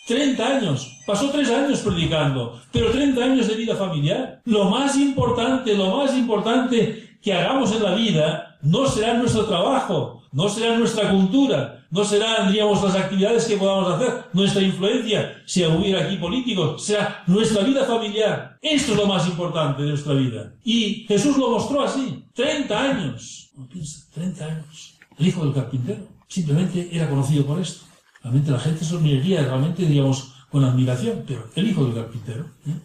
30 0.07 0.47
años, 0.47 0.97
pasó 1.05 1.29
tres 1.31 1.51
años 1.51 1.81
predicando, 1.81 2.61
pero 2.71 2.93
30 2.93 3.25
años 3.25 3.49
de 3.49 3.57
vida 3.57 3.75
familiar. 3.75 4.41
Lo 4.45 4.67
más 4.67 4.97
importante, 4.97 5.75
lo 5.75 5.97
más 5.97 6.15
importante 6.15 7.19
que 7.21 7.35
hagamos 7.35 7.73
en 7.73 7.83
la 7.83 7.97
vida 7.97 8.59
no 8.63 8.87
será 8.87 9.15
nuestro 9.15 9.47
trabajo, 9.47 10.23
no 10.37 10.51
será 10.51 10.77
nuestra 10.77 11.11
cultura, 11.11 11.87
no 11.91 12.05
serán, 12.05 12.49
diríamos, 12.49 12.83
las 12.83 12.95
actividades 12.95 13.47
que 13.47 13.57
podamos 13.57 13.95
hacer, 13.95 14.27
nuestra 14.35 14.61
influencia, 14.61 15.43
si 15.47 15.65
hubiera 15.65 16.05
aquí 16.05 16.17
políticos, 16.17 16.85
será 16.85 17.25
nuestra 17.27 17.63
vida 17.65 17.87
familiar. 17.87 18.59
Esto 18.61 18.93
es 18.93 18.99
lo 18.99 19.07
más 19.07 19.27
importante 19.27 19.83
de 19.83 19.89
nuestra 19.89 20.13
vida. 20.13 20.53
Y 20.63 21.07
Jesús 21.09 21.39
lo 21.39 21.53
mostró 21.53 21.81
así. 21.81 22.23
30 22.35 22.79
años 22.79 23.51
no 23.57 23.67
piensa, 23.67 24.05
30 24.13 24.45
años. 24.45 24.99
El 25.19 25.27
hijo 25.27 25.43
del 25.43 25.55
carpintero. 25.55 26.07
Simplemente 26.29 26.87
era 26.93 27.09
conocido 27.09 27.47
por 27.47 27.59
esto. 27.59 27.87
Realmente 28.23 28.51
la 28.51 28.59
gente 28.59 28.85
se 28.85 28.99
miraría 28.99 29.43
realmente, 29.43 29.87
digamos, 29.87 30.35
con 30.51 30.63
admiración, 30.65 31.25
pero 31.27 31.49
el 31.55 31.71
hijo 31.71 31.87
del 31.87 31.95
carpintero. 31.95 32.45
¿eh? 32.67 32.79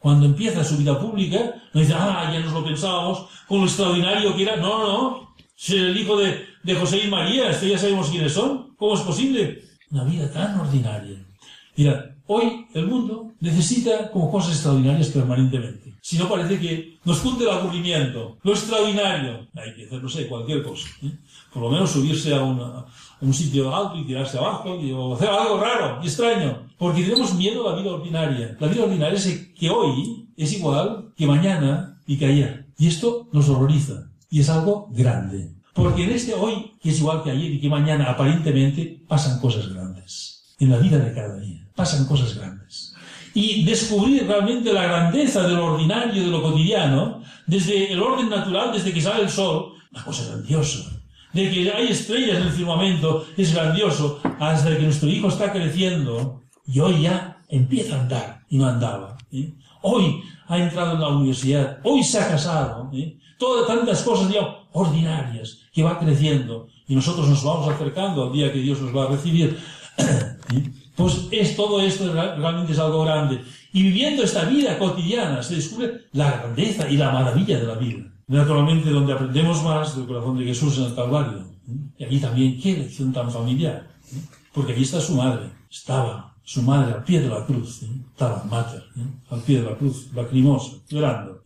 Cuando 0.00 0.26
empieza 0.26 0.62
su 0.62 0.76
vida 0.76 1.00
pública, 1.00 1.54
no 1.72 1.80
dice, 1.80 1.94
ah, 1.96 2.30
ya 2.30 2.40
nos 2.40 2.52
lo 2.52 2.62
pensábamos, 2.62 3.26
con 3.48 3.60
lo 3.60 3.64
extraordinario 3.64 4.36
que 4.36 4.42
era. 4.42 4.56
No, 4.56 4.78
no, 4.78 4.92
no. 4.92 5.29
Ser 5.60 5.76
el 5.76 5.96
hijo 5.98 6.16
de, 6.16 6.46
de 6.62 6.74
José 6.74 7.04
y 7.04 7.08
María, 7.10 7.50
esto 7.50 7.66
ya 7.66 7.76
sabemos 7.76 8.08
quiénes 8.08 8.32
son. 8.32 8.74
¿Cómo 8.78 8.94
es 8.94 9.02
posible? 9.02 9.62
Una 9.90 10.04
vida 10.04 10.32
tan 10.32 10.58
ordinaria. 10.58 11.22
Mira, 11.76 12.16
hoy 12.28 12.64
el 12.72 12.86
mundo 12.86 13.32
necesita 13.40 14.10
como 14.10 14.30
cosas 14.30 14.54
extraordinarias 14.54 15.10
permanentemente. 15.10 15.92
Si 16.00 16.16
no 16.16 16.30
parece 16.30 16.58
que 16.58 16.98
nos 17.04 17.18
funde 17.18 17.44
el 17.44 17.50
aburrimiento, 17.50 18.38
lo 18.42 18.52
extraordinario. 18.52 19.48
Hay 19.54 19.74
que 19.74 19.84
hacer, 19.84 20.02
no 20.02 20.08
sé, 20.08 20.28
cualquier 20.28 20.62
cosa. 20.62 20.88
¿eh? 21.02 21.12
Por 21.52 21.64
lo 21.64 21.68
menos 21.68 21.90
subirse 21.90 22.34
a, 22.34 22.42
una, 22.42 22.64
a, 22.64 22.86
un 23.20 23.34
sitio 23.34 23.76
alto 23.76 23.98
y 23.98 24.06
tirarse 24.06 24.38
abajo 24.38 24.80
y, 24.80 24.90
o 24.92 25.14
hacer 25.14 25.28
algo 25.28 25.60
raro 25.60 26.00
y 26.02 26.06
extraño. 26.06 26.70
Porque 26.78 27.02
tenemos 27.02 27.34
miedo 27.34 27.68
a 27.68 27.72
la 27.76 27.82
vida 27.82 27.92
ordinaria. 27.92 28.56
La 28.58 28.66
vida 28.66 28.84
ordinaria 28.84 29.18
es 29.18 29.52
que 29.54 29.68
hoy 29.68 30.26
es 30.38 30.54
igual 30.54 31.12
que 31.18 31.26
mañana 31.26 32.00
y 32.06 32.16
que 32.16 32.24
ayer. 32.24 32.66
Y 32.78 32.86
esto 32.86 33.28
nos 33.30 33.50
horroriza. 33.50 34.09
Y 34.30 34.40
es 34.40 34.48
algo 34.48 34.88
grande. 34.92 35.52
Porque 35.74 36.04
en 36.04 36.10
este 36.10 36.34
hoy, 36.34 36.72
que 36.80 36.90
es 36.90 36.98
igual 36.98 37.22
que 37.22 37.30
ayer 37.30 37.52
y 37.52 37.60
que 37.60 37.68
mañana, 37.68 38.10
aparentemente 38.10 39.04
pasan 39.06 39.40
cosas 39.40 39.68
grandes. 39.68 40.54
En 40.58 40.70
la 40.70 40.78
vida 40.78 40.98
de 40.98 41.12
cada 41.12 41.38
día 41.38 41.60
pasan 41.80 42.06
cosas 42.06 42.36
grandes. 42.36 42.94
Y 43.32 43.64
descubrir 43.64 44.26
realmente 44.26 44.70
la 44.72 44.84
grandeza 44.84 45.46
de 45.48 45.54
lo 45.54 45.72
ordinario, 45.72 46.22
de 46.22 46.30
lo 46.30 46.42
cotidiano, 46.42 47.22
desde 47.46 47.90
el 47.90 48.00
orden 48.02 48.28
natural, 48.28 48.70
desde 48.72 48.92
que 48.92 49.00
sale 49.00 49.22
el 49.22 49.30
sol, 49.30 49.72
una 49.90 50.04
cosa 50.04 50.26
grandiosa. 50.26 50.80
De 51.32 51.50
que 51.50 51.72
hay 51.72 51.88
estrellas 51.88 52.36
en 52.36 52.42
el 52.48 52.52
firmamento, 52.52 53.26
es 53.36 53.54
grandioso, 53.54 54.20
hasta 54.38 54.76
que 54.76 54.82
nuestro 54.82 55.08
hijo 55.08 55.28
está 55.28 55.52
creciendo 55.52 56.42
y 56.66 56.80
hoy 56.80 57.02
ya 57.02 57.40
empieza 57.48 57.96
a 57.96 58.00
andar 58.02 58.44
y 58.50 58.58
no 58.58 58.66
andaba. 58.66 59.16
¿eh? 59.32 59.54
Hoy 59.82 60.22
ha 60.46 60.58
entrado 60.58 60.94
en 60.94 61.00
la 61.00 61.08
universidad, 61.08 61.78
hoy 61.84 62.02
se 62.02 62.18
ha 62.18 62.28
casado, 62.28 62.90
¿eh? 62.92 63.16
todas 63.38 63.66
tantas 63.66 64.02
cosas 64.02 64.32
ya 64.32 64.40
ordinarias 64.72 65.60
que 65.72 65.82
va 65.82 65.98
creciendo 65.98 66.68
y 66.86 66.94
nosotros 66.94 67.28
nos 67.28 67.42
vamos 67.42 67.68
acercando 67.68 68.24
al 68.24 68.32
día 68.32 68.52
que 68.52 68.58
Dios 68.58 68.80
nos 68.80 68.94
va 68.94 69.04
a 69.04 69.08
recibir. 69.08 69.58
¿eh? 69.98 70.72
Pues 70.96 71.28
es 71.30 71.56
todo 71.56 71.80
esto 71.80 72.12
realmente 72.12 72.72
es 72.72 72.78
algo 72.78 73.04
grande. 73.04 73.42
Y 73.72 73.82
viviendo 73.84 74.22
esta 74.22 74.44
vida 74.44 74.78
cotidiana 74.78 75.42
se 75.42 75.54
descubre 75.54 76.08
la 76.12 76.30
grandeza 76.30 76.90
y 76.90 76.96
la 76.96 77.10
maravilla 77.10 77.58
de 77.58 77.66
la 77.66 77.74
vida. 77.74 78.04
Naturalmente 78.26 78.90
donde 78.90 79.12
aprendemos 79.12 79.62
más 79.62 79.96
del 79.96 80.06
corazón 80.06 80.38
de 80.38 80.44
Jesús 80.44 80.76
en 80.78 80.84
el 80.84 80.94
Calvario. 80.94 81.38
¿eh? 81.38 81.92
Y 81.98 82.04
aquí 82.04 82.18
también, 82.18 82.60
qué 82.60 82.76
lección 82.76 83.12
tan 83.12 83.30
familiar. 83.30 83.88
Porque 84.52 84.72
aquí 84.72 84.82
está 84.82 85.00
su 85.00 85.14
madre. 85.14 85.48
Estaba 85.70 86.29
su 86.50 86.62
madre 86.62 86.94
al 86.94 87.04
pie 87.04 87.20
de 87.20 87.28
la 87.28 87.46
cruz. 87.46 87.84
¿eh? 87.84 87.86
Estaba 88.10 88.42
mater, 88.50 88.82
al 89.30 89.40
pie 89.42 89.62
de 89.62 89.70
la 89.70 89.76
cruz, 89.76 90.08
lacrimosa, 90.12 90.78
llorando, 90.88 91.40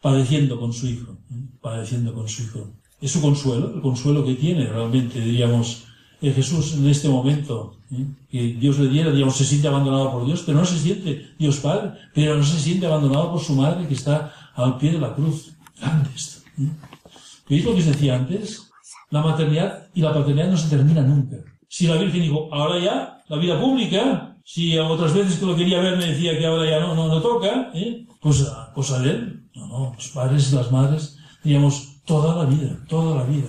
padeciendo 0.00 0.60
con 0.60 0.72
su 0.72 0.86
hijo. 0.86 1.16
Padeciendo 1.60 2.14
con 2.14 2.28
su 2.28 2.44
hijo. 2.44 2.70
Es 3.00 3.10
su 3.10 3.20
consuelo, 3.20 3.74
el 3.74 3.82
consuelo 3.82 4.24
que 4.24 4.34
tiene 4.34 4.68
realmente, 4.68 5.18
diríamos, 5.18 5.86
Jesús 6.20 6.74
en 6.74 6.88
este 6.88 7.08
momento, 7.08 7.78
¿eh? 7.90 8.06
que 8.30 8.42
Dios 8.54 8.78
le 8.78 8.88
diera, 8.90 9.10
digamos, 9.10 9.36
se 9.36 9.44
siente 9.44 9.66
abandonado 9.66 10.12
por 10.12 10.24
Dios, 10.24 10.44
pero 10.46 10.58
no 10.58 10.64
se 10.64 10.78
siente 10.78 11.34
Dios 11.36 11.56
Padre, 11.58 11.90
pero 12.14 12.36
no 12.36 12.44
se 12.44 12.60
siente 12.60 12.86
abandonado 12.86 13.32
por 13.32 13.40
su 13.40 13.56
madre 13.56 13.88
que 13.88 13.94
está 13.94 14.32
al 14.54 14.78
pie 14.78 14.92
de 14.92 15.00
la 15.00 15.16
cruz. 15.16 15.52
Grande 15.80 16.10
esto. 16.14 16.48
¿eh? 16.60 16.68
¿Veis 17.48 17.64
lo 17.64 17.72
que 17.72 17.80
os 17.80 17.86
decía 17.86 18.14
antes? 18.14 18.70
La 19.10 19.20
maternidad 19.20 19.88
y 19.94 20.00
la 20.00 20.14
paternidad 20.14 20.48
no 20.48 20.56
se 20.56 20.68
termina 20.68 21.02
nunca. 21.02 21.38
Si 21.68 21.88
la 21.88 21.96
Virgen 21.96 22.22
dijo, 22.22 22.48
ahora 22.52 22.78
ya, 22.78 23.18
la 23.28 23.36
vida 23.36 23.60
pública, 23.60 24.33
si 24.44 24.78
otras 24.78 25.14
veces 25.14 25.38
que 25.38 25.46
lo 25.46 25.56
quería 25.56 25.80
ver 25.80 25.96
me 25.96 26.06
decía 26.06 26.38
que 26.38 26.46
ahora 26.46 26.68
ya 26.68 26.78
no, 26.78 26.94
no, 26.94 27.08
no 27.08 27.20
toca, 27.22 27.70
¿eh? 27.74 28.06
pues, 28.20 28.46
pues 28.74 28.90
a 28.92 29.02
él, 29.02 29.48
no, 29.54 29.66
no, 29.66 29.92
los 29.94 30.08
padres 30.08 30.52
y 30.52 30.56
las 30.56 30.70
madres, 30.70 31.16
digamos, 31.42 32.02
toda 32.04 32.44
la 32.44 32.44
vida, 32.44 32.78
toda 32.86 33.16
la 33.16 33.24
vida. 33.24 33.48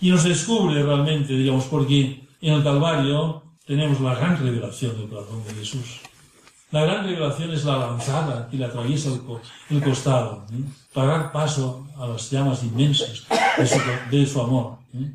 y 0.00 0.10
nos 0.10 0.22
descubre 0.24 0.82
realmente, 0.82 1.32
digamos, 1.32 1.64
porque 1.64 2.28
en 2.42 2.52
el 2.52 2.62
Calvario 2.62 3.42
tenemos 3.66 4.00
la 4.00 4.14
gran 4.14 4.38
revelación 4.38 4.98
del 4.98 5.08
corazón 5.08 5.42
de 5.44 5.54
Jesús. 5.54 6.00
La 6.70 6.84
gran 6.84 7.06
revelación 7.06 7.50
es 7.52 7.64
la 7.64 7.78
lanzada 7.78 8.48
que 8.50 8.58
le 8.58 8.66
atraviesa 8.66 9.08
el, 9.08 9.22
el 9.70 9.82
costado, 9.82 10.44
¿eh? 10.52 10.62
para 10.92 11.08
dar 11.08 11.32
paso 11.32 11.86
a 11.96 12.06
las 12.06 12.30
llamas 12.30 12.62
inmensas 12.64 13.24
de 13.56 13.66
su, 13.66 13.78
de 14.10 14.26
su 14.26 14.40
amor, 14.42 14.78
¿eh? 14.92 15.10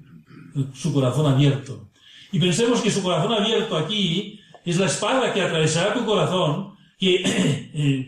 su 0.74 0.92
corazón 0.92 1.32
abierto. 1.32 1.89
Y 2.32 2.40
pensemos 2.40 2.82
que 2.82 2.92
su 2.92 3.02
corazón 3.02 3.34
abierto 3.34 3.78
aquí 3.78 4.40
es 4.66 4.78
la 4.78 4.86
espada 4.86 5.34
que 5.34 5.42
atravesará 5.42 5.94
tu 5.94 6.06
corazón, 6.06 6.76
que 6.98 7.24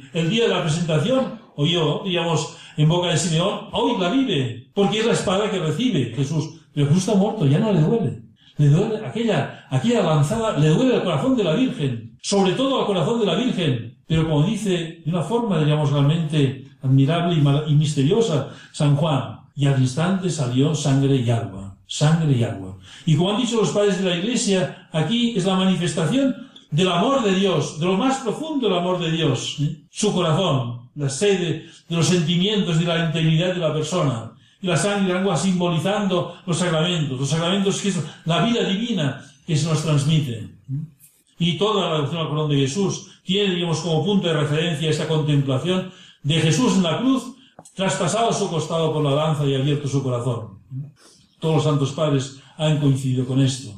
el 0.13 0.29
día 0.29 0.43
de 0.43 0.49
la 0.49 0.63
presentación, 0.63 1.39
o 1.55 1.65
yo, 1.65 2.03
digamos, 2.05 2.57
en 2.77 2.87
boca 2.87 3.09
de 3.09 3.17
Simeón, 3.17 3.67
hoy 3.71 3.99
la 3.99 4.09
vive, 4.09 4.69
porque 4.73 4.99
es 4.99 5.05
la 5.05 5.13
espada 5.13 5.49
que 5.49 5.59
recibe 5.59 6.13
Jesús 6.15 6.61
pero 6.73 6.87
Jesús 6.87 7.03
está 7.07 7.17
muerto, 7.17 7.45
ya 7.45 7.59
no 7.59 7.71
le 7.71 7.81
duele. 7.81 8.21
Le 8.57 8.67
duele 8.69 9.05
aquella, 9.05 9.65
aquella 9.69 10.03
lanzada, 10.03 10.57
le 10.57 10.69
duele 10.69 10.95
el 10.95 11.03
corazón 11.03 11.35
de 11.35 11.43
la 11.43 11.53
Virgen, 11.53 12.17
sobre 12.21 12.53
todo 12.53 12.79
al 12.79 12.85
corazón 12.85 13.19
de 13.19 13.25
la 13.25 13.35
Virgen. 13.35 13.97
Pero 14.07 14.23
como 14.23 14.43
dice 14.43 15.01
de 15.03 15.09
una 15.09 15.21
forma, 15.21 15.59
diríamos, 15.59 15.91
realmente 15.91 16.65
admirable 16.81 17.35
y, 17.35 17.71
y 17.71 17.75
misteriosa 17.75 18.49
San 18.71 18.95
Juan, 18.95 19.41
y 19.55 19.65
al 19.65 19.79
instante 19.79 20.29
salió 20.29 20.73
sangre 20.73 21.17
y 21.17 21.29
agua, 21.29 21.70
sangre 21.91 22.37
y 22.37 22.43
agua. 22.45 22.77
Y 23.05 23.17
como 23.17 23.31
han 23.31 23.41
dicho 23.41 23.57
los 23.57 23.71
padres 23.71 24.01
de 24.01 24.09
la 24.09 24.15
Iglesia, 24.15 24.87
aquí 24.93 25.33
es 25.35 25.43
la 25.43 25.55
manifestación 25.55 26.49
del 26.69 26.89
amor 26.89 27.21
de 27.21 27.35
Dios, 27.35 27.81
de 27.81 27.85
lo 27.85 27.97
más 27.97 28.19
profundo 28.19 28.69
del 28.69 28.77
amor 28.77 28.97
de 28.97 29.11
Dios, 29.11 29.57
¿eh? 29.59 29.75
su 29.91 30.13
corazón, 30.13 30.89
la 30.95 31.09
sede 31.09 31.65
de 31.89 31.95
los 31.97 32.07
sentimientos 32.07 32.79
de 32.79 32.85
la 32.85 33.07
integridad 33.07 33.53
de 33.53 33.59
la 33.59 33.73
persona, 33.73 34.31
y 34.61 34.67
la 34.67 34.77
sangre 34.77 35.09
y 35.09 35.11
el 35.11 35.17
agua 35.17 35.35
simbolizando 35.35 36.37
los 36.45 36.57
sacramentos, 36.57 37.19
los 37.19 37.29
sacramentos 37.29 37.81
que 37.81 37.89
es 37.89 37.99
la 38.23 38.45
vida 38.45 38.63
divina 38.63 39.25
que 39.45 39.57
se 39.57 39.67
nos 39.67 39.83
transmite. 39.83 40.47
Y 41.39 41.57
toda 41.57 41.89
la 41.89 41.95
devoción 41.97 42.21
al 42.21 42.29
corazón 42.29 42.51
de 42.51 42.57
Jesús 42.57 43.07
tiene, 43.25 43.55
digamos, 43.55 43.81
como 43.81 44.05
punto 44.05 44.27
de 44.29 44.33
referencia 44.35 44.89
esa 44.89 45.09
contemplación 45.09 45.91
de 46.23 46.39
Jesús 46.39 46.75
en 46.75 46.83
la 46.83 46.99
cruz, 46.99 47.35
traspasado 47.75 48.31
su 48.31 48.49
costado 48.49 48.93
por 48.93 49.03
la 49.03 49.11
lanza 49.11 49.45
y 49.45 49.55
abierto 49.55 49.89
su 49.89 50.01
corazón. 50.01 50.61
Todos 51.41 51.55
los 51.55 51.63
santos 51.65 51.91
padres 51.91 52.37
han 52.57 52.79
coincidido 52.79 53.25
con 53.25 53.41
esto. 53.41 53.73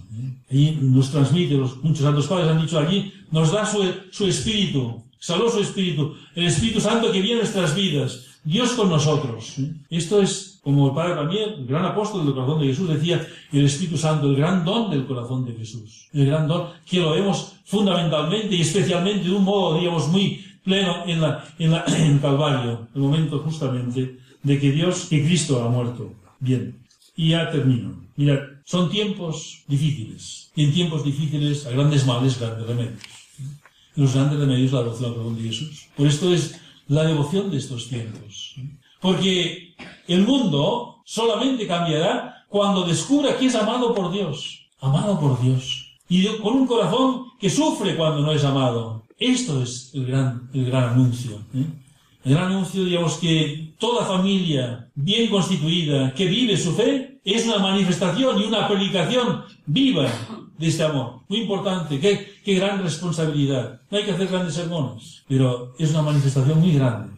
Y 0.52 0.78
nos 0.82 1.10
transmite, 1.10 1.56
los, 1.56 1.84
muchos 1.84 2.02
santos 2.02 2.28
padres 2.28 2.50
han 2.50 2.62
dicho 2.62 2.78
allí, 2.78 3.12
nos 3.32 3.52
da 3.52 3.66
su, 3.66 3.80
su 4.12 4.28
espíritu, 4.28 5.02
saló 5.18 5.50
su 5.50 5.62
espíritu, 5.62 6.14
el 6.36 6.46
Espíritu 6.46 6.82
Santo 6.82 7.12
que 7.12 7.22
viene 7.22 7.32
en 7.32 7.38
nuestras 7.40 7.74
vidas, 7.76 8.26
Dios 8.44 8.74
con 8.74 8.90
nosotros. 8.90 9.56
Esto 9.90 10.22
es, 10.22 10.60
como 10.62 10.90
el 10.90 10.94
Padre 10.94 11.16
también, 11.16 11.50
el 11.60 11.66
gran 11.66 11.86
apóstol 11.86 12.26
del 12.26 12.34
corazón 12.36 12.60
de 12.60 12.68
Jesús 12.68 12.90
decía, 12.90 13.26
el 13.54 13.66
Espíritu 13.66 13.98
Santo, 13.98 14.28
el 14.28 14.36
gran 14.36 14.66
don 14.66 14.92
del 14.92 15.06
corazón 15.06 15.46
de 15.46 15.54
Jesús. 15.54 16.08
El 16.14 16.26
gran 16.26 16.48
don 16.48 16.68
que 16.86 17.00
lo 17.00 17.12
vemos 17.12 17.54
fundamentalmente 17.64 18.54
y 18.54 18.62
especialmente 18.62 19.30
de 19.30 19.34
un 19.34 19.46
modo, 19.46 19.80
digamos, 19.80 20.10
muy 20.10 20.44
pleno 20.64 21.04
en, 21.08 21.22
la, 21.22 21.46
en, 21.58 21.72
la, 21.72 21.86
en 21.88 22.20
Calvario, 22.20 22.88
el 22.94 23.02
momento 23.02 23.40
justamente 23.40 24.20
de 24.44 24.60
que 24.60 24.72
Dios, 24.72 25.06
que 25.10 25.24
Cristo 25.24 25.64
ha 25.64 25.70
muerto. 25.70 26.12
Bien, 26.40 26.76
y 27.16 27.30
ya 27.30 27.50
termino. 27.52 28.04
Mirad, 28.16 28.40
son 28.66 28.90
tiempos 28.90 29.64
difíciles. 29.68 30.52
Y 30.56 30.66
en 30.66 30.74
tiempos 30.74 31.04
difíciles, 31.04 31.66
a 31.66 31.72
grandes 31.72 32.06
males, 32.06 32.40
grandes 32.40 32.68
remedios. 32.68 33.04
Y 33.96 34.02
los 34.02 34.14
grandes 34.14 34.40
remedios 34.40 34.72
la 34.72 34.80
devoción 34.80 35.10
al 35.10 35.16
corazón 35.16 35.38
de 35.38 35.44
Jesús. 35.44 35.88
Por 35.96 36.08
esto 36.08 36.34
es 36.34 36.60
la 36.88 37.04
devoción 37.04 37.52
de 37.52 37.58
estos 37.58 37.90
tiempos. 37.90 38.56
Porque 39.00 39.76
el 40.08 40.26
mundo 40.26 41.02
solamente 41.06 41.68
cambiará 41.68 42.46
cuando 42.50 42.86
descubra 42.86 43.38
que 43.38 43.48
es 43.48 43.56
amado 43.56 43.94
por 43.94 44.12
Dios. 44.12 44.68
Amado 44.80 45.20
por 45.20 45.42
Dios. 45.42 45.92
Y 46.10 46.26
con 46.38 46.54
un 46.54 46.68
corazón 46.68 47.26
que 47.40 47.50
sufre 47.50 47.96
cuando 47.96 48.22
no 48.22 48.32
es 48.32 48.44
amado. 48.44 49.04
Esto 49.18 49.62
es 49.62 49.92
el 49.94 50.06
gran, 50.06 50.50
el 50.54 50.66
gran 50.66 50.90
anuncio. 50.90 51.42
¿eh? 51.54 51.66
El 52.26 52.34
gran 52.34 52.52
anuncio, 52.52 52.84
digamos, 52.84 53.18
que 53.18 53.73
toda 53.84 54.06
familia 54.06 54.88
bien 54.96 55.30
constituida 55.30 56.14
que 56.14 56.26
vive 56.26 56.56
su 56.56 56.72
fe 56.74 57.20
es 57.26 57.46
una 57.46 57.58
manifestación 57.58 58.40
y 58.40 58.46
una 58.46 58.66
aplicación 58.66 59.44
viva 59.66 60.08
de 60.58 60.68
este 60.70 60.84
amor. 60.84 61.20
Muy 61.28 61.42
importante, 61.42 62.00
qué, 62.00 62.56
gran 62.56 62.82
responsabilidad. 62.82 63.82
No 63.92 63.98
hay 63.98 64.06
que 64.06 64.12
hacer 64.12 64.30
grandes 64.30 64.54
sermones, 64.54 65.24
pero 65.28 65.74
es 65.78 65.90
una 65.90 66.02
manifestación 66.02 66.62
muy 66.62 66.72
grande. 66.72 67.12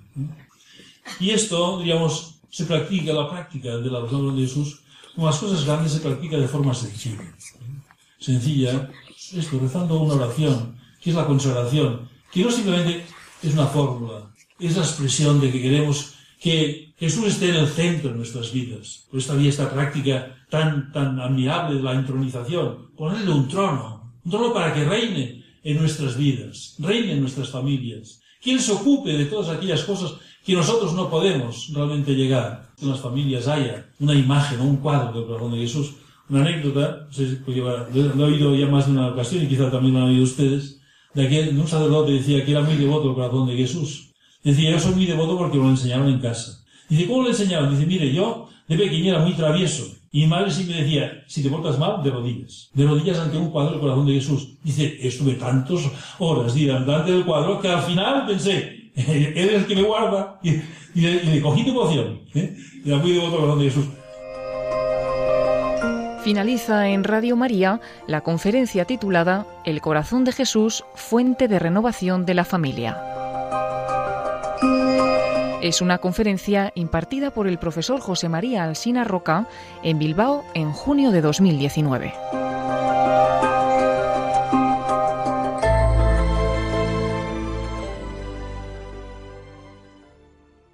Y 1.19 1.29
esto, 1.29 1.79
digamos, 1.83 2.39
se 2.49 2.65
practica, 2.65 3.13
la 3.13 3.29
práctica 3.29 3.77
de 3.77 3.91
la 3.91 3.99
oración 3.99 4.35
de 4.35 4.41
Jesús, 4.41 4.79
como 5.13 5.27
las 5.27 5.37
cosas 5.37 5.63
grandes 5.65 5.91
se 5.91 5.99
practica 5.99 6.35
de 6.35 6.47
forma 6.47 6.73
sencilla. 6.73 7.31
Sencilla, 8.17 8.89
esto, 9.35 9.59
rezando 9.59 9.99
una 9.99 10.15
oración, 10.15 10.75
que 10.99 11.11
es 11.11 11.15
la 11.15 11.27
consagración, 11.27 12.09
que 12.31 12.43
no 12.43 12.49
simplemente 12.49 13.05
es 13.43 13.53
una 13.53 13.67
fórmula, 13.67 14.31
es 14.59 14.75
la 14.75 14.83
expresión 14.83 15.39
de 15.39 15.51
que 15.51 15.61
queremos 15.61 16.14
que 16.45 16.93
Jesús 16.99 17.25
esté 17.25 17.49
en 17.49 17.55
el 17.55 17.67
centro 17.67 18.11
de 18.11 18.17
nuestras 18.17 18.53
vidas. 18.53 19.07
Por 19.09 19.19
esta 19.19 19.33
vía, 19.33 19.49
esta 19.49 19.67
práctica 19.67 20.45
tan, 20.47 20.91
tan 20.91 21.19
admirable 21.19 21.77
de 21.77 21.81
la 21.81 21.93
entronización, 21.93 22.91
ponerle 22.95 23.31
un 23.31 23.47
trono, 23.47 24.13
un 24.23 24.29
trono 24.29 24.53
para 24.53 24.71
que 24.71 24.85
reine 24.85 25.43
en 25.63 25.77
nuestras 25.79 26.15
vidas, 26.15 26.75
reine 26.77 27.13
en 27.13 27.21
nuestras 27.21 27.49
familias, 27.49 28.21
Él 28.43 28.59
se 28.59 28.73
ocupe 28.73 29.17
de 29.17 29.25
todas 29.25 29.57
aquellas 29.57 29.83
cosas 29.85 30.13
que 30.45 30.53
nosotros 30.53 30.93
no 30.93 31.09
podemos 31.09 31.71
realmente 31.73 32.13
llegar. 32.13 32.69
Que 32.77 32.85
en 32.85 32.91
las 32.91 32.99
familias 32.99 33.47
haya 33.47 33.89
una 33.99 34.13
imagen 34.13 34.59
o 34.59 34.65
un 34.65 34.77
cuadro 34.77 35.17
del 35.17 35.27
corazón 35.27 35.53
de 35.53 35.61
Jesús. 35.61 35.95
Una 36.29 36.41
anécdota, 36.41 37.07
lo 38.15 38.27
he 38.27 38.31
oído 38.31 38.55
ya 38.55 38.67
más 38.67 38.85
de 38.85 38.91
una 38.91 39.07
ocasión 39.07 39.43
y 39.43 39.47
quizá 39.47 39.71
también 39.71 39.95
lo 39.95 40.01
han 40.01 40.09
oído 40.09 40.23
ustedes, 40.23 40.79
de 41.15 41.27
que 41.27 41.49
un 41.49 41.67
sacerdote 41.67 42.11
decía 42.11 42.45
que 42.45 42.51
era 42.51 42.61
muy 42.61 42.75
devoto 42.75 43.07
del 43.07 43.15
corazón 43.15 43.47
de 43.47 43.57
Jesús. 43.57 44.11
Decía, 44.45 44.69
yo 44.69 44.79
soy 44.79 44.93
muy 44.93 45.05
devoto 45.07 45.37
porque 45.39 45.57
lo 45.57 45.67
enseñaron 45.67 46.07
en 46.07 46.19
casa. 46.19 46.63
Dice, 46.87 47.07
¿cómo 47.07 47.23
lo 47.23 47.29
enseñaron? 47.29 47.71
Dice, 47.71 47.87
mire, 47.87 48.13
yo 48.13 48.47
de 48.67 48.77
pequeño 48.77 49.15
era 49.15 49.23
muy 49.23 49.33
travieso. 49.33 49.85
Y 50.11 50.21
mi 50.21 50.27
madre 50.27 50.51
me 50.67 50.81
decía, 50.81 51.23
si 51.27 51.41
te 51.41 51.49
portas 51.49 51.79
mal, 51.79 52.03
de 52.03 52.11
rodillas. 52.11 52.69
De 52.73 52.85
rodillas 52.85 53.17
ante 53.17 53.37
un 53.37 53.49
cuadro 53.49 53.71
del 53.71 53.81
corazón 53.81 54.05
de 54.05 54.13
Jesús. 54.13 54.49
Dice, 54.63 54.99
estuve 55.01 55.33
tantas 55.33 55.79
horas 56.19 56.53
delante 56.53 57.11
del 57.11 57.25
cuadro 57.25 57.59
que 57.59 57.69
al 57.69 57.81
final 57.81 58.27
pensé, 58.27 58.91
él 58.95 59.33
es 59.35 59.53
el 59.53 59.65
que 59.65 59.75
me 59.75 59.81
guarda. 59.81 60.39
Y, 60.43 60.61
le, 61.01 61.41
cogí 61.41 61.63
devoción. 61.63 62.21
¿eh? 62.35 62.55
Y 62.85 62.89
era 62.89 62.99
muy 62.99 63.13
devoto 63.13 63.31
del 63.31 63.39
corazón 63.39 63.59
de 63.59 63.65
Jesús. 63.65 63.85
Finaliza 66.23 66.89
en 66.89 67.03
Radio 67.03 67.35
María 67.35 67.81
la 68.07 68.21
conferencia 68.21 68.85
titulada 68.85 69.47
El 69.65 69.81
corazón 69.81 70.23
de 70.23 70.31
Jesús, 70.31 70.83
fuente 70.93 71.47
de 71.47 71.57
renovación 71.57 72.25
de 72.27 72.35
la 72.35 72.45
familia. 72.45 73.24
Es 75.65 75.81
una 75.81 75.97
conferencia 75.97 76.71
impartida 76.75 77.31
por 77.31 77.47
el 77.47 77.57
profesor 77.57 77.99
José 77.99 78.29
María 78.29 78.65
Alsina 78.65 79.03
Roca 79.03 79.47
en 79.81 79.97
Bilbao 79.97 80.45
en 80.53 80.71
junio 80.71 81.09
de 81.09 81.21
2019. 81.21 82.44